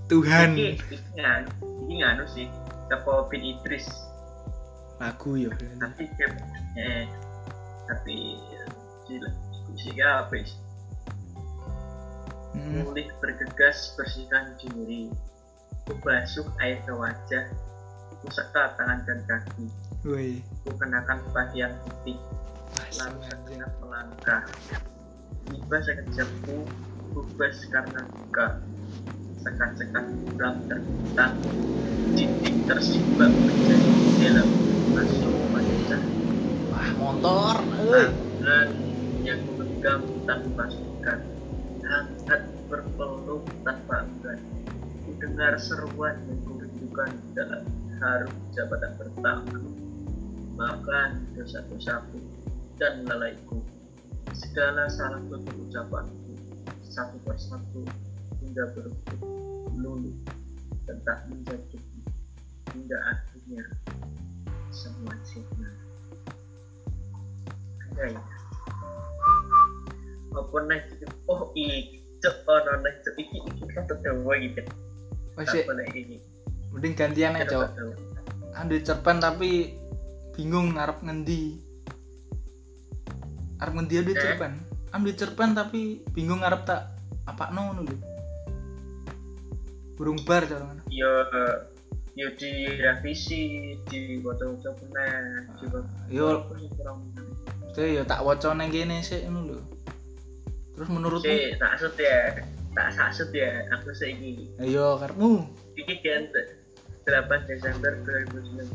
Tuhan. 0.08 0.56
Iki 0.56 0.68
iki 0.80 0.96
nganu, 1.20 1.48
iki 1.84 1.94
nganu 2.00 2.24
sih. 2.32 2.46
Teko 2.88 3.28
Idris. 3.32 4.07
Lagu 4.98 5.38
yo. 5.38 5.50
Tapi 5.54 6.04
kayak 6.18 6.34
eh 6.74 7.06
tapi 7.86 8.36
apa 10.02 10.34
sih? 10.44 10.58
Hmm. 12.58 12.84
Mulih 12.84 13.08
bergegas 13.22 13.94
bersihkan 13.94 14.58
diri. 14.58 15.08
Ku 15.86 15.94
basuh 16.02 16.44
air 16.60 16.82
ke 16.84 16.92
wajah. 16.92 17.46
Ku 18.20 18.26
seka 18.28 18.74
tangan 18.76 19.06
dan 19.06 19.22
kaki. 19.24 19.66
Ku 20.66 20.70
kenakan 20.76 21.22
pakaian 21.30 21.72
putih. 21.86 22.18
Lalu 22.98 23.18
sejenak 23.30 23.72
melangkah. 23.80 24.42
Tiba 25.48 25.76
sekejapku 25.80 26.56
bebas 27.14 27.56
karena 27.70 28.02
buka. 28.04 28.60
Sekat-sekat 29.40 30.04
buram 30.26 30.54
terbentang. 30.66 31.34
Dinding 32.12 32.66
tersibak 32.66 33.30
menjadi 33.30 33.92
dalam 34.18 34.67
masuk 34.98 35.30
wajah. 35.54 36.02
Wah, 36.74 36.90
motor. 36.98 37.54
Tangan 37.62 38.68
yang 39.22 39.40
memegang 39.46 40.02
tanpa 40.26 40.66
sukat. 40.74 41.22
Hangat 41.86 42.42
berpeluk 42.66 43.46
tanpa 43.62 44.02
enggan. 44.02 44.42
Ku 45.06 45.14
dengar 45.22 45.54
seruan 45.62 46.18
yang 46.26 46.42
kurindukan 46.50 47.14
dalam 47.38 47.62
harum 48.02 48.34
jabatan 48.50 48.92
pertama. 48.98 49.58
Maafkan 50.58 51.22
dosa-dosaku 51.38 52.18
dan 52.82 53.06
lalaiku. 53.06 53.62
Segala 54.34 54.90
salah 54.90 55.22
tutur 55.30 55.62
ucapanku 55.62 56.34
satu 56.82 57.14
persatu 57.22 57.86
hingga 58.42 58.66
berbentuk 58.74 59.22
lulu 59.78 60.10
dan 60.90 60.98
tak 61.06 61.22
menjadi 61.30 61.78
hingga 62.74 62.98
akhirnya 63.14 63.64
semua 64.78 65.14
sirna. 65.26 65.70
Ada 67.90 68.14
ya? 68.14 68.22
Apa 70.38 70.56
nih 70.70 70.80
oh 71.26 71.50
iki 71.58 71.98
cek 72.22 72.46
ono 72.46 72.72
nih 72.78 72.94
cek 73.02 73.14
iki 73.18 73.38
iki 73.42 73.62
satu 73.74 73.98
dawa 74.06 74.38
gitu 74.38 74.62
nih 75.34 75.86
iki 75.90 76.16
mending 76.70 76.94
gantian 76.94 77.34
aja, 77.34 77.66
Cok. 77.66 77.70
Ambil 78.54 78.78
cerpen 78.86 79.18
tapi 79.18 79.74
bingung 80.34 80.78
ngarep 80.78 81.02
ngendi. 81.02 81.58
Arep 83.58 83.72
ngendi 83.74 83.94
ambil 83.98 84.14
Eh? 84.14 84.22
cerpen. 84.22 84.52
Ambil 84.94 85.12
cerpen 85.18 85.50
tapi 85.58 85.80
bingung 86.14 86.42
ngarep 86.42 86.62
tak 86.62 86.94
apa 87.26 87.50
ngono 87.50 87.82
lho. 87.82 87.96
Burung 89.98 90.22
bar 90.22 90.46
cara 90.46 90.62
ngono. 90.62 90.82
yo 90.88 91.10
yo 92.18 92.26
di 92.34 92.50
revisi 92.74 93.42
di 93.86 94.18
foto-foto 94.18 94.74
benar 94.82 95.46
juga 95.56 95.86
Yo 96.10 96.42
Maksudnya 97.62 97.88
ya 97.94 98.02
tak 98.02 98.26
waca 98.26 98.50
nang 98.52 98.74
kene 98.74 98.98
sik 98.98 99.22
ngono 99.24 99.54
lho. 99.54 99.62
Terus 100.74 100.88
menurutmu? 100.90 101.22
sih 101.22 101.54
tak 101.54 101.78
sud 101.78 101.94
ya 101.94 102.42
tak 102.74 102.88
saksud 102.90 103.30
ya 103.30 103.62
aku 103.70 103.90
seiki 103.92 104.50
Ayo 104.58 104.98
karepmu. 104.98 105.46
iki 105.74 105.94
kan 106.02 106.26
8 107.06 107.22
Desember 107.46 107.94
2019 108.02 108.66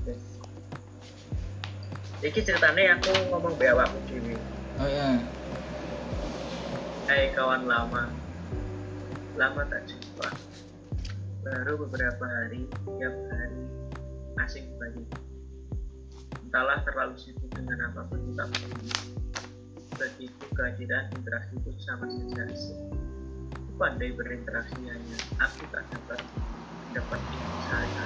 iki 2.24 2.40
ceritanya 2.40 2.96
aku 2.96 3.12
ngomong 3.28 3.52
be 3.56 3.68
awakku 3.68 4.00
dhewe 4.08 4.36
Oh 4.80 4.88
iya. 4.88 5.20
hai 7.06 7.28
kawan 7.32 7.68
lama 7.68 8.08
lama 9.36 9.62
tak 9.68 9.84
jumpa 9.86 10.32
baru 11.44 11.76
beberapa 11.76 12.24
hari 12.24 12.72
tiap 12.72 13.16
hari 13.36 13.64
asing 14.48 14.68
bagi 14.80 15.04
entahlah 16.48 16.80
terlalu 16.88 17.20
sibuk 17.20 17.52
dengan 17.52 17.92
apa 17.92 18.08
pun 18.08 18.20
kita 18.32 18.44
begitu 20.00 20.46
kehadiran 20.56 21.12
interaksi 21.14 21.54
itu 21.60 21.72
sama 21.84 22.08
saja. 22.08 22.48
Asing 22.48 22.80
pandai 23.76 24.16
berinteraksi 24.16 24.80
hanya 24.88 25.18
aku 25.44 25.68
tak 25.74 25.84
dapat 25.92 26.20
dapat 26.96 27.22
saya 27.68 28.06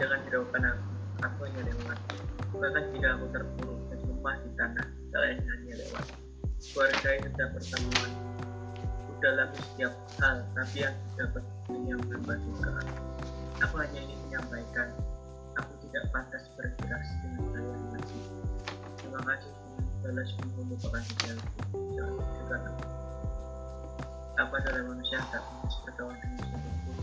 jangan 0.00 0.20
hiraukan 0.28 0.62
aku. 0.64 0.84
Aku 1.20 1.38
hanya 1.44 1.62
lewat. 1.68 1.98
Bahkan 2.56 2.84
jika 2.96 3.08
aku 3.20 3.26
terpuruk 3.36 3.80
dan 3.92 3.98
lemah 4.08 4.36
di 4.40 4.50
tanah 4.56 4.86
kalian 5.12 5.38
hanya 5.44 5.74
lewat. 5.84 6.06
Keluarga 6.60 7.10
itu 7.18 7.28
pertemuan 7.34 8.12
dalam 9.20 9.48
setiap 9.52 9.92
hal 10.24 10.48
tapi 10.56 10.88
yang 10.88 10.96
dapat 11.20 11.44
batu 12.30 12.50
ke 12.62 12.70
aku 13.58 13.74
hanya 13.82 13.98
ingin 14.06 14.18
menyampaikan 14.30 14.88
aku 15.58 15.72
tidak 15.82 16.04
pantas 16.14 16.46
berinteraksi 16.54 17.14
dengan 17.26 17.42
kalian 17.50 17.82
lagi. 17.90 18.18
Terima 19.02 19.20
kasih 19.26 19.52
balas 19.98 20.30
melupakan 20.54 21.02
sejarahku 21.02 21.60
jangan 21.98 22.30
juga. 22.38 22.56
Aku 22.62 22.84
apa 24.40 24.54
adalah 24.62 24.82
manusia 24.94 25.18
yang 25.18 25.28
tak 25.34 25.42
bisa 25.66 25.78
berkawan 25.84 26.16
dengan 26.22 26.38
siapa 26.38 26.68
pun 26.70 26.96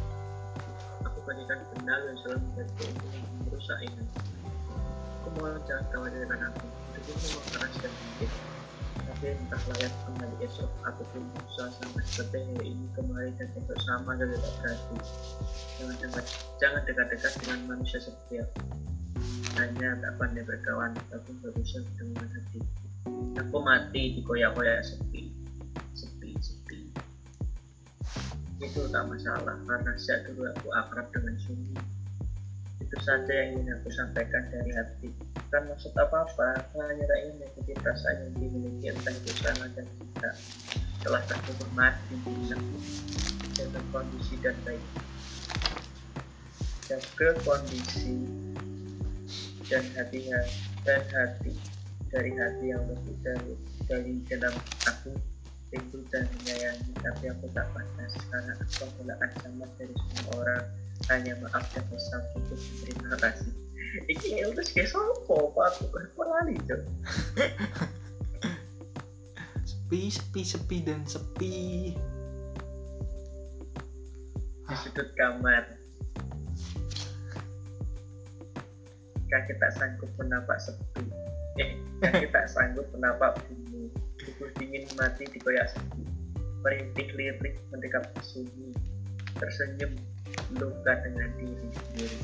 aku 1.05 1.17
bagikan 1.27 1.59
benar 1.75 1.99
yang 2.07 2.17
selalu 2.23 2.39
menjadi 2.47 2.83
untuk 2.87 3.11
merusak 3.45 3.79
ini 3.83 4.03
aku 5.19 5.27
mohon 5.35 5.59
jangan 5.67 6.07
dengan 6.07 6.39
aku. 6.49 6.65
Hidupku 6.95 7.19
memang 7.19 7.45
keras 7.51 7.75
dan 7.83 7.91
sedikit 7.91 8.56
tapi 9.17 9.33
entah 9.33 9.57
layak 9.73 9.89
kembali 10.05 10.45
esok 10.45 10.69
ataupun 10.85 11.25
sama 11.57 12.05
seperti 12.05 12.37
hari 12.53 12.69
ini 12.69 12.85
kembali 12.93 13.33
dan 13.41 13.49
esok 13.49 13.81
sama 13.81 14.13
dan 14.13 14.29
tidak 14.29 14.53
berarti. 14.61 14.95
Jangan 15.81 15.95
dekat 15.97 16.25
jangan 16.61 16.81
dekat-dekat 16.85 17.33
dengan 17.41 17.59
manusia 17.65 17.97
seperti 17.97 18.45
hanya 19.57 19.97
tak 20.05 20.13
pandai 20.21 20.45
berkawan 20.45 20.93
tapi 21.09 21.33
berusaha 21.41 21.81
dengan 21.97 22.29
hati. 22.29 22.61
Aku 23.41 23.57
mati 23.57 24.01
di 24.13 24.21
koyak-koyak 24.21 24.85
sepi. 24.85 25.33
Sepi 25.97 26.37
sepi. 26.37 26.77
Itu 28.61 28.85
tak 28.93 29.09
masalah 29.09 29.57
karena 29.65 29.97
sejak 29.97 30.29
dulu 30.29 30.45
aku 30.45 30.69
akrab 30.77 31.09
dengan 31.09 31.33
sunyi 31.41 31.96
itu 32.87 32.97
saja 33.03 33.27
yang 33.35 33.59
ingin 33.59 33.75
aku 33.75 33.91
sampaikan 33.91 34.47
dari 34.47 34.71
hati. 34.71 35.11
Bukan 35.35 35.63
maksud 35.67 35.91
apa-apa 35.99 36.71
hanya 36.87 37.03
tak 37.03 37.19
ingin 37.19 37.35
mengikuti 37.43 37.71
perasaan 37.75 38.15
yang 38.23 38.33
dimiliki 38.39 38.85
entah 38.95 39.11
itu 39.11 39.31
sangat 39.43 39.69
dan 39.75 39.87
cinta 39.91 40.31
telah 41.03 41.21
tak 41.27 41.39
mati 41.75 42.15
jaga 43.59 43.81
kondisi 43.91 44.35
dan 44.39 44.55
baik. 44.63 44.83
Jaga 46.87 47.29
kondisi 47.43 48.15
dan 49.67 49.83
hati 49.99 50.19
dan 50.87 51.03
hati 51.11 51.51
dari 52.07 52.31
hati 52.39 52.65
yang 52.71 52.83
dari 53.19 53.51
dari 53.83 54.13
dalam 54.31 54.55
aku 54.87 55.11
rindu 55.75 55.99
dan 56.07 56.23
menyayangi 56.39 56.95
tapi 57.03 57.27
aku 57.35 57.51
tak 57.51 57.67
pantas 57.75 58.15
karena 58.31 58.55
aku 58.55 58.87
adalah 58.95 59.19
ancaman 59.27 59.67
dari 59.75 59.91
semua 59.91 60.31
orang 60.39 60.86
hanya 61.07 61.33
maaf 61.39 61.63
dan 61.71 61.83
pesan 61.87 62.21
untuk 62.35 62.59
terima 62.83 63.15
kasih. 63.21 63.51
Ini 64.05 64.51
terus 64.53 64.69
kayak 64.75 64.91
sopo 64.91 65.55
pak? 65.55 65.79
Aku 65.79 65.89
kurang 66.13 66.51
itu 66.51 66.77
Sepi, 69.63 70.11
sepi, 70.11 70.41
sepi 70.43 70.77
dan 70.83 71.01
sepi. 71.07 71.55
di 74.67 74.75
sudut 74.83 75.07
kamar. 75.15 75.63
Kaki 79.31 79.53
tak 79.63 79.71
sanggup 79.79 80.11
menapak 80.19 80.59
sepi. 80.59 81.07
Eh 81.63 81.79
kaki 82.03 82.27
tak 82.35 82.51
sanggup 82.51 82.83
menapak 82.91 83.39
bumi. 83.47 83.87
Tubuh 84.19 84.51
dingin 84.59 84.83
mati 84.99 85.23
di 85.23 85.39
koyak 85.39 85.71
sepi. 85.71 86.03
Merintih 86.67 87.07
lirik 87.15 87.55
mendekap 87.71 88.11
sunyi. 88.19 88.75
Tersenyum 89.39 89.95
luka 90.55 90.93
dengan 91.03 91.29
diri 91.37 91.67
sendiri. 91.71 92.19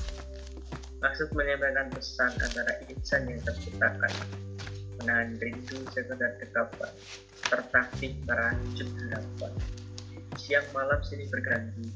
Maksud 1.03 1.35
menyampaikan 1.35 1.91
pesan 1.91 2.31
antara 2.39 2.79
insan 2.87 3.27
yang 3.27 3.41
terciptakan. 3.43 4.13
Menahan 5.03 5.35
rindu 5.35 5.83
sekedar 5.91 6.39
dekapan 6.39 6.91
tertatih 7.51 8.15
merajut 8.23 8.89
harapan. 9.03 9.53
Siang 10.39 10.67
malam 10.71 10.99
sini 11.03 11.27
berganti 11.27 11.91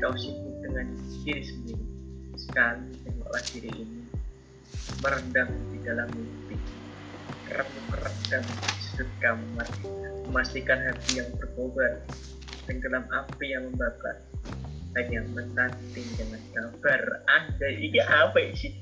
kau 0.00 0.16
sibuk 0.16 0.56
dengan 0.64 0.88
diri 1.20 1.44
sendiri. 1.44 1.84
Sekali 2.40 2.96
tengoklah 3.04 3.44
diri 3.52 3.70
ini 3.76 4.02
merendam 5.04 5.48
di 5.68 5.78
dalam 5.84 6.08
mimpi. 6.16 6.56
Remuk-rendam 7.52 8.44
di 8.48 8.80
sudut 8.88 9.10
kamar. 9.20 9.68
Memastikan 10.24 10.80
hati 10.80 11.20
yang 11.20 11.28
berkobar 11.36 12.00
tenggelam 12.64 13.04
api 13.10 13.52
yang 13.52 13.66
membakar 13.68 14.22
hanya 14.98 15.20
menanti 15.30 16.02
dengan 16.18 16.42
kabar 16.50 17.02
anda 17.30 17.68
ini 17.70 18.00
apa 18.02 18.38
sih 18.58 18.74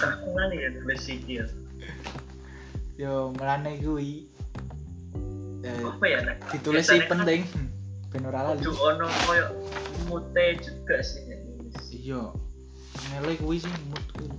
aku 0.00 0.26
ngali 0.32 0.56
ya 0.64 0.68
nulis 0.80 1.04
iki 1.08 1.40
ya 1.42 1.46
Yo 2.96 3.28
melane 3.36 3.76
kuwi. 3.84 4.24
Eh, 5.60 5.84
apa 5.84 6.04
ya 6.08 6.24
Nek? 6.24 6.48
ditulis 6.48 6.88
sih 6.88 6.96
kan 7.04 7.20
penting. 7.20 7.44
Ben 8.14 8.24
ora 8.24 8.40
lali. 8.48 8.64
kudu 8.64 8.72
ono 8.80 9.04
koyo 9.28 9.46
mute 10.08 10.56
juga 10.64 11.04
sih 11.04 11.20
nulis 11.28 11.76
Iya. 11.92 12.32
Kuwi 13.36 13.60
sih 13.60 13.68
mood 13.92 14.06
kuwi. 14.16 14.32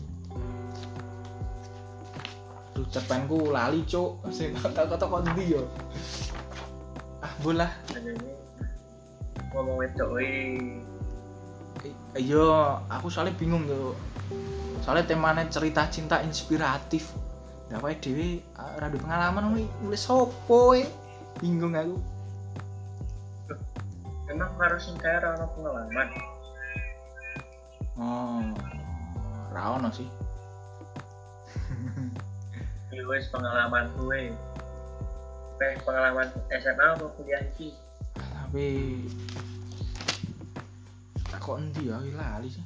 Duh, 2.73 2.85
cerpenku 2.89 3.53
lali, 3.53 3.85
Cuk. 3.85 4.25
Sing 4.33 4.57
kata-kata 4.57 5.05
kok 5.05 5.21
ndi 5.29 5.53
yo. 5.53 5.69
Ah, 7.21 7.33
bolah. 7.45 7.69
Ngomong 9.57 9.81
wedok 9.81 10.09
wih 10.13 10.85
Iya, 12.17 12.81
aku 12.89 13.09
soalnya 13.09 13.37
bingung 13.37 13.65
yo. 13.65 13.93
Soalnya 14.81 15.05
temanya 15.05 15.45
cerita 15.49 15.85
cinta 15.89 16.21
inspiratif. 16.25 17.13
Nah, 17.69 17.77
wae 17.81 17.93
dhewe 17.97 18.41
ah, 18.57 18.73
rada 18.81 18.97
pengalaman 18.97 19.53
kuwi 19.53 19.65
nulis 19.81 20.01
sopo? 20.01 20.73
Bingung 21.41 21.73
aku. 21.73 21.97
emang 24.27 24.51
harus 24.59 24.83
yang 24.91 24.97
kayak 24.99 25.23
orang 25.23 25.49
pengalaman 25.55 26.07
Oh, 27.95 28.43
ra 29.55 29.79
ono 29.79 29.89
sih. 29.89 30.09
ya 32.91 33.01
wes 33.07 33.29
pengalaman 33.31 33.87
gue 33.95 34.33
eh 35.57 35.73
pengalaman 35.81 36.27
SMA 36.51 36.85
apa 36.97 37.05
kuliah 37.15 37.39
iki 37.55 37.71
Tapi 38.47 38.95
tak 41.27 41.43
kok 41.43 41.59
endi 41.59 41.91
ya 41.91 41.99
lali 41.99 42.47
sih. 42.47 42.63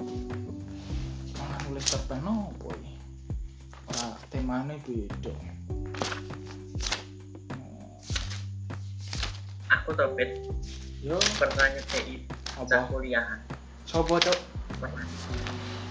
Malah 1.34 1.58
nulis 1.66 1.90
cerpen 1.90 2.22
opo 2.22 2.70
iki? 2.70 2.94
Ora 3.90 4.14
temane 4.30 4.78
beda. 4.86 5.34
Oh, 7.58 7.98
aku 9.74 9.90
tau 9.98 10.14
bet 10.14 10.30
Yo, 11.02 11.18
pernah 11.42 11.66
nyedeki 11.74 12.30
cah 12.30 12.86
apa? 12.86 12.94
kuliahan 12.94 13.42
Sopo, 13.90 14.22
Cuk? 14.22 14.38
pernah 14.78 15.02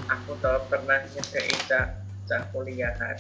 aku 0.06 0.38
tau 0.38 0.70
pernah 0.70 1.02
nyedeki 1.02 1.66
cah 1.66 1.98
cah 2.30 2.46
kuliahan 2.54 3.18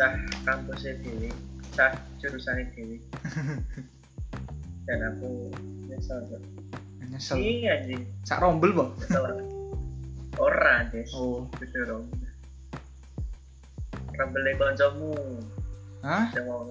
cah 0.00 0.16
kampusnya 0.48 0.96
dewi 1.04 1.28
cah 1.76 1.92
jurusannya 2.24 2.72
dewi 2.72 3.04
dan 4.84 5.00
aku 5.12 5.48
nyesel 5.88 6.20
Cok. 6.28 6.42
nyesel. 7.08 7.36
Iya 7.38 7.80
anjing. 7.80 8.02
Sak 8.26 8.42
rombel 8.42 8.72
boh 8.74 8.88
nyesel. 8.98 9.24
Ora 10.36 10.88
des. 10.90 11.08
Oh. 11.14 11.46
Itu 11.62 11.78
dong 11.86 12.10
rambele 14.14 14.50
kancamu. 14.56 15.12
Hah? 16.06 16.30
Sing 16.30 16.44
wong 16.46 16.68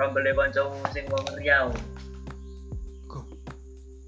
rambele 0.00 0.30
kancamu 0.32 0.78
sing 0.94 1.04
wong 1.12 1.26
Riau. 1.36 1.68
Kok 3.08 3.26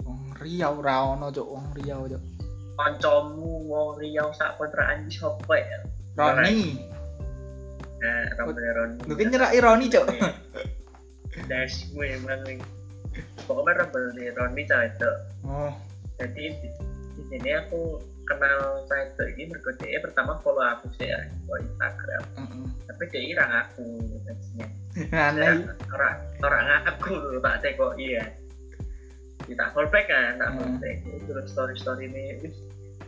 wong 0.05 0.21
Riau 0.41 0.73
ra 0.81 0.95
ono 1.15 1.29
cuk. 1.29 1.47
Wong 1.47 1.67
Riau 1.77 2.09
cuk. 2.09 2.23
Kancamu 2.77 3.69
wong 3.69 3.89
Riau 4.01 4.33
sak 4.33 4.57
kontrakan 4.57 5.05
iki 5.05 5.21
sapa 5.21 5.53
ya? 5.57 5.79
Roni. 6.17 6.81
Nah 8.01 8.25
rambele 8.37 8.69
Roni. 8.73 8.97
Mungkin 9.05 9.27
nyerak 9.29 9.53
ironi 9.53 9.85
cuk. 9.91 10.05
Das 11.47 11.87
gue 11.95 12.07
emang 12.11 12.43
pokoknya 13.45 13.85
rambele 13.85 14.25
Roni 14.35 14.63
cah 14.67 14.81
itu 14.87 15.11
oh. 15.45 15.73
Jadi 16.21 16.53
di, 16.61 16.67
di 17.17 17.21
sini 17.33 17.49
aku 17.57 17.97
kenal 18.29 18.85
cah 18.85 18.99
itu 19.01 19.23
ini 19.33 19.49
mergo 19.49 19.71
dia 19.81 19.97
pertama 20.01 20.37
follow 20.45 20.61
aku 20.61 20.85
sih 21.01 21.09
ya 21.09 21.17
di 21.25 21.65
Instagram. 21.65 22.23
Heeh 22.37 22.65
tapi 22.91 23.17
dia 23.17 23.21
irang 23.33 23.51
aku 23.65 23.85
maksudnya. 24.27 24.67
Aneh. 25.09 25.65
Orang 25.89 26.15
orang 26.45 26.65
aku 26.85 27.41
tak 27.41 27.65
teko 27.65 27.97
iya 27.97 28.29
kita 29.49 29.73
fallback 29.73 30.05
kan 30.05 30.37
tak 30.37 30.49
Hmm. 30.53 30.77
fallback 30.77 30.97
terus 31.25 31.49
story 31.49 31.75
story 31.81 32.05
ini 32.13 32.37
wis 32.45 32.53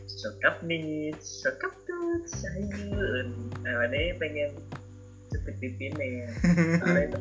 sokap 0.09 0.57
nih 0.65 1.13
sokap 1.21 1.69
tuh 1.85 2.25
sayur 2.25 3.29
nah 3.61 3.85
ini 3.85 4.17
pengen 4.17 4.49
cepet 5.29 5.55
pipine 5.61 6.25
karena 6.81 6.99
itu 7.07 7.19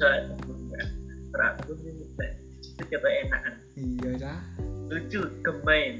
soalnya 0.00 0.82
terakhir 1.30 1.76
ini. 1.84 1.92
cepet 1.92 1.99
coba 2.88 3.08
enakan 3.08 3.54
iya 3.76 4.10
dah 4.16 4.40
lucu 4.90 5.20
gemain 5.44 5.96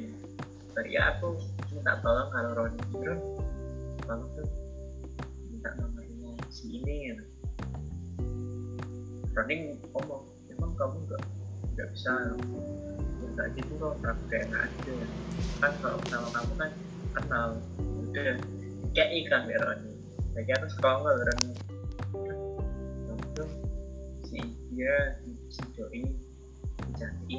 dari 0.73 0.95
aku 0.97 1.37
minta 1.75 1.99
tolong 2.01 2.29
kalau 2.33 2.51
Roni 2.57 2.81
Ron 3.05 3.21
tolong 4.07 4.31
tuh 4.39 4.49
minta 5.53 5.71
nomornya 5.77 6.33
si 6.49 6.81
ini 6.81 7.13
ya 7.13 7.17
Roni 9.37 9.55
ngomong 9.93 10.25
emang 10.49 10.73
kamu 10.79 10.97
nggak 11.05 11.23
nggak 11.77 11.89
bisa 11.93 12.13
minta 13.21 13.45
gitu 13.53 13.73
loh 13.79 13.93
aku 14.01 14.23
kayak 14.33 14.49
enak 14.49 14.69
aja 14.69 14.95
kan 15.61 15.73
kalau 15.85 15.99
sama 16.09 16.29
kamu 16.33 16.53
kan 16.57 16.71
kenal. 17.15 17.49
Udah 18.11 18.39
kayak 18.95 19.11
ikan 19.25 19.43
ya 19.51 19.59
Roni. 19.61 19.93
Lagi 20.35 20.51
harus 20.55 20.75
kongol 20.79 21.17
Roni? 21.19 21.53
Si 24.31 24.41
dia 24.71 25.19
si 25.51 25.63
Doi 25.75 26.30
jadi 27.01 27.37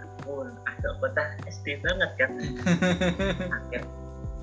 aku 0.00 0.48
agak 0.64 0.92
kota 1.04 1.24
SD 1.52 1.84
banget 1.84 2.10
kan. 2.16 2.30
Akhir 3.60 3.82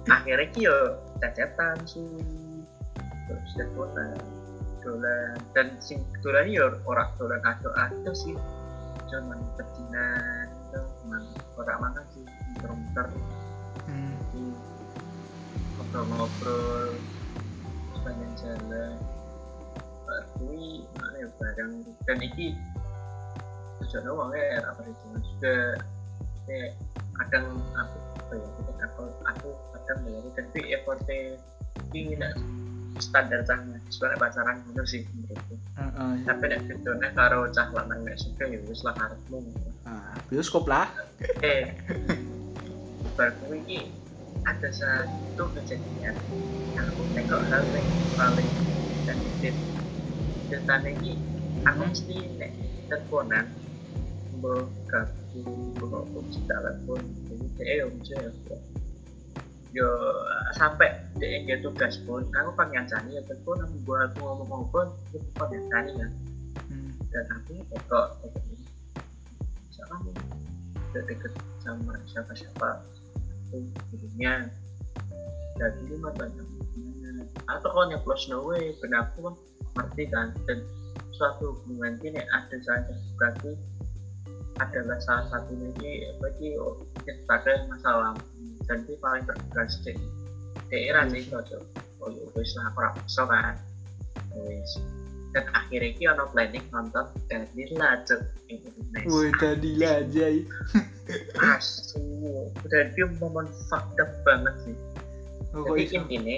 akhirnya 0.07 0.47
ki 0.55 0.61
yo 0.63 0.77
cacatan 1.19 1.75
su 1.83 1.99
terus 3.27 3.51
teleponan 3.59 4.15
dolan 4.79 5.35
dan 5.51 5.67
sing 5.83 5.99
dolan 6.23 6.47
yo 6.47 6.77
orang 6.85 7.09
dolan 7.17 7.41
ado 7.41 7.73
ado 7.73 8.11
sih. 8.13 8.37
Cuman 9.09 9.39
pecinan 9.57 10.47
itu 10.69 10.79
cuman 11.03 11.23
orang 11.57 11.77
mana 11.81 12.01
sih 12.13 12.23
muter-muter 12.53 13.07
Hmm. 13.87 14.19
ngobrol-ngobrol 15.79 16.99
sepanjang 17.95 18.33
jalan. 18.35 18.99
Kui 20.35 20.83
mana 20.99 21.17
ya 21.23 21.29
barang. 21.39 21.71
Dan 22.03 22.17
iki 22.19 22.51
uang 23.85 24.31
ya 24.33 24.61
apa 24.65 24.81
itu 24.85 25.05
juga 25.35 25.55
kayak 26.47 26.71
kadang 27.17 27.45
aku 27.75 27.97
apa 28.17 28.33
ya 28.35 28.47
kita 28.57 28.73
aku 28.89 29.03
aku 29.25 29.49
kadang 29.75 29.99
dari 30.05 30.29
tapi 30.35 30.59
effortnya 30.73 31.17
ini 31.93 32.13
tidak 32.17 32.33
standar 32.97 33.41
cahnya 33.45 33.77
sebenarnya 33.93 34.17
pacaran 34.17 34.55
bener 34.69 34.85
sih 34.89 35.01
menurutku. 35.13 35.55
Heeh. 35.77 36.13
tapi 36.25 36.43
nek 36.49 36.61
bedone 36.65 37.07
karo 37.13 37.45
cah 37.53 37.67
lanang 37.69 38.01
nek 38.01 38.17
suka 38.17 38.43
ya 38.49 38.57
wis 38.65 38.81
lah 38.81 38.97
karepmu 38.97 39.39
Ah, 39.87 40.19
bioskop 40.27 40.67
lah. 40.67 40.91
Eh 41.39 41.71
baru 43.15 43.55
ini 43.55 43.87
ada 44.43 44.69
satu 44.69 45.47
kejadian 45.55 46.11
yang 46.75 46.85
aku 46.91 47.07
tengok 47.15 47.41
hal 47.47 47.63
yang 47.71 47.87
paling 48.19 48.51
sensitif 49.07 49.55
ceritanya 50.51 50.91
ini 51.01 51.13
aku 51.63 51.81
mesti 51.87 52.17
nek 52.35 52.51
teleponan 52.91 53.45
aku 54.87 56.17
mesti 56.23 56.41
telepon 56.47 57.01
jadi 57.57 57.73
dia 57.73 57.85
mesti 57.89 58.55
yo 59.75 59.89
sampai 60.55 60.89
dia 61.19 61.43
dia 61.43 61.57
tugas 61.59 61.99
pun 62.07 62.23
aku 62.33 62.51
kan 62.55 62.67
nyancani 62.71 63.19
ya 63.19 63.21
telepon 63.27 63.61
aku 63.61 63.75
buat 63.83 64.09
aku 64.15 64.19
ngomong-ngomong 64.23 64.87
aku 65.15 65.19
kan 65.37 65.47
nyancani 65.51 65.91
kan 65.99 66.11
Hmm. 66.67 66.91
dan 67.15 67.23
aku 67.31 67.55
ini 67.55 67.63
bisa 69.71 69.81
kamu 69.87 70.11
udah 70.75 71.03
deket 71.07 71.33
sama 71.63 71.95
siapa-siapa 72.11 72.83
aku 73.47 73.63
dirinya 73.95 74.51
jadi 75.55 75.81
lima 75.87 76.11
banyak 76.11 76.47
atau 77.47 77.69
kalau 77.71 77.87
nyeplos 77.87 78.27
no 78.27 78.43
way 78.43 78.75
benar 78.83 79.07
aku 79.07 79.31
kan 79.31 79.35
ngerti 79.79 80.03
kan 80.11 80.27
dan 80.43 80.59
suatu 81.15 81.55
hubungan 81.63 81.95
ini 82.03 82.19
ada 82.19 82.57
saja 82.59 82.93
berarti 83.15 83.55
adalah 84.57 84.97
salah 85.01 85.25
satunya 85.29 85.69
ini 85.77 85.91
bagi 86.17 86.57
oh, 86.57 86.81
ceritakan 87.05 87.69
masalah 87.69 88.13
jadi 88.65 88.93
paling 88.99 89.23
terberas 89.23 89.77
sih 89.85 89.97
daerah 90.67 91.05
sih 91.07 91.23
cocok 91.29 91.87
oh 92.01 92.09
ya 92.13 92.23
wis 92.35 92.51
lah 92.57 92.71
aku 92.71 92.79
raksa 92.83 93.23
kan. 93.27 93.55
Wis. 94.37 94.71
Dan 95.35 95.45
akhirnya 95.53 95.91
ini 95.91 96.03
ono 96.07 96.25
planning 96.31 96.65
nonton 96.71 97.05
dari 97.27 97.63
lajut 97.75 98.21
Indonesia 98.47 99.11
Woi 99.11 99.29
tadi 99.37 99.71
lah 99.75 100.01
Jai 100.07 100.47
asu 101.43 102.01
dan 102.71 102.91
dia 102.95 103.05
momen 103.19 103.45
fucked 103.67 103.99
up 103.99 104.11
banget 104.23 104.55
sih. 104.65 104.77
Oh, 105.55 105.75
jadi 105.75 105.99
intinya 105.99 106.37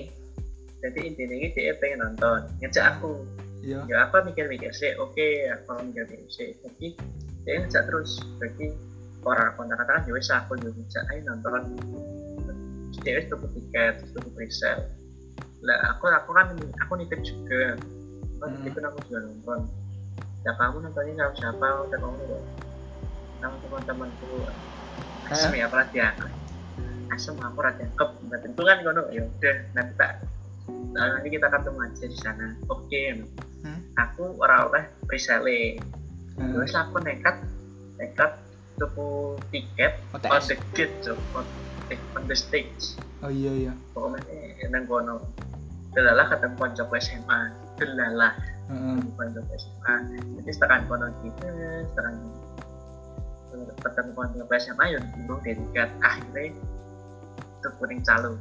jadi 0.80 1.00
intinya 1.06 1.36
ini 1.38 1.48
dia 1.54 1.74
pengen 1.78 2.02
nonton 2.02 2.50
ngejak 2.60 2.98
aku. 2.98 3.24
Iya. 3.60 3.84
Ya 3.86 3.98
apa 4.08 4.24
mikir-mikir 4.26 4.72
sih 4.74 4.96
oke 4.98 5.28
aku 5.54 5.70
mikir-mikir 5.94 6.30
sih. 6.34 6.50
Tapi 6.66 6.98
dia 7.44 7.64
ngejak 7.64 7.84
terus 7.88 8.20
berarti 8.38 8.76
orang 9.24 9.52
kontak 9.56 9.78
katakan 9.84 10.08
ya 10.08 10.14
wis 10.16 10.30
aku 10.32 10.52
juga 10.60 10.72
ngejak 10.76 11.04
ayo 11.12 11.20
nonton. 11.28 11.62
Dia 13.04 13.12
wis 13.16 13.26
tutup 13.32 13.52
tiket 13.56 13.94
terus 14.04 14.12
tutup 14.16 14.34
resell. 14.36 14.80
Lah 15.64 15.78
aku 15.96 16.08
aku 16.12 16.30
kan 16.36 16.56
aku 16.84 16.94
nitip 17.00 17.20
juga. 17.24 17.80
Kan 18.40 18.56
Hmm. 18.56 18.68
itu 18.68 18.80
aku 18.80 19.00
juga 19.08 19.20
nonton. 19.28 19.60
Ya 20.48 20.52
kamu 20.56 20.88
nontonnya 20.88 21.14
sama 21.20 21.34
siapa? 21.36 21.68
Udah 21.88 21.98
kamu 22.00 22.16
udah 22.24 22.42
sama 23.40 23.56
teman-temanku. 23.64 24.28
Asem 25.30 25.54
ya 25.56 25.70
apalagi 25.70 26.02
ya 26.02 26.10
asem 27.10 27.36
aku 27.42 27.60
rada 27.60 27.86
kep 27.98 28.10
nggak 28.30 28.40
tentu 28.46 28.62
kan 28.64 28.78
kono 28.86 29.04
ya 29.10 29.26
udah 29.26 29.56
nanti 29.74 29.94
tak 29.98 30.22
nah, 30.94 31.18
nanti 31.18 31.28
kita 31.34 31.50
ketemu 31.50 31.80
aja 31.82 32.06
di 32.06 32.18
sana. 32.18 32.48
Oke. 32.70 33.26
Hmm. 33.60 33.84
aku 34.00 34.40
orang 34.40 34.72
oleh 34.72 34.84
presale 35.04 35.76
Heeh. 36.40 36.52
terus 36.56 36.72
aku 36.72 36.98
nekat 37.04 37.36
nekat 38.00 38.32
tuku 38.80 39.36
tiket 39.52 40.00
on 40.16 40.24
OTS 40.24 40.48
the 40.48 40.56
gate 40.72 41.04
on, 41.36 41.46
eh, 41.92 42.00
on 42.16 42.24
the 42.32 42.36
stage. 42.36 42.96
Oh 43.20 43.28
iya 43.28 43.52
iya. 43.68 43.74
Pokoknya 43.92 44.24
eh, 44.32 44.68
nang 44.72 44.88
kono. 44.88 45.20
Delalah 45.92 46.32
ketemu 46.32 46.56
konco 46.56 46.84
SMA 46.96 47.40
delalah 47.76 48.34
Heeh. 48.72 49.04
ketemu 49.04 49.12
konco 49.20 49.40
SMA 49.60 49.94
jadi 50.40 50.50
setekan 50.56 50.82
kono 50.88 51.06
gitu 51.20 51.46
setekan 51.92 52.16
ketemu 53.84 54.12
konco 54.16 54.44
SMA 54.56 54.86
ya 54.96 55.00
bingung 55.12 55.40
dari 55.44 55.60
tiket. 55.60 55.90
Akhirnya 56.00 56.56
tuku 57.60 57.84
ning 57.92 58.00
calo. 58.08 58.40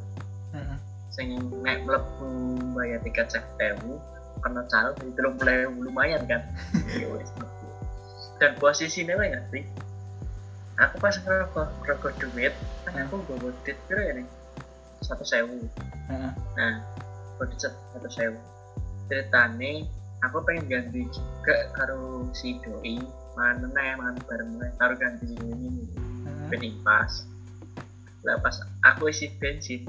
Heeh. 0.55 0.79
sing 1.09 1.35
nek 1.67 1.83
mlebu 1.83 2.31
bayar 2.79 3.03
tiket 3.03 3.27
sewu 3.27 3.99
kena 4.39 4.63
calo 4.71 4.95
jadi 5.03 5.35
mulai 5.35 5.67
lumayan 5.67 6.23
kan. 6.31 6.47
dan 8.39 8.55
wae 9.19 9.29
nggak 9.35 9.47
sih 9.51 9.65
aku 10.79 10.95
pas 11.03 11.15
ngerokok 11.19 11.67
ngerokok 11.83 12.13
duit 12.23 12.55
kan 12.87 12.95
aku 13.03 13.19
gue 13.27 13.37
duit 13.43 13.77
kira 13.91 14.03
ya 14.03 14.13
nih 14.23 14.27
satu 15.03 15.23
sewu. 15.23 15.63
Heeh. 16.11 16.33
nah 16.59 16.75
duit 17.39 17.55
satu 17.59 18.09
sewu. 18.11 18.39
Ceritane 19.11 19.87
aku 20.23 20.43
pengen 20.43 20.67
ganti 20.67 21.07
juga 21.11 21.71
karo 21.75 22.27
si 22.35 22.59
doi 22.63 22.99
mana 23.39 23.67
nih 23.71 23.95
mana 23.99 24.19
bareng 24.27 24.59
nih 24.59 24.71
karo 24.79 24.95
ganti 24.99 25.35
ini 25.35 25.87
Heeh. 25.95 26.47
bening 26.51 26.79
pas 26.83 27.27
lah 28.27 28.35
pas 28.43 28.59
aku 28.83 29.11
isi 29.15 29.31
bensin 29.39 29.87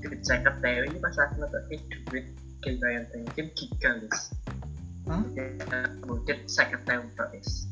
duit 0.00 0.20
ewu 0.24 0.88
ini 0.88 0.98
pas 1.00 1.16
aku 1.20 1.44
ngetoknya 1.44 1.76
duit 2.08 2.26
kayak 2.64 2.76
bayar 2.80 3.02
bensin 3.12 3.46
giga 3.52 3.90
guys 4.00 4.20
mungkin 6.08 6.38
seket 6.48 6.80
ewu 6.88 7.04
tok 7.16 7.28
guys 7.36 7.68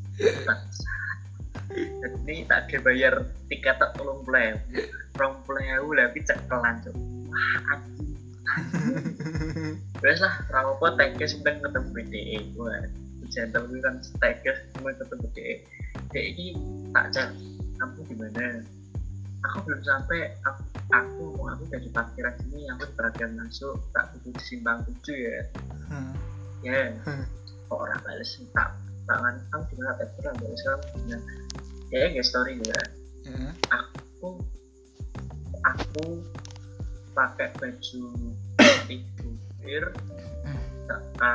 ini 2.27 2.49
tak 2.49 2.71
ada 2.71 2.77
bayar 2.81 3.15
tiket 3.53 3.77
tak 3.77 3.93
tolong 3.99 4.25
puluh 4.25 4.57
rong 5.21 5.35
puluh 5.45 5.93
tapi 5.93 6.21
cekelan 6.25 6.75
cok 6.85 6.97
wah 7.29 7.75
anjing 7.75 8.17
Wes 10.05 10.21
lah, 10.21 10.45
rapopo 10.53 10.93
tekes 10.95 11.35
sedang 11.35 11.59
ketemu 11.61 11.89
BDE. 11.93 12.39
Wah, 12.55 12.85
gentle 13.33 13.65
gue 13.69 13.81
kan 13.83 13.99
tekes 14.23 14.57
cuma 14.77 14.93
ketemu 14.95 15.27
BDE. 15.35 15.55
DE 16.13 16.21
ini 16.21 16.47
tak 16.93 17.07
cek, 17.17 17.29
kamu 17.81 18.01
di 18.07 18.15
mana? 18.15 18.47
Aku 19.51 19.57
belum 19.67 19.81
sampai. 19.83 20.31
Aku, 20.47 20.63
aku 20.93 21.23
mau 21.41 21.51
aku 21.53 21.65
dari 21.69 21.89
parkiran 21.91 22.33
sini, 22.45 22.71
aku 22.71 22.87
parkiran 22.95 23.35
masuk. 23.41 23.77
Tak 23.93 24.15
butuh 24.15 24.45
simpang 24.45 24.85
tujuh 24.85 25.17
ya. 25.17 25.41
Hmm. 25.91 26.13
Ya, 26.65 26.93
kok 27.69 27.79
orang 27.79 28.01
balas 28.05 28.31
tak 28.55 28.71
tangan 29.07 29.35
kamu 29.51 29.65
di 29.71 29.75
mana 29.79 29.93
tak 29.99 30.09
balas 30.19 30.61
kamu. 30.67 30.87
Nah, 31.11 31.23
ya 31.95 32.05
nggak 32.11 32.27
story 32.27 32.59
ya. 32.63 32.81
Ya. 33.27 33.51
Aku 33.71 34.43
aku 35.67 36.07
pakai 37.17 37.49
baju 37.57 38.03
Hmm. 40.47 40.59
teka 40.87 41.33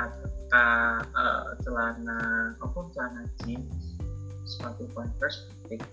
teka 0.48 0.68
eh, 1.04 1.48
celana 1.68 2.20
apa 2.64 2.80
celana 2.96 3.24
jeans 3.44 4.00
sepatu 4.48 4.88
converse 4.96 5.52
putih 5.64 5.84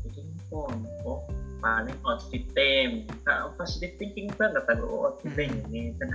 jadi 0.00 0.22
oh 0.54 1.20
paling 1.60 1.96
outfit 2.08 2.44
tem 2.56 3.04
nah, 3.28 3.52
positive 3.60 3.92
thinking 4.00 4.32
banget 4.40 4.64
aku 4.64 4.88
outfit 4.88 5.32
Hmm. 5.36 5.68
ini 5.68 5.92
dan 6.00 6.08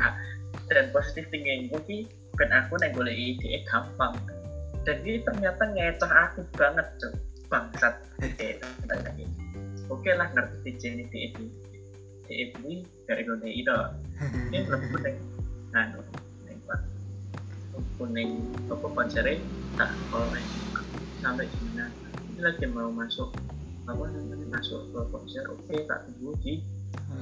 dan 0.73 0.89
positive 0.89 1.29
thinking 1.29 1.69
mungkin 1.69 2.09
kan 2.36 2.49
aku 2.51 2.75
nih 2.79 2.91
boleh 2.91 3.15
ide 3.15 3.63
gampang. 3.67 4.15
Dan 4.86 5.01
ini 5.01 5.23
ternyata 5.25 5.63
ngecoh 5.65 6.11
aku 6.11 6.39
banget 6.53 6.88
cok 7.01 7.13
bangsat. 7.49 7.95
Oke 8.21 8.59
oke 9.89 10.09
lah 10.17 10.29
ngerti 10.33 10.69
jenis 10.81 11.09
ini 11.13 11.45
ini 12.25 12.73
dari 13.05 13.21
gue 13.21 13.38
itu 13.45 13.77
ini 14.49 14.65
lebih 14.71 14.89
kuning 14.97 15.17
anu 15.77 16.01
kuning 16.41 16.57
pak 16.65 16.79
kuning 18.01 18.29
apa 18.69 18.88
konsernya? 18.89 19.38
Tak 19.75 19.91
kalau 20.09 20.31
sampai 21.21 21.45
gimana 21.49 21.86
ini 22.33 22.39
lagi 22.41 22.65
mau 22.69 22.89
masuk 22.89 23.29
apa 23.86 24.03
namanya 24.09 24.45
masuk 24.57 24.81
ke 24.89 24.99
konser. 25.13 25.43
Oke 25.53 25.86
tak 25.86 26.09
tunggu 26.09 26.33
di 26.41 26.53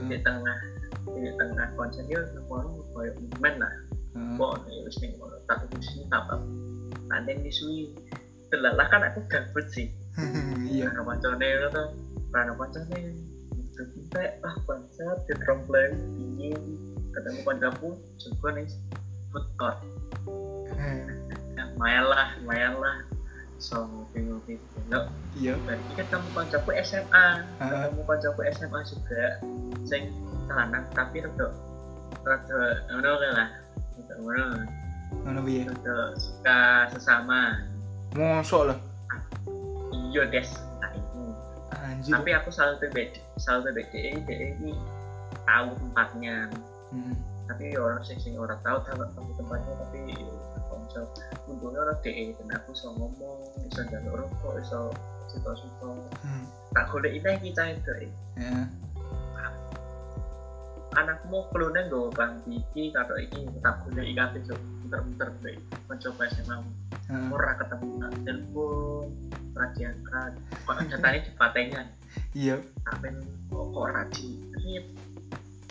di 0.07 0.17
tengah 0.23 0.57
di 1.03 1.31
tengah 1.35 1.67
konser 1.75 2.03
dia 2.07 2.23
orang 2.47 2.79
kayak 2.95 3.15
momen 3.19 3.53
lah 3.59 3.73
Hmm. 4.13 4.37
kok 4.37 4.65
nih 4.69 5.09
ngono. 5.17 5.37
Tak 5.49 5.65
sini 5.81 6.05
tak 6.09 6.21
apa 6.29 6.35
nanti 7.09 7.31
disui. 7.41 7.89
Telalah 8.53 8.87
kan 8.89 9.01
aku 9.09 9.25
gabut 9.29 9.65
sih. 9.73 9.89
Iya. 10.73 10.89
karena 10.89 11.01
pancane 11.05 11.47
itu 11.49 11.67
tuh 11.73 11.87
karena 12.29 12.53
pancane. 12.53 12.99
Itu 13.57 13.81
kita 13.89 14.21
ah 14.45 14.55
konser 14.69 15.17
di 15.25 15.33
trombleng 15.41 15.93
dingin 16.17 16.57
ketemu 17.13 17.39
kancaku 17.45 17.97
juga 18.21 18.47
nih 18.57 18.69
food 19.33 19.45
court. 19.57 19.77
Ya 21.57 21.63
lumayan 21.73 22.05
lah 22.09 22.27
lumayan 22.41 22.73
lah 22.77 22.97
so 23.63 23.79
ngopi-ngopi 23.87 24.59
enggak 24.85 25.07
Iya. 25.39 25.55
berarti 25.63 25.91
ketemu 25.95 26.27
kancaku 26.35 26.69
SMA 26.83 27.25
ketemu 27.57 28.01
kancaku 28.05 28.41
SMA 28.53 28.79
juga 28.85 29.23
sing 29.87 30.03
lanang 30.51 30.83
tapi 30.91 31.23
rada 31.23 31.47
rada 32.27 32.59
ngono 32.91 33.11
lah 33.33 33.49
ngono 35.23 35.39
piye? 35.41 35.63
rada 35.63 35.97
suka 36.17 36.59
sesama 36.91 37.63
Mosok 38.13 38.73
lah. 38.73 38.77
iya 40.09 40.23
des 40.27 40.49
nah 40.79 40.91
itu 40.91 41.21
Anjir. 41.73 42.11
tapi 42.13 42.29
aku 42.33 42.49
selalu 42.49 42.73
TBD 42.79 43.15
selalu 43.37 43.61
TBD 43.71 43.93
DE 44.23 44.45
ini 44.59 44.71
tahu 45.43 45.67
tempatnya 45.77 46.49
Hmm. 46.93 47.17
tapi 47.49 47.73
orang 47.73 48.05
sing 48.05 48.21
sing 48.21 48.37
orang 48.37 48.61
tahu 48.61 48.77
tahu 48.85 49.01
tempatnya 49.33 49.73
tapi 49.81 50.13
konsep 50.69 51.05
untungnya 51.49 51.81
orang 51.81 51.97
DE 51.99 52.37
dan 52.37 52.47
aku 52.53 52.69
bisa 52.69 52.87
ngomong 52.91 53.37
bisa 53.65 53.81
jalur 53.89 54.21
rokok 54.21 54.53
bisa 54.61 54.77
suka-suka 55.27 55.89
Hmm. 56.21 56.45
tak 56.71 56.85
golek 56.89 57.17
ini 57.17 57.49
kita 57.49 57.63
itu 57.73 57.91
Ya. 58.37 58.65
Anakmu 60.93 61.45
kelune 61.51 61.81
nggo 61.89 62.13
bang 62.13 62.33
iki 62.49 62.93
karo 62.93 63.15
iki 63.17 63.45
tak 63.61 63.81
golek 63.85 64.05
iki 64.09 64.39
cuk. 64.47 64.59
Muter-muter 64.85 65.29
bae 65.41 65.55
mencoba 65.89 66.23
SMA. 66.31 66.57
Hmm. 67.03 67.35
ora 67.35 67.51
ketemu 67.59 67.99
tak 67.99 68.13
telepon 68.23 69.05
radian 69.53 69.95
kan 70.07 70.31
kok 70.63 70.75
datanya 70.87 71.19
cepatengan 71.27 71.87
Iya. 72.31 72.63
sampai 72.87 73.11
kok 73.51 73.65
kok 73.75 73.87
radi 73.91 74.29
tapi 74.55 74.71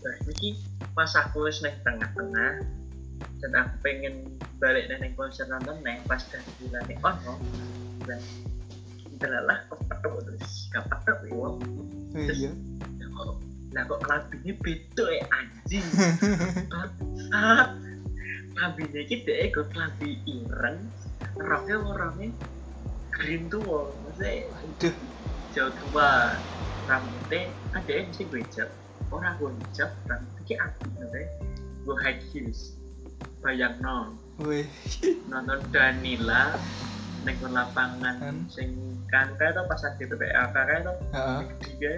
dari 0.02 0.20
ini 0.28 0.48
pas 0.92 1.08
aku 1.16 1.48
wis 1.48 1.64
neng 1.64 1.72
tengah-tengah 1.80 2.52
dan 3.40 3.50
aku 3.58 3.74
pengen 3.80 4.28
balik 4.60 4.92
neng 4.92 5.16
konser 5.16 5.48
nonton 5.48 5.80
neng 5.80 6.04
pas 6.04 6.20
dari 6.28 6.46
bulan 6.60 6.84
ini. 6.84 7.00
Oh 7.00 7.16
no. 7.24 7.34
Dan 8.04 8.20
adalah 9.22 9.62
kepedok 9.70 10.14
terus 10.26 10.66
gak 10.74 10.84
pedok 10.90 11.18
ya 11.22 11.32
wong 11.38 11.56
Ya 13.72 13.88
kok 13.88 14.00
kelabinya 14.04 14.52
beda 14.60 15.06
ya 15.08 15.24
anjing? 15.32 15.86
Bangsat 16.72 17.70
kelabinya 18.52 19.00
iki 19.00 19.16
dhek 19.24 19.56
kok 19.56 19.66
kelabi 19.72 20.20
ireng. 20.28 20.78
Roknya 21.40 21.76
warnanya 21.80 22.28
green 23.12 23.48
tua 23.48 23.88
maksudnya 24.04 24.52
jauh 25.56 25.72
tua. 25.80 26.36
Rambutnya 26.82 27.54
ada 27.72 27.92
yang 27.94 28.10
sih 28.10 28.26
gue 28.26 28.42
hijab 28.42 28.68
orang 29.14 29.38
gue 29.38 29.54
hijab 29.54 29.90
rambutnya 30.10 30.42
kayak 30.44 30.74
nanti 30.98 31.22
gue 31.86 31.96
high 32.04 32.20
heels. 32.32 32.76
Bayang 33.40 33.78
no. 33.80 34.18
Wih. 34.42 34.66
nonton 35.30 35.60
Danila 35.70 36.56
neng 37.22 37.38
lapangan 37.38 38.18
Kan? 38.18 38.36
sing 38.50 38.74
kan 39.06 39.30
kayak 39.38 39.54
tuh 39.54 39.64
pas 39.68 39.82
ada 39.84 39.94
PPLK 39.94 40.56
kayak 40.56 40.80
tuh 40.88 40.96
tiga 41.62 41.92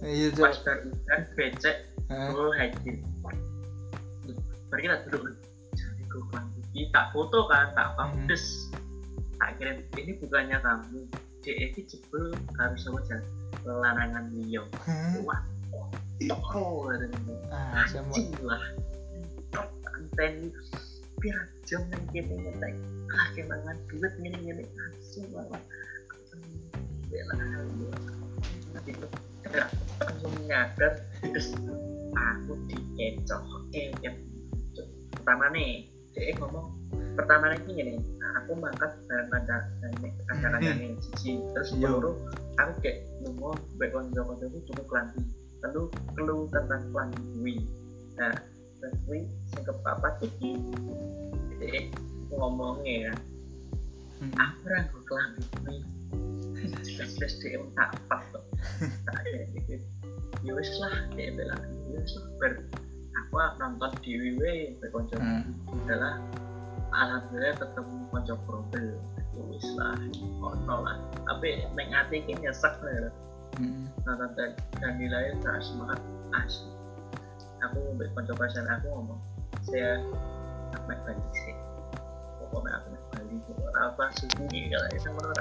Iya, 0.00 0.26
pas 0.34 0.56
Cok. 0.56 0.64
baru 0.64 0.90
kan 1.06 1.20
becek 1.34 1.76
gue 2.04 2.48
heels 2.52 3.00
baru 4.68 4.80
kita 4.80 4.96
duduk 5.06 5.22
jadi 5.72 6.02
gue 6.04 6.84
tak 6.90 7.06
foto 7.10 7.46
kan 7.46 7.70
tak 7.72 7.88
Hmm. 7.94 8.26
updes 8.26 8.68
tak 9.34 9.50
kirim. 9.58 9.82
Ini 9.92 10.12
bukannya 10.18 10.58
kamu. 10.58 11.00
DE 11.42 11.66
jebel 11.76 12.32
harus 12.56 12.80
sama 12.80 12.98
jalan 13.04 13.24
larangan 13.66 14.24
liyo 14.32 14.64
Hmm. 14.82 15.20
wah 15.22 15.42
toko 16.18 16.88
Ah, 17.50 17.84
anjing 17.84 18.30
lah. 18.40 18.62
Tok, 19.50 19.68
anten 19.90 20.48
pirang 21.18 21.48
jam 21.62 21.82
nang 21.90 22.04
kene 22.10 22.34
ngetek. 22.34 22.74
Ah 23.10 23.26
kemangan 23.32 23.76
duit 23.88 24.12
ngene 24.18 24.64
langsung 24.72 25.26
malah 25.30 25.62
ya, 29.52 29.64
nyadar 30.46 30.92
terus 31.20 31.52
aku 32.14 32.52
dikecoh. 32.68 33.42
Oke 33.60 33.92
yang 34.00 34.16
pertama 35.18 35.50
nih 35.52 35.88
dia 36.14 36.32
ngomong 36.38 36.70
pertama 37.14 37.50
nih 37.50 37.58
gini 37.66 37.94
aku 38.42 38.54
mangkat 38.58 38.90
bareng 39.10 39.28
kanca 39.30 39.56
kanca 40.28 40.46
kanca 40.52 40.70
nih 40.78 40.94
cici. 41.00 41.42
Terus 41.52 41.68
Iya. 41.76 41.88
baru 41.90 42.12
aku 42.54 42.72
kayak 42.80 42.96
nunggu 43.26 43.50
konco 43.90 44.20
konco 44.22 44.44
itu 44.46 44.58
cukup 44.70 44.86
kelanti 44.94 45.20
lalu 45.64 45.82
kelu 46.14 46.36
tentang 46.52 46.82
gue 47.40 47.56
nah 48.14 48.34
kelanti 48.78 48.98
gue 49.08 49.20
sing 49.50 49.62
ke 49.64 49.72
papa 49.82 50.08
iki 50.20 50.60
dia 51.58 51.88
ngomongnya 52.30 53.10
ya 53.10 53.14
Hmm. 54.14 54.30
aku 54.38 54.70
ragu 54.70 54.98
kelanti 55.10 55.42
jelas-jelas 56.70 57.32
dia 57.40 57.58
tak 57.76 57.88
apa 57.96 58.16
kok 58.32 58.44
tak 59.04 59.16
ada 59.22 59.40
gitu 59.52 59.76
ya 60.44 60.52
wis 60.52 60.70
lah 60.80 60.94
dia 61.16 61.32
bilang 61.32 61.62
ya 61.88 61.98
wis 62.00 62.12
lah. 62.16 62.24
Ber 62.40 62.52
aku 63.14 63.34
nonton 63.60 63.90
di 64.04 64.12
WW 64.18 64.42
berkonco 64.82 65.16
Hmm. 65.16 65.42
adalah 65.86 66.20
alhamdulillah 66.94 67.54
ketemu 67.58 67.96
konco 68.12 68.34
probel 68.46 68.86
ya 69.34 69.42
wis 69.50 69.66
lah 69.78 69.96
ono 70.42 70.76
lah. 70.84 70.96
Tapi 71.26 71.64
neng 71.74 71.90
hati 71.90 72.22
ini 72.22 72.34
nyesek 72.44 72.74
lah 72.84 73.12
Hmm. 73.54 73.86
nonton 74.04 74.30
dan 74.34 74.50
dan 74.82 74.92
nilai 74.98 75.34
tak 75.42 75.62
semangat. 75.62 76.00
Asli 76.34 76.74
aku 77.64 77.78
ambil 77.96 78.08
konco 78.12 78.32
pasien 78.36 78.66
aku 78.68 78.86
ngomong 78.92 79.20
saya 79.64 79.96
Ahmad 80.76 80.98
balik 81.08 81.24
sih. 81.32 81.56
Pokoknya 82.42 82.76
aku 82.82 82.88
apa 83.74 84.04
ini 84.50 84.70
kalau 84.70 84.88
itu 84.94 85.08
menurut 85.12 85.38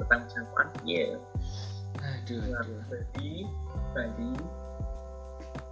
bertanggung 0.00 0.30
jawaban 0.32 0.68
iya. 0.84 1.06
Aduh 1.96 2.40
Nah, 2.52 2.60
aduh. 2.60 4.36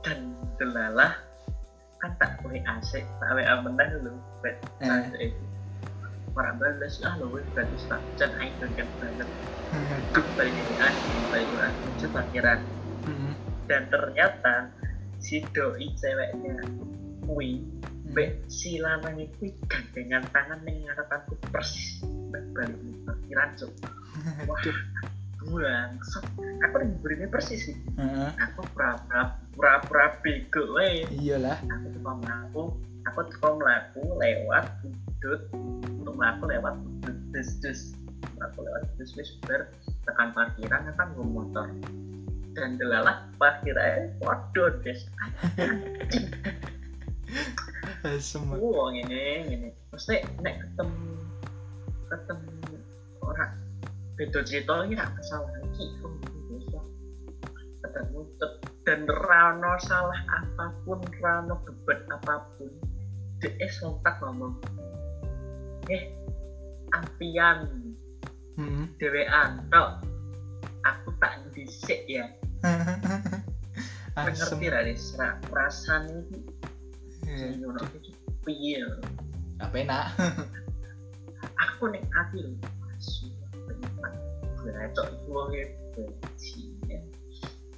dan 0.04 0.18
delalah 0.56 1.12
kan 2.00 2.12
tak 2.20 2.40
WA 2.44 2.60
asik 2.80 3.04
tak 3.20 3.30
WA 3.36 3.54
menang 3.64 3.90
lho 4.04 4.12
bet 4.44 4.56
orang 6.34 6.56
balas 6.60 7.00
ah 7.06 7.14
wes 7.20 7.46
berarti 7.56 7.76
tak 7.88 8.02
kan 8.76 8.88
banget. 9.00 9.28
Balik 11.32 11.48
WA 11.56 11.68
chat 11.96 12.10
parkiran 12.12 12.60
Mm-mm. 13.08 13.34
dan 13.66 13.88
ternyata 13.88 14.70
si 15.20 15.40
doi 15.56 15.88
ceweknya 15.96 16.56
kui 17.24 17.64
Mbak 18.14 18.46
si 18.46 18.78
lanang 18.78 19.18
itu 19.18 19.50
gandengan 19.66 20.22
tangan 20.30 20.62
ning 20.62 20.86
ngarepanku 20.86 21.34
persis 21.50 21.98
balik 22.30 22.78
parkiran 23.02 23.50
cuk 23.58 23.72
wah 24.46 24.54
aduh 24.62 24.78
buang 25.44 25.90
aku 26.62 26.74
ning 26.78 26.94
burine 27.02 27.26
persis 27.26 27.68
sih 27.68 27.76
Heeh. 27.98 28.30
aku 28.38 28.62
pura-pura 28.70 29.34
pura-pura 29.58 30.06
bego 30.22 30.78
wae 30.78 31.02
iyalah. 31.10 31.58
Aku 31.58 31.86
tuh 31.90 32.02
melaku 32.02 32.62
aku 33.02 33.20
tuh 33.34 33.52
melaku 33.58 34.02
lewat 34.18 34.64
udut. 34.86 35.40
Untuk 35.98 36.14
melaku 36.14 36.44
lewat 36.50 36.74
udut 36.78 37.16
dus 37.34 37.48
dus 37.58 37.80
melaku 38.38 38.62
lewat 38.62 38.82
dus 38.94 39.10
dus 39.18 39.30
ber 39.42 39.70
tekan 40.06 40.30
parkiran 40.34 40.86
kan 40.94 41.08
gue 41.18 41.26
motor. 41.26 41.66
Dan 42.54 42.78
delalah 42.78 43.26
parkirnya 43.34 44.14
waduh 44.22 44.70
des 44.86 45.02
asem. 48.04 48.42
Wah, 48.48 48.88
ngene 48.92 49.22
ngene. 49.48 49.68
Mesti 49.92 50.16
nek 50.42 50.54
ketemu 50.62 51.10
ketemu 52.10 52.52
orang 53.24 53.52
beda 54.14 54.40
cerita 54.46 54.72
ini 54.86 54.94
gak 54.94 55.10
salah 55.26 55.50
biasa. 55.74 56.80
Ketemu 57.84 58.18
dan 58.84 59.00
rano 59.08 59.72
salah 59.80 60.20
apa 60.28 60.66
pun, 60.84 61.00
rano 61.18 61.56
beban 61.64 62.00
apa 62.12 62.44
pun, 62.56 62.68
dia 63.40 63.68
sontak 63.72 64.20
ngomong, 64.20 64.60
eh 65.88 66.12
ampian. 66.92 67.84
Mm-mm. 68.54 68.86
dewean. 69.02 69.66
Tok. 69.70 70.06
Aku 70.86 71.10
tak 71.18 71.42
dhisik 71.50 72.06
ya. 72.06 72.30
Asem. 74.14 74.62
Ngerti 74.62 74.66
ra 74.70 74.80
Des 74.86 75.04
Ra- 75.18 75.42
piye 78.44 78.78
apa 79.58 79.74
enak 79.80 80.04
aku 81.58 81.90
ning 81.90 82.04
ati 82.12 82.38
lho 82.44 82.52
bacok 84.64 85.06
iku 85.12 85.28
wong 85.32 85.48
benci 85.92 86.72
ya. 86.88 86.98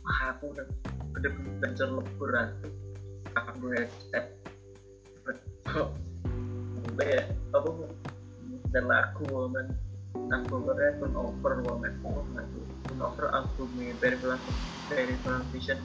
wah 0.07 0.35
aku 0.35 0.55
udah 0.55 0.67
bener-bener 1.17 1.71
celebur 1.75 2.33
aku. 2.35 2.69
Aku 3.37 3.65
headset 3.73 4.27
kok? 5.65 5.93
Gue 6.97 7.17
apa 7.53 7.71
dan 8.73 8.87
aku 8.91 9.23
woman. 9.33 9.67
Aku 10.33 10.61
kira 10.65 10.97
pun 11.01 11.13
over 11.15 11.55
woman. 11.65 11.93
Aku 12.05 12.61
pun 12.87 12.99
over 13.01 13.27
aku 13.33 13.65
mi 13.77 13.93
dari 13.97 14.17
pelan 14.21 14.41
dari 14.93 15.15
pelan 15.25 15.43
vision. 15.53 15.79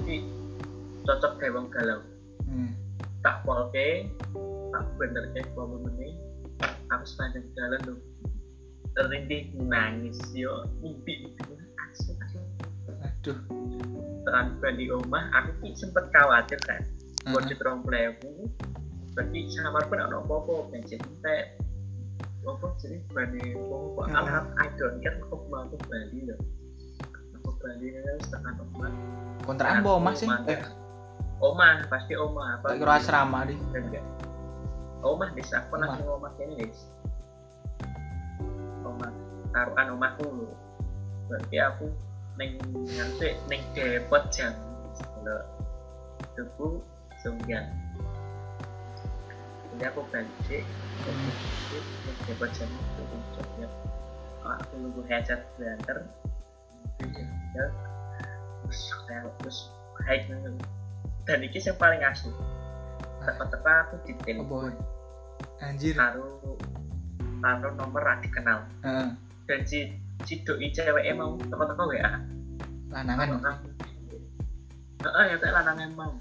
Cocok 1.07 1.39
kayak 1.39 1.55
wong 1.55 1.67
galau. 1.71 1.99
Hmm. 2.45 2.80
Tak 3.21 3.45
polke 3.45 4.09
tak 4.71 4.85
bener 4.97 5.23
ke 5.33 5.41
momen 5.53 5.93
ini 5.97 6.17
aku 6.89 7.03
sepanjang 7.05 7.45
jalan 7.55 7.79
tuh. 7.85 7.99
Terintih 8.91 9.55
nangis 9.55 10.19
yo. 10.35 10.67
Mimpi 10.83 11.31
asli 11.79 12.13
asli 12.19 12.41
aduh. 13.01 13.37
Tekan 14.27 14.57
balik 14.61 14.89
omah 14.93 15.31
aku 15.33 15.49
ki 15.63 15.69
sempet 15.77 16.05
khawatir 16.13 16.59
kan 16.65 16.81
buat 17.29 17.45
terong 17.45 17.85
plewu 17.85 18.49
berarti 19.13 19.39
samar 19.53 19.85
pun 19.85 20.01
ada 20.01 20.17
apa-apa 20.17 20.73
bensin 20.73 20.97
teh 21.21 21.53
apa 22.41 22.65
jadi 22.81 22.97
bani 23.13 23.53
apa 23.53 24.01
alam 24.17 24.45
I 24.57 24.67
don't 24.79 24.97
care 25.05 25.21
aku 25.21 25.37
mau 25.53 25.69
aku 25.69 25.77
Bali 25.85 26.25
loh. 26.25 26.39
Aku 27.37 27.53
Bali 27.61 27.93
kan 27.93 28.17
setengah 28.25 28.53
omah 28.65 28.91
kontrakan 29.45 29.85
bawa 29.85 29.99
mas 30.01 30.25
sih 30.25 30.29
omah 31.41 31.89
pasti 31.89 32.13
omah 32.13 32.61
apa 32.61 32.77
kira 32.77 33.01
asrama 33.01 33.49
di 33.49 33.57
enggak 33.73 34.05
omah 35.01 35.29
dis 35.33 35.49
aku 35.49 35.73
Omah. 35.73 35.89
langsung 35.89 36.09
omah 36.21 36.31
ini 36.37 36.53
dis 36.69 36.85
omah 38.85 39.09
taruhan 39.49 39.87
omahku 39.97 40.53
berarti 41.25 41.57
aku 41.57 41.85
neng 42.37 42.61
nanti 42.95 43.35
neng 43.51 43.61
depot 43.75 44.23
jam. 44.31 44.55
Kalau 45.01 45.41
tubuh 46.37 46.79
sungguhan 47.25 47.65
jadi 49.73 49.83
aku 49.89 50.05
balik 50.13 50.29
neng 50.45 52.17
depot 52.29 52.49
jam 52.53 52.69
itu 52.69 53.03
jogja 53.33 53.67
aku 54.45 54.73
nunggu 54.77 55.01
headset 55.09 55.41
banter 55.57 56.05
terus 58.61 58.81
terus 59.41 59.59
nang 60.29 60.55
dan 61.25 61.37
ini 61.45 61.57
yang 61.57 61.77
paling 61.77 62.01
asli. 62.01 62.33
Teka-teka 63.21 63.73
aku 63.87 63.95
di 64.05 64.13
apa? 64.17 64.23
telepon 64.25 64.73
anjir. 65.61 65.93
Taruh 65.93 66.57
taruh 67.41 67.73
nomor 67.77 68.01
ra 68.01 68.17
dikenal. 68.21 68.59
Heeh. 68.85 69.09
dan 69.49 69.67
si 69.67 69.91
si 70.23 70.45
doi 70.45 70.69
cewek 70.71 71.03
emang 71.11 71.35
teko-teko 71.49 71.91
WA 71.91 72.13
lanangan 72.93 73.27
kalau 73.27 73.39
kamu 73.41 73.69
Heeh, 75.01 75.33
ya 75.33 75.35
kayak 75.41 75.55
lanang 75.57 75.77
emang 75.81 76.13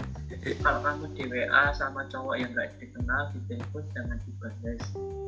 kalau 0.65 0.79
kamu 0.81 1.05
di 1.13 1.23
WA 1.29 1.63
sama 1.77 2.01
cowok 2.09 2.33
yang 2.33 2.49
nggak 2.57 2.73
dikenal 2.81 3.29
di 3.29 3.39
telepon 3.45 3.85
jangan 3.93 4.17
dibalas 4.25 4.81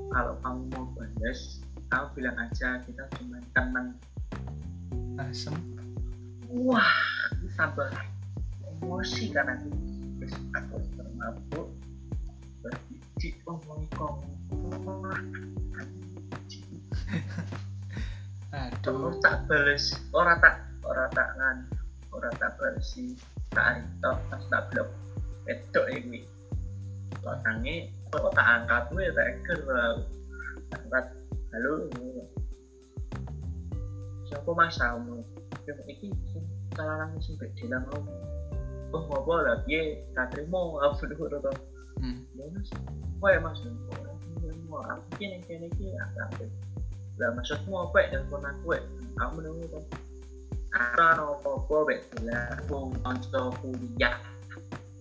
kalau 0.10 0.34
kamu 0.42 0.62
mau 0.74 0.86
balas 0.98 1.62
kamu 1.94 2.08
bilang 2.18 2.38
aja 2.42 2.82
kita 2.82 3.04
cuma 3.22 3.38
teman 3.54 3.86
asem. 5.22 5.54
Wah 6.50 6.98
tambah 7.54 7.94
emosi 8.84 9.32
karena 9.32 9.56
itu 9.64 9.72
terus 10.20 10.36
aku 10.52 10.76
termabuk. 11.00 11.68
Berbici 12.60 13.30
omong 13.48 13.84
kong 13.96 14.20
aduh. 18.52 19.16
Tak 19.24 19.48
bales 19.48 19.96
ora 20.12 20.36
tak 20.44 20.60
ora 20.84 21.08
tak 21.16 21.32
ngan 21.40 21.58
ora 22.12 22.30
tak 22.36 22.60
balesi 22.60 23.16
tak 23.56 23.80
antok 23.80 24.20
pas 24.28 24.44
tak 24.52 24.68
blok 24.72 24.90
wedok 25.48 25.88
ini 25.96 26.28
tangi 27.24 27.88
kok 28.12 28.36
tak 28.36 28.46
angkat 28.46 28.84
gue 28.92 29.06
tak 29.16 29.28
lah 29.72 29.96
angkat. 30.76 31.06
Halo 31.54 31.88
siapa 34.28 34.50
masamu 34.58 35.24
yang 35.70 35.80
iki 35.88 36.10
salah 36.74 37.06
nang 37.06 37.16
sing 37.22 37.38
beda 37.38 37.80
mau 38.94 39.18
oh 39.18 39.18
apa 39.26 39.34
lah. 39.42 39.56
Piye 39.66 40.06
tak 40.14 40.38
terima 40.38 40.60
aku 40.86 41.10
dulu 41.10 41.40
to 41.42 41.54
Hmm. 42.04 42.20
ya 42.36 42.50
mas 42.52 42.68
ya 43.32 43.40
mas 43.40 43.60
mau 44.68 44.82
aku 44.82 45.06
kini 45.22 45.40
kini 45.46 45.70
kini 45.78 45.94
aku 45.96 46.18
aku 46.26 46.46
lah 47.22 47.30
maksudmu 47.38 47.80
apa 47.80 47.96
ya 48.02 48.08
telepon 48.18 48.44
aku 48.44 48.68
aku 49.22 49.32
menunggu 49.40 49.66
kan 49.72 49.84
apa 51.22 51.50
bet 51.86 52.00
bila 52.12 52.38
aku 52.60 52.92
konco 53.06 53.42
kuliah 53.62 54.18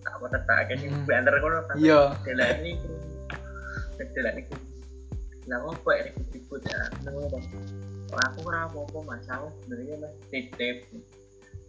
tak 0.05 0.13
apa 0.15 0.25
tak 0.31 0.41
Hmm. 0.79 1.03
banter 1.09 1.33
kono 1.41 1.59
kan 1.65 1.75
iya 1.75 2.13
ini 2.61 2.71
bila 4.15 4.29
ini 4.37 4.53
lah 5.49 5.59
apa 5.59 5.89
ya 5.97 6.01
ribut 6.07 6.27
ribut 6.31 6.61
ya 6.63 6.77
kan 7.27 7.43
aku 8.13 8.39
ora 8.47 8.69
apa-apa 8.69 8.99
masalah 9.01 9.49
sebenarnya 9.65 9.95
mas 10.07 10.13
titip 10.29 10.87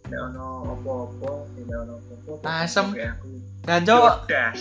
tidak 0.05 0.21
ono 0.31 0.47
apa-apa 0.77 1.31
tidak 1.57 1.77
ono 1.81 1.93
apa-apa 1.97 2.49
Asem. 2.61 2.87
Aku 2.93 3.29
jancok 3.65 4.29
Udah, 4.29 4.53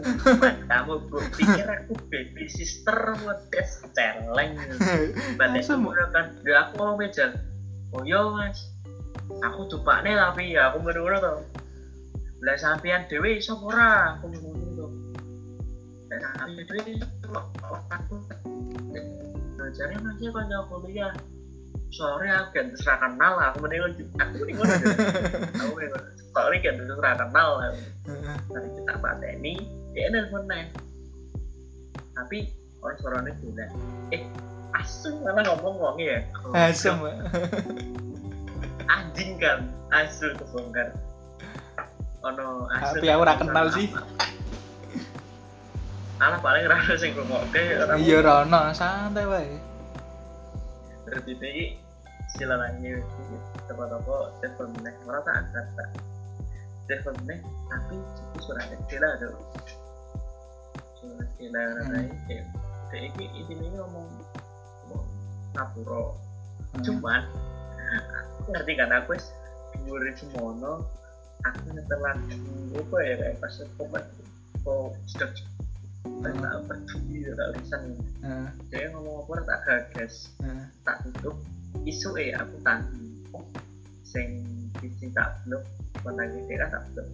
kamu 0.68 0.94
gue 1.08 1.24
pikir 1.40 1.64
aku 1.64 1.92
baby 2.12 2.44
sister 2.52 3.16
modes 3.24 3.80
celeng. 3.96 4.60
Asem. 5.40 5.64
semua 5.64 5.96
kan, 6.12 6.36
ya 6.44 6.68
aku 6.68 6.72
mau 6.76 6.94
meja. 7.00 7.32
Oh 7.96 8.04
iya 8.04 8.20
mas, 8.28 8.68
aku 9.40 9.64
tupak 9.72 10.04
nih 10.04 10.20
tapi 10.20 10.52
ya 10.52 10.68
aku 10.68 10.84
menurut 10.84 11.24
tuh. 11.24 11.40
Lah 12.44 12.56
sampean 12.60 13.08
dewi 13.08 13.40
iso 13.40 13.56
ora, 13.56 14.20
aku 14.20 14.28
menurut 14.28 14.68
tuh. 14.76 14.90
Dan 16.12 16.20
sampean 16.20 16.68
dewi 16.68 17.00
aku 17.00 18.14
belajarnya 19.56 19.98
masih 20.04 20.28
banyak 20.30 20.60
kuliah. 20.68 21.12
Sore 21.94 22.28
aku 22.28 22.48
kan 22.52 22.66
terserah 22.74 22.98
kenal 22.98 23.34
aku 23.40 23.56
mending 23.64 23.80
aku 24.18 24.34
mending 24.42 24.56
deh. 24.58 24.94
Aku 25.64 25.72
mending. 25.78 25.92
Sore 26.34 26.56
kan 26.60 26.74
terserah 26.76 27.14
kenal 27.16 27.50
aku 27.62 27.80
dari 28.52 28.68
kita 28.76 28.94
pada 29.00 29.26
ini 29.32 29.54
dia 29.96 30.12
nelfon 30.12 30.44
neng 30.44 30.68
tapi 32.12 32.52
orang 32.84 32.96
suaranya 33.00 33.32
bilang 33.40 33.72
eh 34.12 34.22
asem 34.76 35.16
mana 35.24 35.40
ngomong 35.44 35.74
ngomong 35.80 35.96
ya? 36.00 36.20
Asem. 36.52 36.96
Anjing 38.96 39.40
kan? 39.40 39.66
Asu 39.90 40.30
kebongkar. 40.36 40.92
Ono 42.24 42.68
asu 42.72 43.00
Tapi 43.00 43.08
aku 43.08 43.20
ora 43.24 43.34
kenal 43.40 43.66
sih. 43.72 43.88
alah 46.16 46.40
paling 46.40 46.64
rasa 46.64 46.96
sing 46.96 47.12
ngrungokke 47.12 47.76
ora 47.76 47.92
Iya 48.00 48.24
Rono, 48.24 48.72
santai 48.72 49.28
wae. 49.28 49.52
Berarti 51.06 51.32
iki 51.38 51.64
istilah 52.34 52.58
lagi 52.58 52.98
toko-toko 53.70 54.34
telepon 54.42 54.74
meneh 54.74 54.94
ora 55.06 55.22
tak 55.22 55.46
tak 55.54 55.88
telepon 56.90 57.14
meneh 57.22 57.38
tapi 57.70 57.94
itu 57.94 58.38
surat 58.42 58.66
kecil 58.66 59.02
ada 59.06 59.28
surat 60.98 61.26
kecil 61.38 61.54
ada 61.54 61.82
Hmm. 61.86 62.10
kayak 62.90 63.14
iki 63.14 63.24
intinya 63.38 63.86
ngomong 63.86 64.06
ngomong 64.90 65.06
ngapuro 65.54 66.18
Hmm. 66.74 66.82
cuman 66.82 67.22
aku 68.42 68.48
ngerti 68.52 68.72
kan 68.74 68.90
aku 68.90 69.14
wis 69.14 69.30
dhuwur 69.86 70.02
semono 70.18 70.82
aku 71.46 71.70
nyetel 71.70 72.00
lagu 72.02 72.34
apa 72.74 72.96
ya 73.06 73.14
kayak 73.22 73.36
pas 73.38 73.54
pokok 73.78 74.02
kok 74.66 74.90
sudah 75.06 75.30
tak 76.22 76.32
tak 76.40 76.54
peduli 76.66 77.20
tak 77.34 77.46
urusan 77.54 77.80
Heeh, 78.26 78.48
dia 78.72 78.90
ngomong 78.94 79.22
apa 79.26 79.34
tak 79.46 79.60
gagas. 79.66 80.34
Heeh. 80.42 80.64
tak 80.82 80.96
tutup. 81.06 81.36
Isu 81.86 82.16
eh 82.18 82.34
aku 82.34 82.56
tangi 82.66 83.06
sing 84.02 84.42
sing 84.80 85.10
tak 85.14 85.38
blok. 85.44 85.62
Kontak 86.02 86.32
dia 86.34 86.66
tak 86.66 86.82
blok. 86.94 87.08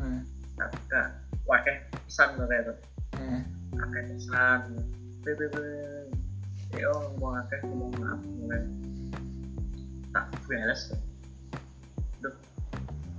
Heeh, 0.00 0.20
tak 0.56 0.68
buka. 0.72 1.02
Wakeh 1.44 1.76
pesan 2.08 2.28
lho 2.40 2.44
kayak 2.48 2.76
heeh. 3.20 3.42
akeh 3.76 4.02
pesan. 4.12 4.60
Bebe 5.24 5.48
dia 6.74 6.90
ngomong 6.90 7.38
akeh 7.44 7.58
ngomong 7.64 7.92
maaf 8.02 8.20
mulai 8.40 8.62
tak 10.10 10.26
beres 10.46 10.90
Duh. 12.18 12.34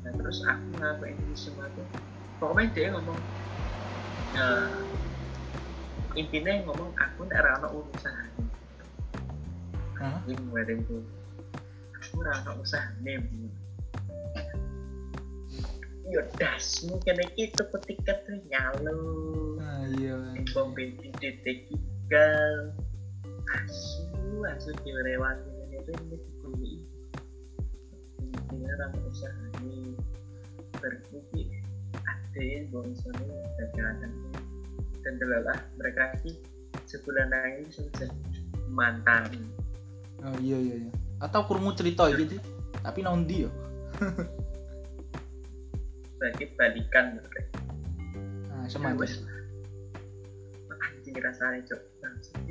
nah 0.04 0.12
terus 0.16 0.44
aku 0.44 0.66
ngapain 0.80 1.16
ini 1.16 1.36
semua 1.36 1.68
tuh? 1.72 1.88
Pokoknya 2.40 2.72
dia 2.76 2.88
ngomong 2.92 3.20
ya, 4.36 4.48
intinya 6.16 6.52
ngomong 6.64 6.92
aku 6.96 7.28
nek 7.28 7.40
ora 7.44 7.52
ono 7.60 7.68
urusan 7.84 8.28
Hah? 10.00 10.20
ini 10.28 10.44
wedding 10.52 10.82
tuh 10.88 11.04
aku 11.96 12.24
ora 12.24 12.40
ono 12.44 12.64
usahane 12.64 13.20
yo 16.06 16.22
dasmu 16.38 17.02
kene 17.02 17.26
iki 17.34 17.50
tuku 17.58 17.78
tiket 17.82 18.30
tuh 18.30 18.38
nyalo. 18.54 18.98
Ah, 19.58 19.90
iya. 19.98 20.16
bom 20.54 20.70
bensin 20.78 21.10
titik 21.18 21.66
tiga 21.66 22.28
asu 23.50 24.06
asu 24.46 24.70
dilewati. 24.86 25.50
Ini 25.66 25.78
tuh 25.82 25.96
ini 26.06 26.16
dikuli 26.22 26.74
ini 28.54 28.66
orang 28.70 28.94
usaha 29.10 29.46
ini 29.66 29.98
berkuti 30.78 31.44
ada 32.06 32.42
yang 32.42 32.70
bongsone 32.70 33.26
dan 33.58 33.70
kadang 33.74 34.16
dan 35.06 35.14
delalah 35.22 35.58
mereka 35.78 36.18
ini 36.26 36.42
sebulan 36.90 37.30
lagi 37.30 37.64
sudah 37.72 38.10
mantan 38.68 39.30
Oh 40.26 40.34
iya 40.42 40.58
iya 40.58 40.76
iya. 40.82 40.92
Atau 41.22 41.46
kurungu 41.46 41.78
cerita 41.78 42.10
sih. 42.10 42.42
Tapi 42.82 43.00
nondi 43.06 43.46
yo. 43.46 43.52
bagi 46.16 46.48
balikan 46.58 47.20
mereka 47.20 47.42
Ah, 48.50 48.66
semacam. 48.66 49.06
Wes. 49.06 49.22
anjing 50.74 51.16
rasanya 51.22 51.62
cok 51.70 51.82
Langsung. 52.02 52.42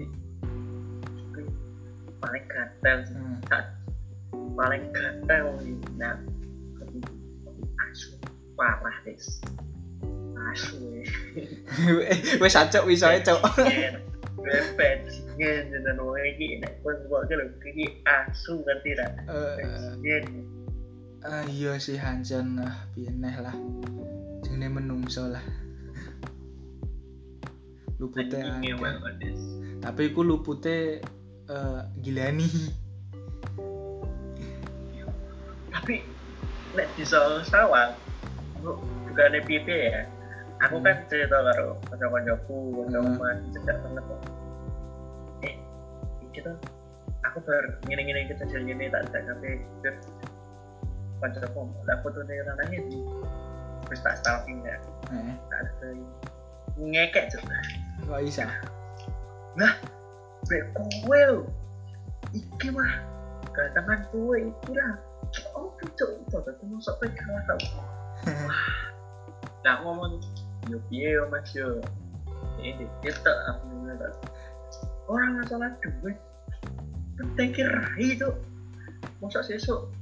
paling 2.22 2.44
gatel 2.46 2.98
sih. 3.04 3.16
Hmm. 3.18 3.40
Paling 4.54 4.84
gatel 4.94 5.44
nih 5.60 5.76
nah 5.98 6.14
asu 7.90 8.14
parah 8.54 8.94
guys 9.02 9.42
asu 10.52 10.76
Eh, 12.04 12.40
Wes 12.40 12.56
acok 12.56 12.84
wis 12.88 13.04
ae, 13.04 13.20
Cok. 13.20 13.40
bajingan 14.76 15.72
dan 15.72 15.96
wong 15.96 16.20
iki 16.20 16.60
nek 16.60 16.76
pun 16.84 16.92
kok 17.08 17.24
lho 17.32 17.44
iki 17.64 18.00
asu 18.04 18.60
ngerti 18.60 18.90
ra 19.00 19.08
Eh, 19.30 19.56
bajingan 19.98 20.24
ah, 21.24 21.44
iya 21.48 21.80
sih 21.80 21.96
Hanjan 21.96 22.60
ah 22.60 22.84
piye 22.92 23.08
neh 23.08 23.32
lah. 23.40 23.56
Jenenge 24.44 24.68
menungso 24.76 25.24
lah. 25.32 25.40
Lupute. 27.96 28.36
Tapi 29.80 30.02
ku 30.12 30.20
lupute 30.20 31.00
eh, 31.48 31.80
gilani. 32.04 32.48
tapi 35.74 36.00
nek 36.72 36.88
di 36.96 37.04
Sawang 37.04 37.92
lu 38.64 38.72
bukannya 39.04 39.44
pipi 39.44 39.90
ya 39.92 40.08
aku 40.64 40.76
kan 40.80 40.96
cerita 41.06 41.38
karo 41.40 41.68
kanca-kancaku 41.88 42.56
kanca 42.72 42.98
Hmm. 42.98 43.10
omah 43.14 43.32
cedak 43.52 43.76
banget 43.82 44.04
kok 44.04 44.20
eh 45.42 45.54
iki 46.24 46.38
tuh 46.40 46.56
aku 47.22 47.38
ber 47.42 47.64
ngene-ngene 47.84 48.28
kita 48.28 48.44
jadi 48.48 48.64
ini 48.66 48.86
tak 48.88 49.02
tak 49.12 49.22
kafe 49.28 49.50
ber 49.80 49.94
kancaku 51.20 51.60
lah 51.84 51.96
foto 52.00 52.20
nih 52.24 52.40
ranahnya 52.42 52.78
di 52.88 52.98
terus 53.84 54.00
tak 54.00 54.16
stalking 54.20 54.60
ya 54.64 54.76
Eh, 55.12 55.36
tak 55.52 55.60
ada 55.60 55.88
ngekek 56.80 57.28
tuh 57.28 57.40
kok 58.08 58.24
bisa? 58.24 58.48
Bek 60.44 60.62
kue 60.74 61.20
lho. 61.24 61.44
Iki 62.32 62.68
mah 62.72 62.88
gantengan 63.52 64.00
kue 64.08 64.48
iki 64.48 64.72
lah. 64.72 64.96
Oh, 65.52 65.72
cocok 65.76 66.08
itu 66.20 66.36
tapi 66.36 66.62
masuk 66.68 66.96
kalah 67.00 67.42
tau. 67.48 67.60
Wah. 68.44 68.64
Nah, 69.64 69.74
ngomong 69.80 70.20
yo 70.70 70.78
piye 70.88 71.16
yo 71.16 71.24
Mas 71.28 71.50
yo. 71.52 71.80
Ini 72.60 72.86
ngene 72.86 74.08
Orang 75.04 75.42
masalah 75.42 75.72
duit. 75.84 76.16
Penting 77.20 77.50
kirai 77.52 78.04
itu. 78.16 78.30
Masa 79.20 79.44
sesuk 79.44 79.92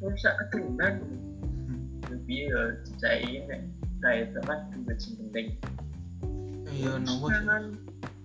masa 0.00 0.36
keturunan. 0.44 1.00
Yo 2.12 2.16
piye 2.28 2.52
yo 2.52 2.60
cain 3.00 3.72
Nah, 4.04 4.12
itu 4.20 4.36
kan 4.44 4.68
duit 4.84 5.00
sing 5.00 5.16
penting. 5.16 5.56
Iya 6.68 7.00
sih? 7.06 7.16
mangan 7.22 7.64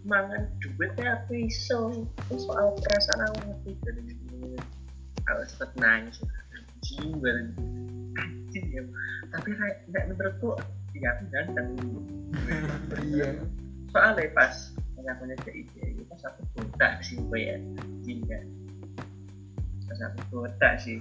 mangan 0.04 0.50
duitnya 0.60 1.22
aku 1.22 1.46
iso 1.46 2.08
Terus 2.28 2.44
soal 2.50 2.74
perasaan 2.82 3.30
aku 3.30 3.38
ngerti 3.46 3.72
dari 3.86 4.02
ini 4.10 4.58
aku 5.30 5.42
sempet 5.46 5.72
nangis 5.78 6.18
anjing 6.56 7.14
banget 7.22 7.48
anjing 8.18 8.66
ya 8.74 8.82
tapi 9.30 9.50
kayak 9.54 9.78
nggak 9.94 10.04
menurutku 10.10 10.58
ya 10.96 11.10
aku 11.14 11.24
ganteng 11.30 11.70
Iya. 13.00 13.30
soalnya 13.90 14.30
pas 14.34 14.54
ngakunya 15.00 15.36
ke 15.42 15.52
ide 15.56 15.86
pas 16.06 16.22
aku 16.28 16.42
botak 16.54 17.02
sih 17.02 17.18
gue 17.18 17.40
ya. 17.40 17.58
Anjing 17.58 18.20
kan 18.28 18.46
pas 19.90 20.00
aku 20.06 20.20
botak 20.30 20.74
sih. 20.78 20.98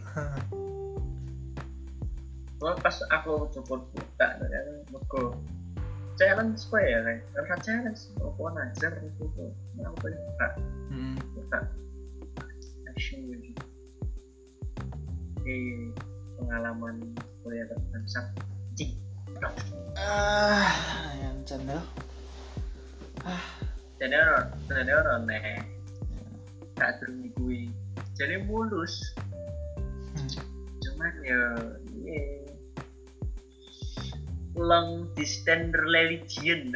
Pas 2.59 2.97
aku 3.13 3.47
cukup 3.53 3.87
mergo 4.91 5.37
challenge 6.19 6.59
gue 6.67 6.83
ya 6.83 6.99
kayak 7.07 7.23
karena 7.31 7.57
challenge 7.63 8.01
apa 8.19 8.43
najar 8.57 8.93
itu 8.99 9.25
tuh 9.39 9.53
Nah, 9.79 9.87
aku 9.87 9.97
pengen 10.03 10.19
buka 10.27 10.47
Hmm. 10.89 11.17
buka 11.37 11.59
action 12.91 13.21
gitu 13.31 13.63
di 15.45 15.59
pengalaman 16.35 17.15
kuliah 17.47 17.69
tentang 17.71 18.05
Ah, 19.99 20.71
canda. 21.45 21.79
jadi 23.99 24.15
orang 24.15 24.47
jadi 24.71 24.93
orang 24.95 25.21
nih 25.27 25.59
tak 26.79 27.03
terus 27.03 27.19
gue 27.35 27.67
jadi 28.15 28.47
mulus 28.47 28.95
Hmm. 30.09 30.31
cuman 30.83 31.13
ya 31.23 31.43
iya 32.03 32.23
long 34.55 35.07
distance 35.15 35.71
religion 35.75 36.75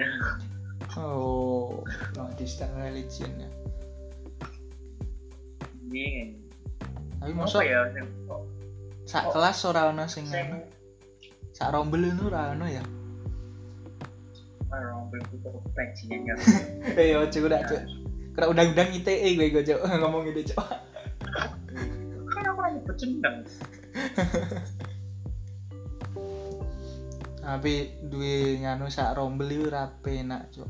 Oh, 0.94 1.80
long 2.14 2.30
distance 2.36 2.70
religion 2.76 3.32
ya. 3.40 3.51
ini 5.82 6.36
Tapi 7.18 7.32
apa 7.32 7.39
mosok 7.39 7.62
ya 7.64 7.86
sak 9.09 9.32
kelas 9.32 9.59
ora 9.64 9.89
ono 9.89 10.05
sing 10.06 10.26
sing 10.26 10.52
ngono. 10.52 10.82
Sak 11.62 11.78
rombel 11.78 12.10
itu 12.10 12.26
ora 12.26 12.59
ono 12.59 12.66
ya. 12.66 12.82
orang 14.66 15.06
berbuka 15.14 15.62
bajingan 15.78 16.26
kan 16.26 16.39
Eh 16.98 17.14
yo 17.14 17.22
cuk 17.30 17.47
udah 17.47 17.62
cuk. 17.70 17.82
Kena 18.34 18.51
undang-undang 18.51 18.90
ITE 18.98 19.39
gue 19.39 19.55
gue 19.55 19.62
cuk 19.62 19.78
ngomong 20.02 20.26
gitu 20.26 20.51
cuk. 20.51 20.59
kan 22.34 22.43
aku 22.51 22.60
lagi 22.66 22.78
bercendang 22.82 23.47
Tapi 27.47 27.74
duwe 28.10 28.59
nganu 28.59 28.90
sak 28.90 29.14
rombel 29.14 29.55
itu 29.55 29.70
ora 29.70 29.86
penak 30.02 30.51
cuk. 30.51 30.66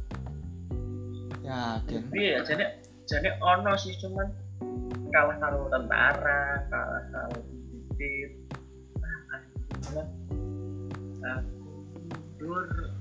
Yakin. 1.40 2.12
iya 2.12 2.44
jadi 2.44 2.84
jadi 3.08 3.40
ono 3.40 3.80
sih 3.80 3.96
cuman 3.96 4.28
kalah 5.08 5.40
karo 5.40 5.72
tentara 5.72 6.68
kalah 6.68 7.04
karo 7.16 7.40
BPD 7.96 7.96
tit 7.96 8.32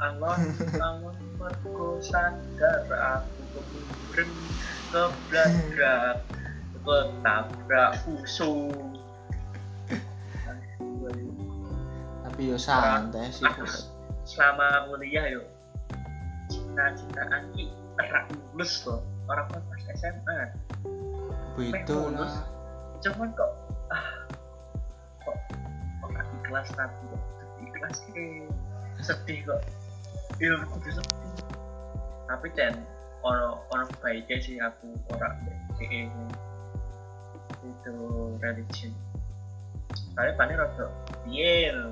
alon 0.01 0.41
alon 0.79 1.15
mergo 1.41 1.97
sadar 2.01 2.85
aku 2.89 3.41
kemudian 3.57 4.29
kebladrak 4.93 6.21
ketabrak 6.81 7.91
usung 8.09 8.69
tapi 12.21 12.41
yo 12.53 12.57
santai 12.57 13.33
sih 13.33 13.45
aku 13.45 13.65
selama 14.25 14.85
kuliah 14.89 15.25
yo 15.29 15.43
cita-citaan 16.49 17.49
ki 17.57 17.73
terak 17.97 18.29
lulus 18.53 18.85
kok 18.85 19.01
orang 19.25 19.47
kan 19.49 19.61
pas 19.65 19.83
SMA 19.97 20.39
beda 21.57 21.99
lah. 22.15 22.33
Cuman 23.01 23.29
kok 23.35 23.51
ah 23.91 24.07
kok 25.25 25.35
kok 25.99 26.11
ikhlas 26.41 26.69
tapi 26.73 27.01
kok 27.11 27.40
ke 27.89 29.01
sedih 29.01 29.39
kok. 29.47 29.61
Iya 30.37 30.61
kudu 30.69 30.89
sedih 30.93 31.21
tapi 32.31 32.47
dan 32.55 32.79
orang 33.27 33.59
orang 33.75 33.89
baiknya 33.99 34.37
sih 34.39 34.55
aku 34.63 34.95
orang 35.11 35.35
DE 35.75 36.07
itu 37.61 37.95
religion. 38.39 38.91
Tapi 40.15 40.31
paling 40.39 40.55
rada 40.55 40.87
lho. 41.27 41.91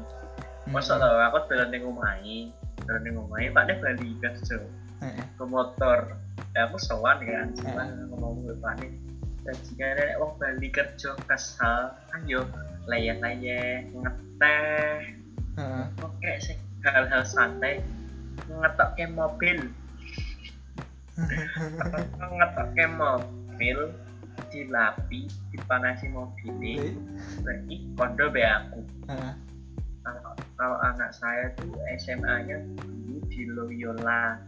masa 0.70 1.02
tau 1.02 1.18
aku 1.18 1.50
dolan 1.50 1.74
ning 1.74 1.84
omahe 1.84 2.54
dolan 2.86 3.02
ning 3.02 3.18
omahe 3.18 3.50
pakne 3.50 3.74
bali 3.84 4.16
kerja 4.24 4.64
Heeh. 5.04 5.24
ke 5.36 5.44
motor. 5.44 6.16
Ya 6.56 6.72
aku 6.72 6.80
sowan 6.80 7.20
kan 7.20 7.52
sowan 7.60 8.10
ngomong 8.10 8.48
gue 8.48 8.56
panik 8.64 8.92
dan 9.44 9.56
jika 9.66 9.86
ada 9.96 10.20
wong 10.20 10.34
Bali 10.36 10.68
kerja 10.72 11.16
kesal 11.28 11.96
ayo 12.20 12.44
layah-layah 12.90 13.86
ngeteh 13.88 15.19
Oke 16.00 16.32
sih 16.40 16.56
hal-hal 16.88 17.24
santai 17.28 17.84
ngetokke 18.48 19.06
mobil. 19.12 19.60
Ngetokke 22.16 22.86
mobil 22.96 23.80
dilapi 24.48 25.28
dipanasi 25.52 26.08
mobil 26.16 26.56
Eh, 26.64 26.96
berarti 27.44 27.76
kondo 28.00 28.26
be 28.32 28.42
aku. 28.48 28.80
Kalau, 30.00 30.32
kalau 30.56 30.78
anak 30.80 31.12
saya 31.12 31.52
tuh 31.60 31.76
SMA-nya 32.00 32.64
dulu 32.80 33.20
di 33.28 33.42
Loyola. 33.52 34.40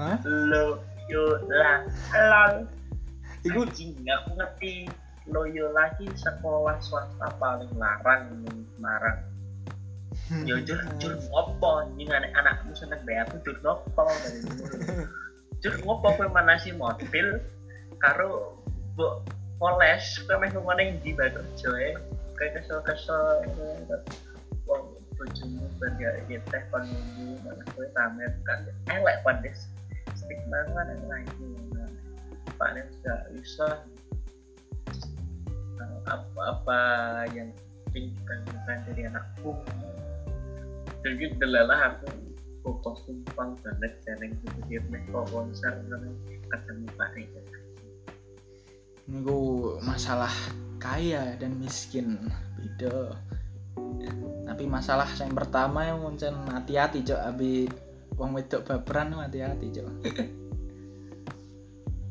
Hah? 0.00 0.16
Loyola. 0.24 1.84
Lol. 2.16 2.52
Iku 3.44 3.62
aku 3.68 4.30
ngerti. 4.32 4.88
Loyola 5.28 5.92
ki 6.00 6.08
sekolah 6.16 6.80
swasta 6.80 7.28
paling 7.36 7.68
larang 7.76 8.32
Semarang 8.72 9.37
yo 10.44 10.56
jur 10.64 10.80
jur 11.00 11.12
ngopo? 11.28 11.84
Anjing 11.84 12.10
anak 12.12 12.32
anakmu 12.36 12.72
seneng 12.76 13.00
bae 13.08 13.20
aku 13.24 13.36
jur 13.44 13.56
ngopo? 13.64 14.04
Jur 15.58 15.74
ngopo 15.82 16.06
kowe 16.14 16.28
manasi 16.28 16.72
mobil? 16.76 17.40
Karo 17.98 18.60
mbok 18.94 19.24
poles. 19.56 20.04
Kowe 20.28 20.36
meh 20.36 20.50
ngomong 20.52 21.00
ndi 21.00 21.16
bae 21.16 21.32
kerja 21.32 21.70
e 21.76 21.90
kowe 22.36 22.48
kesel-kesel 22.54 23.48
wong 24.68 24.84
bojomu 25.18 25.66
ben 25.82 25.92
gak 25.98 26.22
teh 26.28 26.62
kon 26.70 26.86
nunggu 26.86 27.42
malah 27.42 27.66
kowe 27.74 27.86
tamer 27.90 28.30
kan 28.46 28.62
elek 28.92 29.18
pandes 29.26 29.66
stigma 30.14 30.62
kan 30.70 30.94
lagi 31.10 31.50
paling 32.54 32.86
nggak 33.02 33.22
bisa. 33.34 33.82
Apa-apa 36.08 36.80
yang 37.36 37.52
ingin 37.92 38.40
dari 38.64 39.02
anakku 39.04 39.52
jadi 41.06 41.24
delalah 41.38 41.94
aku 41.94 42.10
fokus 42.66 43.06
tumpang 43.06 43.54
banget 43.62 43.92
jangan 44.04 44.34
pikir 44.42 44.82
nih 44.90 45.00
kok 45.08 45.24
konser 45.30 45.72
kan 45.88 46.02
ketemu 46.48 46.86
Pak 46.98 47.08
Reza 47.16 47.40
niku 49.08 49.40
masalah 49.80 50.30
kaya 50.76 51.32
dan 51.40 51.56
miskin 51.56 52.20
beda. 52.60 53.16
Tapi 54.48 54.64
masalah 54.64 55.08
yang 55.16 55.32
pertama 55.32 55.88
yang 55.88 56.04
muncul 56.04 56.32
hati-hati 56.52 57.04
cok. 57.04 57.20
Abi 57.20 57.68
wong 58.20 58.36
wedok 58.36 58.68
baperan 58.68 59.16
hati-hati 59.16 59.72
cok. 59.72 59.88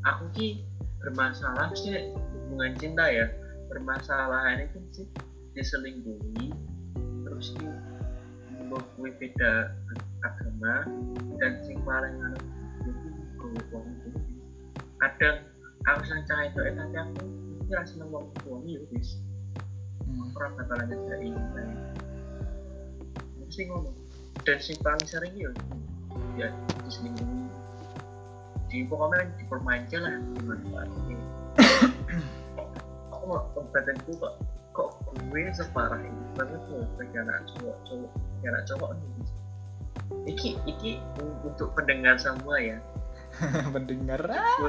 Aku 0.09 0.25
ki 0.33 0.65
bermasalah 1.03 1.69
sih 1.77 2.13
hubungan 2.15 2.73
cinta 2.81 3.05
ya. 3.09 3.29
Permasalahan 3.67 4.63
itu 4.63 4.79
sih 4.95 5.07
diselingkuhi 5.53 6.53
terus 7.27 7.51
ki 7.57 7.67
mbok 8.67 8.83
kuwi 8.99 9.15
beda 9.15 9.71
agama 10.27 10.83
dan 11.39 11.51
sing 11.63 11.79
paling 11.87 12.19
anu 12.19 12.39
itu 12.83 13.07
gue 13.39 13.63
wong 13.71 13.87
itu 13.95 14.09
kadang 14.99 15.47
aku 15.87 16.03
sang 16.03 16.19
cah 16.27 16.43
itu 16.43 16.59
tapi 16.75 16.95
aku 16.99 17.23
iki 17.63 17.71
ra 17.71 17.83
seneng 17.87 18.11
wong 18.11 18.27
tua 18.43 18.59
ya 18.67 18.83
wis. 18.91 19.23
Hmm. 20.03 20.35
ora 20.35 20.51
bakalan 20.59 20.91
nyedaki 20.91 21.31
mesti 23.39 23.61
ngomong 23.71 23.95
dan 24.43 24.59
sing 24.59 24.75
paling 24.83 25.07
sering 25.07 25.31
ya 25.39 25.51
ya 26.35 26.51
diselingkuhi 26.83 27.47
di 28.67 28.83
pokoknya 28.83 29.31
dipermanja 29.39 29.97
lah 30.03 30.15
dimanfaatin 30.35 31.19
aku 33.15 33.23
mau 33.31 33.47
badanku 33.71 34.11
kok 34.19 34.35
gue 35.27 35.41
separah 35.51 35.99
ini 35.99 36.23
banget 36.39 36.61
bagi 36.95 37.15
anak 37.19 37.43
cowok 37.51 37.77
cowok 37.87 38.11
anak 38.47 38.63
cowok 38.63 38.89
nih 38.95 39.17
iki 40.27 40.59
iki 40.67 40.91
untuk 41.43 41.71
pendengar 41.73 42.19
semua 42.19 42.59
ya. 42.59 42.77
Pendengar. 43.75 44.21
Ah. 44.27 44.59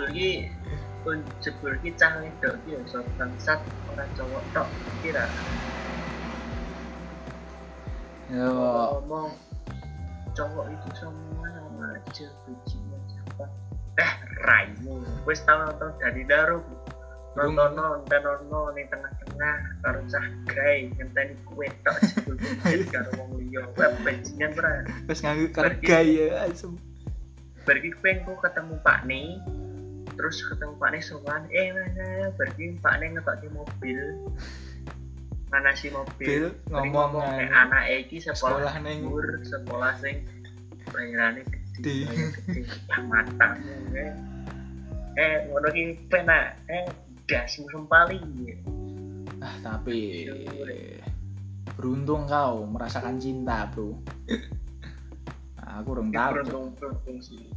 jebul 1.41 1.73
ki 1.81 1.97
cah 1.97 2.21
wedok 2.21 2.55
ki 2.67 2.77
ya 2.77 2.81
sok 2.85 3.07
bangsat 3.17 3.61
orang 3.95 4.11
cowok 4.19 4.43
tok 4.53 4.69
kira. 5.01 5.25
Yo. 8.29 8.51
Ngomong 8.99 9.33
cowok 10.37 10.67
itu 10.69 10.89
semua 11.01 11.47
sama 11.49 11.85
aja 11.97 12.27
bijinya 12.45 12.99
siapa? 13.09 13.45
Eh 13.97 14.13
raimu. 14.45 15.01
Wes 15.25 15.41
tau 15.49 15.65
nonton 15.65 15.97
dari 16.03 16.23
daru. 16.29 16.61
Belum. 17.33 17.57
nonton 17.57 18.05
nonton 18.05 18.21
nonton 18.51 18.75
di 18.77 18.85
tengah-tengah 19.39 19.57
karo 19.87 20.01
cah 20.11 20.27
gay 20.51 20.91
ngenteni 20.99 21.35
kue 21.47 21.67
tok 21.87 21.97
jebul 22.03 22.35
bijit 22.37 22.91
karo 22.91 23.11
wong 23.23 23.31
liya. 23.39 23.63
Web 23.79 23.93
bajingan 24.03 24.51
bra 24.55 24.73
terus 25.07 25.21
nganggu 25.23 25.47
kerja 25.55 25.97
ya 26.03 26.27
asem. 26.45 26.75
Pergi 27.63 27.91
pengen 28.03 28.35
ketemu 28.35 28.75
Pak 28.83 29.07
Ni 29.07 29.39
terus 30.19 30.43
ketemu 30.43 30.75
Pak 30.77 30.91
Ni 30.91 30.99
sowan 30.99 31.43
eh 31.55 31.71
mana 31.71 32.35
pergi. 32.35 32.75
Pak 32.83 32.95
Ni 32.99 33.05
ngetok 33.15 33.47
mobil. 33.55 34.01
Mana 35.49 35.71
si 35.73 35.89
mobil. 35.89 36.27
Bil 36.27 36.47
Bari 36.69 36.89
ngomong 36.91 37.25
kayak 37.25 37.49
ae. 37.49 37.57
anak 37.57 37.85
iki 38.05 38.17
sekolah 38.21 38.69
Sekolah 38.69 38.75
ning- 38.85 39.07
dhuwur, 39.07 39.29
sekolah 39.47 39.93
sing 40.03 40.17
bayarane 40.91 41.41
Di. 41.79 42.05
gede. 42.05 42.27
Gede 42.43 42.61
ah 42.91 43.01
matamu 43.07 43.71
eh 45.19 45.35
ngono 45.51 45.67
ki 45.71 45.99
penak 46.11 46.59
eh 46.71 46.87
dasmu 47.27 47.67
sempali 47.71 48.19
ah 49.49 49.55
tapi 49.65 50.29
beruntung 51.73 52.29
kau 52.29 52.69
merasakan 52.69 53.17
cinta 53.17 53.65
bro. 53.73 53.97
Nah, 55.57 55.81
aku 55.81 55.89
belum 55.97 56.09
tahu 56.13 56.21
Cok. 56.21 56.33
beruntung 56.37 56.67
beruntung 56.77 57.19
sih. 57.25 57.49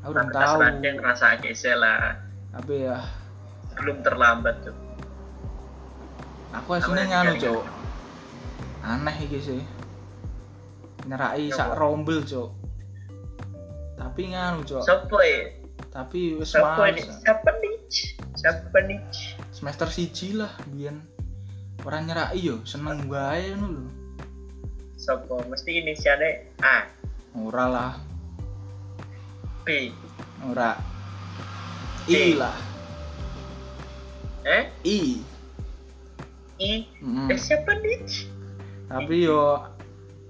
Aku 0.00 0.16
belum 0.16 0.32
tahu. 0.32 0.56
rancang 0.64 0.96
rasa 1.04 1.36
kese 1.36 1.76
lah. 1.76 2.16
Tapi 2.56 2.88
ya 2.88 3.04
belum 3.80 4.04
terlambat 4.04 4.56
tuh 4.64 4.76
aku 6.50 6.76
aslinya 6.76 7.04
nganu 7.08 7.34
yang 7.34 7.40
cok 7.40 7.62
aneh 8.80 9.16
iki 9.24 9.38
sih. 9.40 9.62
Nyerai 11.08 11.48
Ya, 11.48 11.56
sak 11.56 11.80
rombel 11.80 12.20
cok 12.22 12.50
tapi 13.96 14.32
nganu 14.32 14.60
cok 14.66 14.82
siapa 14.84 15.18
ya 15.24 15.40
tapi 15.90 16.38
wis 16.38 16.52
ini 16.54 16.62
males 16.62 17.06
siapa 17.24 17.50
nih 17.60 17.76
siapa 18.36 18.78
nih 18.84 19.00
semester 19.60 19.92
siji 19.92 20.32
lah 20.40 20.48
biyen. 20.72 21.04
Orang 21.84 22.08
nyerai 22.08 22.40
yo 22.40 22.64
seneng 22.64 23.12
wae 23.12 23.52
ngono 23.52 23.68
lho. 23.76 23.84
Siapa 24.96 25.36
mesti 25.52 25.84
inisialnya 25.84 26.48
A. 26.64 26.88
Ora 27.36 27.68
lah. 27.68 27.92
B 29.68 29.92
ora. 30.48 30.80
D. 32.08 32.16
I 32.16 32.40
lah. 32.40 32.56
Eh? 34.48 34.64
I. 34.80 35.00
I? 36.56 36.72
Mm. 37.04 37.28
eh 37.28 37.36
siapa 37.36 37.76
nih? 37.84 38.00
Tapi 38.88 39.28
yo 39.28 39.60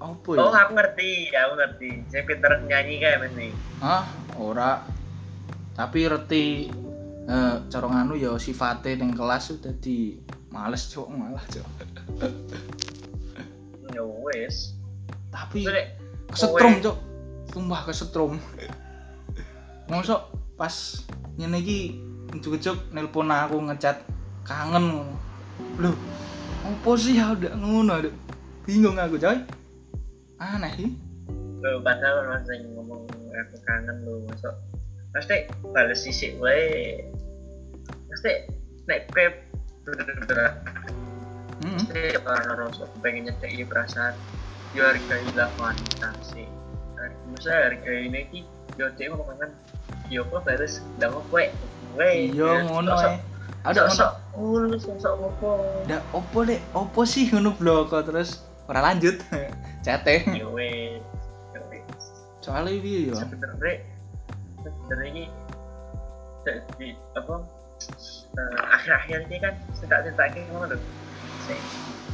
apa 0.02 0.31
ya 0.35 0.43
oh 0.43 0.51
aku 0.51 0.74
ngerti 0.74 1.31
aku 1.31 1.55
ngerti. 1.55 1.89
Saya 2.11 2.27
pinter 2.27 2.52
nyanyi 2.66 2.98
kayak 2.98 3.31
nih? 3.39 3.55
Hah? 3.78 4.02
Ora. 4.43 4.82
Tapi 5.78 6.11
reti 6.11 6.66
eh 7.31 7.55
cara 7.70 7.86
nganu 7.86 8.19
ya 8.19 8.35
sifate 8.35 8.98
ning 8.98 9.15
kelas 9.15 9.55
sudah 9.55 9.70
di 9.78 10.19
males 10.51 10.90
cok 10.90 11.07
malah 11.15 11.44
cok 11.47 11.66
ya 13.94 14.02
wes. 14.02 14.74
Tapi 15.31 15.62
kesetrum 16.35 16.82
cok 16.82 16.97
sumpah 17.55 17.81
kesetrum. 17.86 18.32
Ngosok 19.86 20.35
pas 20.59 20.74
ngene 21.39 21.62
iki 21.62 22.02
ujuk-ujuk 22.35 22.90
nelpon 22.90 23.31
aku 23.31 23.62
ngechat 23.62 24.02
kangen 24.43 24.90
ngono. 24.90 25.15
Lho 25.78 25.94
opo 26.66 26.98
sih 26.98 27.15
ya 27.15 27.31
udah 27.31 27.55
ngono 27.55 27.93
aduh 27.94 28.15
bingung 28.66 28.98
aku 28.98 29.23
coy. 29.23 29.39
Aneh 30.43 30.73
sih 30.74 30.90
lo 31.61 31.78
padahal 31.85 32.24
masih 32.24 32.59
ngomong 32.73 33.05
aku 33.11 33.57
kangen 33.62 33.97
lo 34.02 34.24
masuk 34.27 34.55
pasti 35.10 35.36
balas 35.74 36.02
sisik 36.02 36.38
wae. 36.38 37.02
Pasti 38.10 38.32
nek 38.86 39.10
kayak 39.14 39.44
bener-bener 39.86 40.58
pasti 41.60 42.02
orang 42.24 42.56
rasa 42.56 42.84
pengen 43.02 43.30
nyedeki 43.30 43.64
perasaan. 43.66 44.14
Yo 44.74 44.86
hargai 44.86 45.26
lah 45.34 45.50
wanita 45.58 46.14
sih. 46.22 46.46
Masa 47.34 47.70
harga 47.70 47.92
ini 47.94 48.26
ki 48.30 48.40
yo 48.78 48.86
mau 49.16 49.26
kangen 49.28 49.50
yo 50.10 50.26
kok 50.26 50.42
balas 50.46 50.82
ndak 50.98 51.10
mau 51.14 51.22
kue 51.30 51.50
Weh, 51.98 52.30
iya 52.30 52.62
ngono 52.70 52.94
ae 53.02 53.18
ada 53.66 53.90
ngono? 53.90 53.90
sosok 53.90 54.12
mulus 54.38 54.82
sosok 54.86 55.14
opo 55.26 55.50
ndak 55.90 56.02
opo 56.14 56.38
dek 56.46 56.62
opo 56.70 57.02
sih 57.02 57.26
ngono 57.34 57.50
blok 57.58 57.90
terus 58.06 58.46
ora 58.70 58.78
lanjut. 58.78 59.18
Cete 59.82 60.22
yo 60.38 60.54
wes 60.54 61.02
yo 61.50 61.60
wes 61.66 61.82
soalnya 62.40 62.78
piye 62.78 63.10
yo. 63.10 63.18
Sebenarnya 63.18 63.89
sebenarnya 64.62 65.08
ini 65.10 65.24
di 66.76 66.88
apa 67.16 67.34
eh, 68.32 68.60
akhir-akhir 68.76 69.18
ini 69.28 69.36
kan 69.40 69.54
cerita 69.76 69.96
cerita 70.04 70.24
ini 70.30 70.40
mana 70.48 70.66
loh 70.72 70.80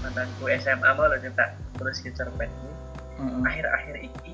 mantanku 0.02 0.44
SMA 0.56 0.90
mau 0.94 1.06
lo 1.06 1.16
cerita 1.18 1.50
terus 1.76 1.98
ke 1.98 2.10
cerpen 2.14 2.46
ini 2.48 2.72
Heeh. 3.16 3.40
akhir-akhir 3.42 3.96
ini 4.02 4.32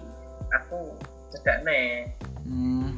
aku 0.52 0.96
cedak 1.32 1.64
nih 1.64 2.08
Hmm. 2.42 2.90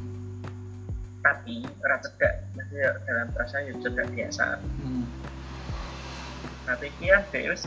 tapi 1.21 1.61
ora 1.85 2.01
cedak 2.01 2.49
maksudnya 2.57 2.97
dalam 3.05 3.27
perasaan 3.29 3.69
ya 3.69 3.73
cedak 3.77 4.07
biasa 4.09 4.45
Hmm. 4.81 5.05
tapi 6.65 6.89
kia 6.97 7.21
dia 7.29 7.53
wis 7.53 7.63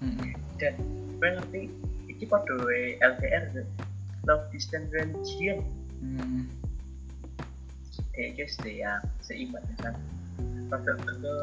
Hmm. 0.00 0.32
dan 0.56 0.74
gue 1.20 1.28
ngerti 1.36 1.62
ini 2.08 2.24
pada 2.24 2.56
LDR 3.04 3.44
love 4.24 4.48
distance 4.48 4.88
relation 4.88 5.60
Hmm. 6.00 6.48
kayak 8.16 8.40
guys 8.40 8.56
deh 8.64 8.80
ya 8.80 9.00
seimbang 9.20 9.64
kan? 9.80 9.94
Pada 10.72 10.92
ke 10.96 11.34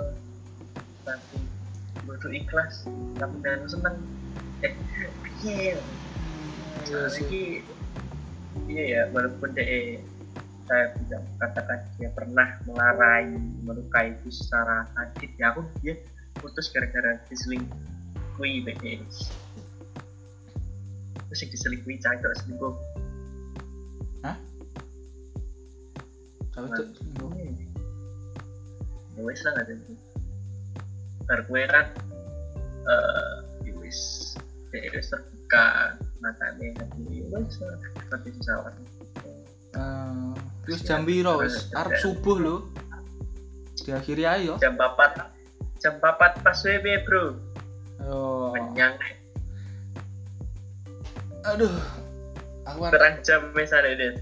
tapi 1.06 1.38
butuh 2.04 2.32
ikhlas 2.34 2.86
tapi 3.22 3.38
dan 3.46 3.62
seneng. 3.70 3.98
Eh 4.66 4.74
iya 5.46 5.78
sih. 7.14 7.24
lagi 7.24 7.46
iya 8.66 8.84
ya 8.84 9.02
walaupun 9.14 9.54
dia 9.54 10.02
saya 10.68 10.92
tidak 11.00 11.22
katakan 11.40 11.80
dia 11.96 12.10
pernah 12.12 12.48
melarai 12.68 13.32
melukai 13.64 14.12
itu 14.20 14.30
secara 14.34 14.84
sakit 14.98 15.32
ya 15.40 15.56
aku 15.56 15.64
dia 15.80 15.96
putus 16.44 16.68
gara-gara 16.76 17.16
diselingkuhi 17.32 18.68
BD 18.68 19.00
terus 21.28 21.40
yang 21.40 21.52
diselingkuhi 21.56 21.96
cah 22.04 22.14
itu 22.20 22.28
selingkuh 22.44 22.74
Tapi 26.58 26.68
tuh? 26.74 26.88
ya 29.18 29.22
wes 29.26 29.42
lah 29.46 29.54
ada 29.58 29.74
itu 29.74 29.94
ntar 31.26 31.40
gue 31.50 31.62
kan 31.66 31.86
eh 32.86 33.34
ya 33.66 33.74
wes 33.82 34.00
dia 34.70 34.90
wes 34.94 35.10
terbuka 35.10 35.98
matanya 36.22 36.86
ya 36.86 37.26
wes 37.34 37.58
lah 37.62 37.78
tapi 38.14 38.30
susah 38.38 38.74
eh, 39.74 40.34
terus 40.66 40.82
jam 40.86 41.02
piro 41.06 41.42
wis? 41.42 41.70
Arep 41.74 41.98
subuh 42.02 42.38
lho. 42.38 42.56
Diakhiri 43.88 44.28
ayo. 44.28 44.60
jam 44.60 44.76
4 44.76 45.80
jam 45.80 45.94
4 46.02 46.44
pas 46.44 46.58
WB 46.60 46.86
bro. 47.08 47.40
Yo. 48.04 48.52
kenyang. 48.52 48.94
Aduh. 51.48 51.72
Aku 52.68 52.84
terang 52.92 53.16
jam 53.24 53.48
misalnya 53.56 53.96
deh 53.96 54.14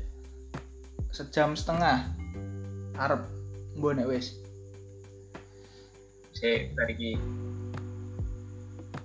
sejam 1.16 1.56
setengah. 1.56 2.15
Arep 2.96 3.22
mbok 3.76 3.92
nek 3.96 4.08
wis. 4.08 4.40
si 6.36 6.68
bari 6.76 7.16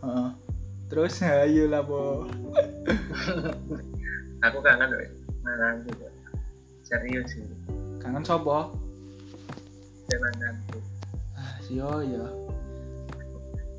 Heeh. 0.01 0.31
Terus 0.91 1.23
ayo 1.23 1.71
lah, 1.71 1.87
Po. 1.87 2.27
aku 4.41 4.59
kangen 4.65 4.91
wes 4.97 5.13
malah 5.45 5.77
gitu 5.85 6.07
serius 6.83 7.29
sih 7.29 7.45
Kangen 8.01 8.25
sapa? 8.25 8.73
mantanku 10.11 10.79
Ah, 11.39 11.55
yo 11.71 12.03
yo. 12.03 12.25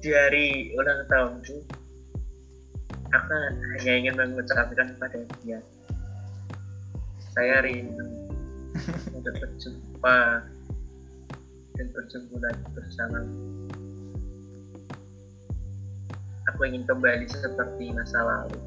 di 0.02 0.10
hari 0.16 0.72
ulang 0.74 1.02
tahunku 1.12 1.58
aku 3.12 3.34
hanya 3.78 3.94
ingin 4.00 4.16
mengucapkan 4.16 4.96
pada 4.96 5.20
dia 5.44 5.60
saya 7.36 7.62
rindu 7.66 8.06
untuk 9.12 9.34
berjumpa 9.36 10.18
dan 11.76 11.88
berjumpa 11.92 12.36
lagi 12.40 12.66
bersama. 12.76 13.20
Aku 16.52 16.62
ingin 16.68 16.84
kembali 16.86 17.26
seperti 17.30 17.94
masa 17.94 18.22
lalu 18.22 18.60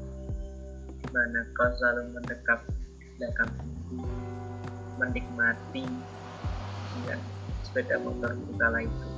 di 0.99 1.07
mana 1.13 1.45
kau 1.53 1.69
selalu 1.79 2.17
mendekap 2.17 2.59
belakang 3.15 3.51
menikmati 4.99 5.85
dengan 6.95 7.19
sepeda 7.63 7.99
motor 7.99 8.31
kala 8.55 8.83
itu. 8.83 9.09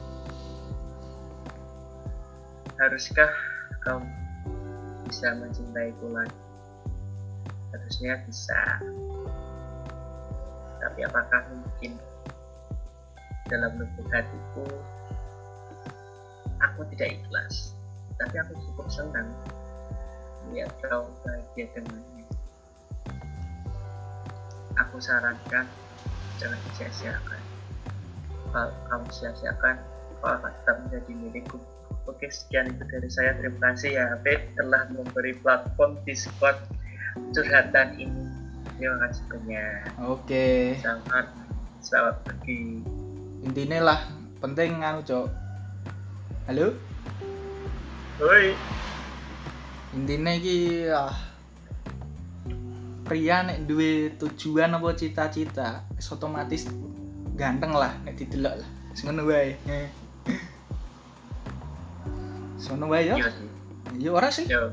Haruskah 2.77 3.33
kau 3.81 4.01
bisa 5.09 5.33
mencintaiku 5.37 6.13
lagi? 6.13 6.41
Harusnya 7.73 8.21
bisa 8.25 8.59
tapi 10.81 10.99
apakah 11.05 11.41
mungkin 11.51 11.97
dalam 13.47 13.71
lubuk 13.79 14.07
hatiku 14.11 14.65
aku 16.61 16.81
tidak 16.95 17.17
ikhlas 17.17 17.73
tapi 18.17 18.35
aku 18.41 18.53
cukup 18.69 18.87
senang 18.89 19.29
melihat 20.47 20.71
kau 20.83 21.07
bahagia 21.23 21.65
dengannya 21.75 22.25
aku 24.77 24.97
sarankan 24.99 25.65
jangan 26.37 26.59
sia-siakan 26.75 27.41
kalau 28.51 28.71
kamu 28.89 29.07
sia-siakan 29.11 29.77
akan 30.27 30.51
tetap 30.63 30.75
menjadi 30.83 31.11
milikku 31.13 31.59
Oke, 32.07 32.31
sekian 32.31 32.71
itu 32.71 32.83
dari 32.87 33.09
saya. 33.11 33.35
Terima 33.35 33.75
kasih 33.75 33.99
ya, 33.99 34.15
Beb, 34.23 34.55
telah 34.55 34.87
memberi 34.95 35.35
platform 35.43 35.99
Discord 36.07 36.55
curhatan 37.35 37.99
ini. 37.99 38.26
Terima 38.77 38.93
kasih 39.09 39.23
banyak. 39.25 39.89
Oke. 40.05 40.77
Selamat, 40.77 41.25
selamat 41.81 42.15
pagi. 42.29 42.85
Intinya 43.41 43.81
lah 43.81 43.99
penting 44.37 44.77
nganu, 44.77 45.01
Cok. 45.01 45.25
Halo? 46.45 46.77
Hoi. 48.21 48.53
Intinya 49.97 50.29
iki 50.29 50.85
ah, 50.93 51.09
pria 53.09 53.41
nek 53.41 53.65
duwe 53.65 54.13
tujuan 54.21 54.77
apa 54.77 54.93
cita-cita 54.93 55.81
wis 55.97 56.13
otomatis 56.13 56.69
ganteng 57.33 57.73
lah 57.73 57.97
nek 58.05 58.13
didelok 58.13 58.61
lah. 58.61 58.69
Wis 58.93 59.01
ngono 59.01 59.25
wae. 59.25 59.57
Wis 62.61 62.65
ngono 62.69 62.93
wae 62.93 63.09
ya. 63.09 63.15
Ya 63.97 64.09
ora 64.13 64.29
sih. 64.29 64.45
Yo. 64.45 64.69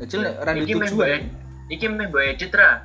Kecil 0.00 0.24
nek 0.24 0.34
ora 0.40 0.56
duwe 0.56 0.64
tujuan. 0.80 0.96
boy- 0.96 1.28
Iki 1.72 1.86
meh 1.88 2.08
boy 2.12 2.36
Citra. 2.36 2.84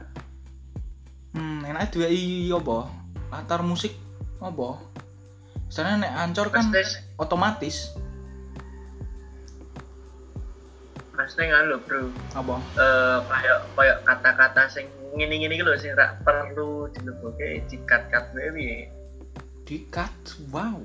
Enak 1.78 1.94
duwe 1.94 2.10
i 2.10 2.50
apa? 2.50 2.90
Latar 3.30 3.62
musik 3.62 3.94
apa? 4.42 4.82
Misalnya 5.70 6.10
nek 6.10 6.14
ancor 6.18 6.48
kan 6.50 6.74
Pasti, 6.74 7.06
otomatis 7.22 7.94
pasti 11.18 11.50
nggak 11.50 11.66
lo 11.70 11.78
bro. 11.82 12.14
apa? 12.38 12.56
Eh, 12.78 13.18
kayak 13.26 13.60
kayak 13.74 13.98
kata-kata 14.06 14.64
sing 14.70 14.86
ngene-ngene 15.18 15.54
iki 15.58 15.66
lho 15.66 15.74
sing 15.74 15.98
rak 15.98 16.22
perlu 16.22 16.86
dilebokke 16.94 17.66
dikat-kat 17.66 18.32
wae 18.38 18.50
piye. 18.54 18.78
Dikat. 19.66 20.14
Wow. 20.54 20.78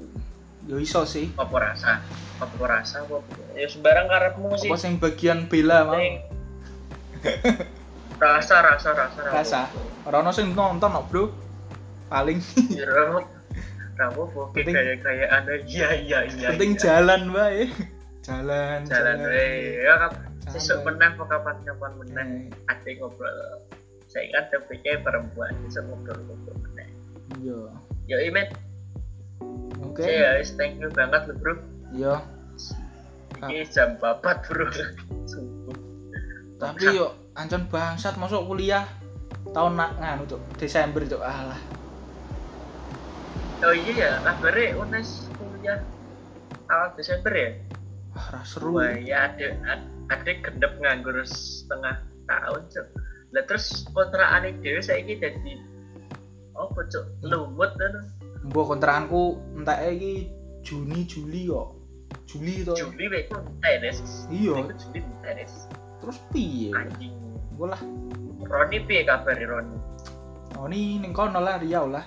Ya 0.66 0.80
iso 0.80 1.04
sih. 1.04 1.28
Apa 1.36 1.56
rasa? 1.72 2.00
Apa 2.40 2.64
rasa 2.64 3.04
apa? 3.04 3.20
Ya 3.52 3.68
sembarang 3.68 4.08
karepmu 4.08 4.56
sih. 4.56 4.72
Apa 4.72 4.80
sing 4.80 4.96
bagian 4.96 5.52
bela 5.52 5.84
mau? 5.84 6.00
Rasa 8.22 8.56
rasa 8.62 8.90
rasa 8.94 9.20
Rasa. 9.34 9.60
Ora 10.06 10.22
ono 10.22 10.30
sing 10.30 10.54
nonton 10.54 10.94
kok, 10.94 11.06
Bro. 11.10 11.24
Paling. 12.06 12.38
Kamu 13.98 14.22
oke 14.30 14.62
gaya 14.62 14.94
gaya 15.04 15.26
anda 15.28 15.58
iya 15.68 15.92
iya 15.92 16.18
iya 16.24 16.48
penting 16.54 16.78
iya. 16.78 16.80
jalan 16.80 17.22
wae. 17.34 17.66
Jalan 18.22 18.86
jalan 18.86 19.18
wae. 19.26 19.82
Ya 19.82 19.94
kan 19.98 20.12
sesuk 20.54 20.86
menang 20.86 21.18
kok 21.18 21.28
kapan 21.28 21.56
kapan 21.66 21.92
menang. 21.98 22.28
Eh, 22.46 22.70
ada 22.70 22.90
ngobrol. 23.02 23.36
Saya 24.06 24.30
kan 24.32 24.44
topiknya 24.54 25.02
perempuan 25.02 25.52
bisa 25.66 25.82
ngobrol 25.82 26.18
ngobrol 26.24 26.56
menang. 26.62 26.90
Iya. 27.42 27.60
Yo 28.06 28.16
imet. 28.22 28.54
Oke. 29.82 30.06
Saya 30.06 30.40
guys 30.40 30.54
thank 30.54 30.78
you 30.78 30.88
banget 30.94 31.26
lo 31.26 31.34
bro. 31.42 31.54
Iya. 31.90 32.14
Ini 33.50 33.66
jam 33.68 33.98
4 33.98 34.22
bro. 34.46 34.66
Tapi 36.62 36.84
yo 36.94 37.21
ancon 37.36 37.68
bangsat 37.68 38.16
masuk 38.20 38.44
kuliah. 38.48 38.84
Tahun 39.52 39.74
nak 39.74 39.98
nganu 39.98 40.24
cuk. 40.28 40.40
Desember 40.56 41.02
cuk. 41.04 41.20
Alah. 41.20 41.60
Oh 43.62 43.70
iya 43.70 43.92
ya 43.94 44.10
kabarnya 44.26 44.74
unes 44.74 45.30
kuliah 45.38 45.78
awal 46.66 46.90
Desember 46.98 47.30
ya? 47.30 47.50
Ah 48.16 48.26
ra 48.34 48.42
seru. 48.42 48.78
Wah 48.78 48.96
ya 48.98 49.30
ada 49.30 49.54
ada 50.10 50.32
gendep 50.42 50.72
nganggur 50.82 51.22
setengah 51.24 52.02
tahun 52.26 52.62
cok 52.68 52.86
lah 53.32 53.44
terus 53.48 53.88
kontrakan 53.96 54.52
dewe 54.60 54.80
saya 54.84 55.00
ini 55.00 55.16
jadi 55.16 55.52
apa 56.52 56.80
cok 56.84 57.04
lumut 57.24 57.72
dan 57.80 58.04
mbok 58.44 58.76
kontrakanku 58.76 59.40
entek 59.56 59.80
iki 59.96 60.14
Juni 60.62 61.02
Juli 61.08 61.50
kok. 61.50 61.74
Juli 62.28 62.62
to. 62.62 62.76
Juli 62.76 63.08
itu 63.10 63.38
tenis 63.64 63.98
iya. 64.28 64.52
Itu 64.62 64.74
Juli 64.78 65.00
tenis 65.24 65.52
terus 65.98 66.18
piye? 66.30 66.70
Anjing 66.76 67.21
gue 67.56 67.68
lah. 67.68 67.80
Roni 68.42 68.78
piye 68.84 69.02
kabar 69.04 69.36
Roni? 69.36 69.76
Oh 70.58 70.68
ini 70.68 71.00
ning 71.00 71.12
kono 71.16 71.40
lah 71.40 71.58
Riau 71.58 71.88
lah. 71.88 72.04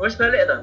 Wis 0.00 0.18
balik 0.18 0.48
tuh 0.48 0.62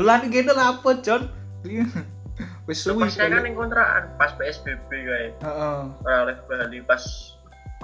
lah 0.00 0.24
ning 0.24 0.32
kene 0.32 0.52
lah 0.56 0.78
apa 0.78 1.02
John? 1.04 1.28
Wis 2.70 2.78
suwi 2.86 3.04
pas 3.04 3.12
saya 3.12 3.28
kan 3.28 3.42
yang 3.44 3.58
kontrakan 3.58 4.08
pas 4.16 4.30
PSBB 4.38 4.88
kayak 4.88 5.34
heeh. 5.42 5.80
Oleh 6.06 6.36
Bali 6.46 6.78
pas 6.86 7.02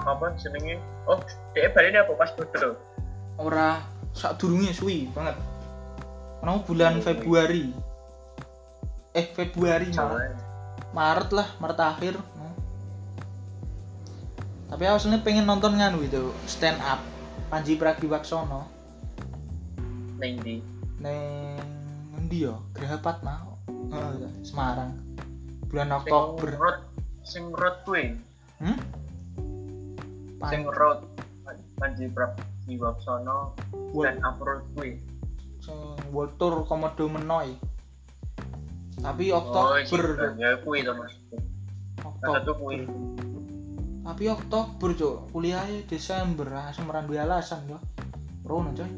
apa 0.07 0.31
jenenge? 0.39 0.79
Oh 1.05 1.19
dia 1.51 1.69
Bali 1.69 1.91
apa? 1.93 2.15
Pas 2.15 2.31
bodoh. 2.33 2.79
Ora 3.37 3.83
sak 4.15 4.39
durunge 4.39 4.71
suwi 4.71 5.11
banget. 5.11 5.35
Ono 6.41 6.63
bulan 6.63 6.97
Oh. 6.97 7.03
Februari. 7.03 7.75
Eh 9.13 9.25
Februari 9.35 9.91
malah. 9.91 10.31
Maret 10.95 11.29
lah 11.35 11.47
Maret 11.59 11.79
akhir. 11.79 12.15
Hmm. 12.17 12.48
Tapi 14.69 14.83
aku 14.85 14.97
sebenarnya 14.99 15.25
pengen 15.25 15.45
nonton 15.45 15.73
nganu 15.75 15.99
itu 16.01 16.29
stand 16.45 16.77
up. 16.79 17.01
Panji 17.49 17.73
Pragiwaksono. 17.73 18.69
Neng 20.15 20.37
di 20.39 20.61
neng 20.99 21.57
endi 22.13 22.45
ya? 22.45 22.53
Graha 22.71 22.97
Patma. 22.99 23.41
Heeh, 23.89 24.29
Semarang. 24.43 24.93
Bulan 25.65 25.87
sing 25.87 25.97
Oktober. 25.97 26.49
road 26.55 26.77
sing 27.23 27.43
road 27.49 27.75
kuwi. 27.83 28.13
Hmm? 28.59 28.77
sing 30.45 30.61
Pan- 30.63 30.71
road 30.71 30.99
Panji 31.75 32.05
Pragiwaksono 32.07 33.57
World, 33.91 34.05
dan 34.05 34.21
upload 34.21 34.61
kuwi. 34.71 35.01
Sing 35.59 35.77
World 36.11 36.37
Tour 36.37 36.61
Komodo 36.63 37.09
Menoi. 37.09 37.57
Tapi 38.99 39.31
Oh, 39.31 39.41
Oktober. 39.41 39.81
sing- 39.81 40.37
ya 40.37 40.53
kuwi 40.61 40.85
to 40.85 40.93
Mas. 40.93 41.17
Oktober 41.99 42.53
kuwi. 42.53 42.85
Tapi 44.09 44.25
Oktober 44.25 44.89
cok 44.97 45.29
kuliahnya 45.29 45.85
Desember 45.85 46.49
ah 46.57 46.73
semeran 46.73 47.05
dua 47.05 47.29
alasan 47.29 47.61
yo 47.69 47.77
Rono 48.41 48.73
coy. 48.73 48.89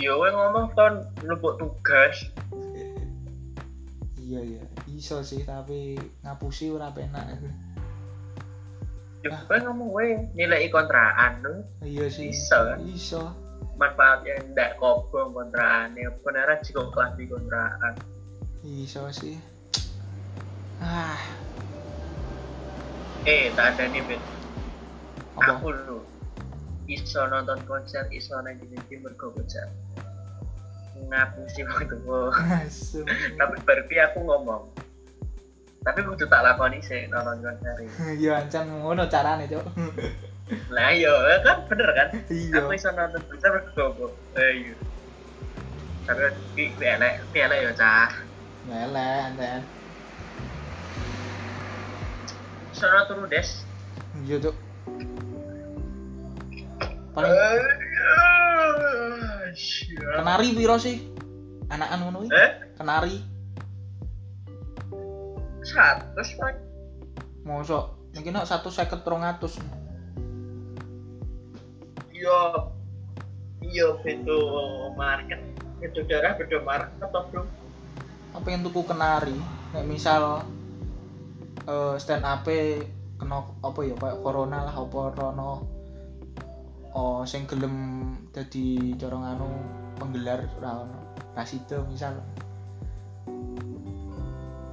Ya 0.00 0.16
kowe 0.16 0.28
ngomong 0.32 0.72
ton. 0.72 1.04
Lupuk 1.28 1.60
tugas. 1.60 2.24
iya 4.16 4.40
iya. 4.40 4.64
Iso 4.88 5.20
sih 5.20 5.44
tapi 5.44 6.00
ngapusi 6.24 6.72
ora 6.72 6.88
penak. 6.88 7.28
Ya 9.20 9.36
Ah. 9.36 9.44
kowe 9.44 9.60
ngomong 9.60 9.92
kowe 9.92 10.06
nilai 10.32 10.72
kontrakan 10.72 11.44
lu 11.44 11.54
iya 11.84 12.08
sih. 12.08 12.32
Iso, 12.32 12.56
kan? 12.56 12.80
iso. 12.88 13.22
Manfaatnya 13.76 14.40
ndak 14.56 14.80
kobong 14.80 15.36
kontrakannya 15.36 16.08
beneran 16.24 16.58
juga 16.64 16.88
kelas 16.96 17.12
di 17.20 17.24
kontrakan. 17.28 17.94
iso 18.64 19.04
sih. 19.12 19.36
Ah 20.80 21.20
Eh, 23.28 23.52
tak 23.52 23.76
ada 23.76 23.84
nih, 23.92 24.00
Bet. 24.08 24.22
apa 25.36 25.60
Aku 25.60 25.68
lu 25.70 26.00
iso 26.88 27.28
nonton 27.28 27.60
konser 27.68 28.08
iso 28.08 28.40
nang 28.40 28.56
di 28.56 28.96
mergo 28.96 29.28
konser. 29.36 29.68
Ngapusi 30.96 31.60
waktu. 31.68 32.00
Tapi 33.36 33.56
berarti 33.68 33.94
aku 34.00 34.18
ngomong. 34.24 34.64
Tapi 35.84 36.00
kudu 36.08 36.24
tak 36.24 36.40
lakoni 36.40 36.80
sih 36.80 37.04
nonton 37.12 37.44
konser 37.44 37.76
ini. 37.84 38.24
ya 38.24 38.40
ancan 38.40 38.64
ngono 38.80 39.04
carane 39.06 39.44
cok 39.44 39.64
Lah 40.72 40.88
iya 40.96 41.12
kan 41.44 41.68
bener 41.68 41.90
kan? 41.92 42.08
iya 42.32 42.64
Aku 42.64 42.72
iso 42.72 42.88
nonton 42.96 43.20
konser 43.28 43.52
gua. 43.76 44.08
Eh 44.40 44.52
iya. 44.64 44.74
Tapi 46.08 46.24
di 46.56 46.64
elek, 46.80 47.14
di 47.28 47.38
elek 47.44 47.58
ya 47.60 47.72
cah. 47.76 48.10
lele 48.64 49.08
anten 49.28 49.60
Sono 52.78 53.02
turu 53.10 53.26
des. 53.26 53.66
iya 54.22 54.38
cok 54.38 54.56
paling 57.10 57.34
kenari 59.98 60.46
piro 60.54 60.78
sih? 60.78 61.02
Anakan 61.68 61.98
ngono 62.06 62.18
iki? 62.24 62.30
Eh, 62.30 62.50
kenari. 62.78 63.16
Satu 65.66 66.22
pak. 66.38 66.54
mosok. 67.42 67.98
Mungkin 68.14 68.38
satu 68.46 68.70
seket 68.70 69.02
rong 69.02 69.26
atus. 69.26 69.58
Iya, 72.14 72.38
iya 73.66 73.88
beda 74.00 74.38
market, 74.94 75.42
beda 75.82 76.00
daerah, 76.06 76.32
beda 76.38 76.58
market 76.62 76.98
atau 77.02 77.22
bro? 77.30 77.42
apa 78.38 78.46
yang 78.54 78.62
tuku 78.62 78.80
kenari. 78.86 79.36
Nek 79.74 79.84
misal 79.90 80.46
eh, 81.68 81.94
stand 82.00 82.24
up 82.24 82.48
kena 83.18 83.44
apa 83.60 83.80
ya 83.82 83.94
kayak 83.98 84.22
corona 84.22 84.64
lah 84.64 84.74
apa 84.78 85.00
rono 85.18 85.66
oh 86.94 87.20
sing 87.26 87.44
gelem 87.50 87.74
dadi 88.32 88.94
corong 88.96 89.24
anu 89.26 89.50
penggelar 89.98 90.46
ora 90.58 90.86
ono 90.86 90.98
rasido 91.34 91.86
misal. 91.86 92.18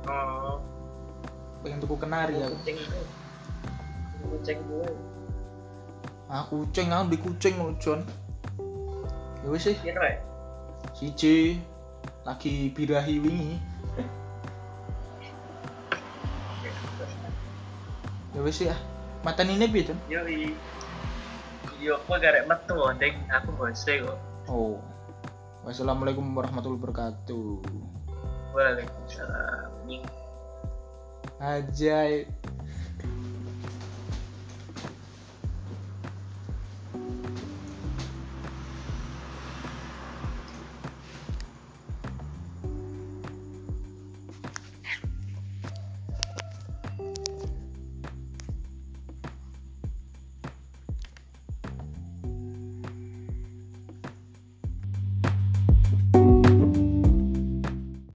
Oh, 0.06 0.62
pengen 1.62 1.82
tuku 1.82 1.98
kenari 1.98 2.42
aku 2.42 2.58
kucing. 2.62 2.78
Kucing 4.26 4.60
gue. 4.66 4.90
ah 6.26 6.42
kucing 6.50 6.90
aku 6.90 7.06
di 7.14 7.18
kucing 7.22 7.54
lho 7.62 7.74
John. 7.78 8.02
Ya 9.46 9.48
wis 9.50 9.70
sih. 9.70 9.78
Kira 9.78 10.02
ya? 10.02 10.18
siji 10.96 11.60
lagi 12.24 12.72
birahi 12.72 13.20
wingi 13.20 13.60
ya 18.36 18.40
wis 18.44 18.60
sih 18.60 18.68
ah 18.68 18.80
matan 19.24 19.50
ini 19.50 19.66
piye 19.72 19.88
John 19.88 20.00
Yo 20.12 20.22
yo 21.80 22.02
aku 22.02 22.18
garek 22.18 22.48
metu, 22.50 22.76
deng. 22.98 23.16
Aku 23.30 23.54
bose 23.56 24.02
kok. 24.02 24.18
oh. 24.50 24.80
Wassalamualaikum 25.66 26.22
warahmatullahi 26.38 26.78
wabarakatuh. 26.78 27.58
Waalaikumsalam. 28.54 29.70
Ajay 31.42 32.30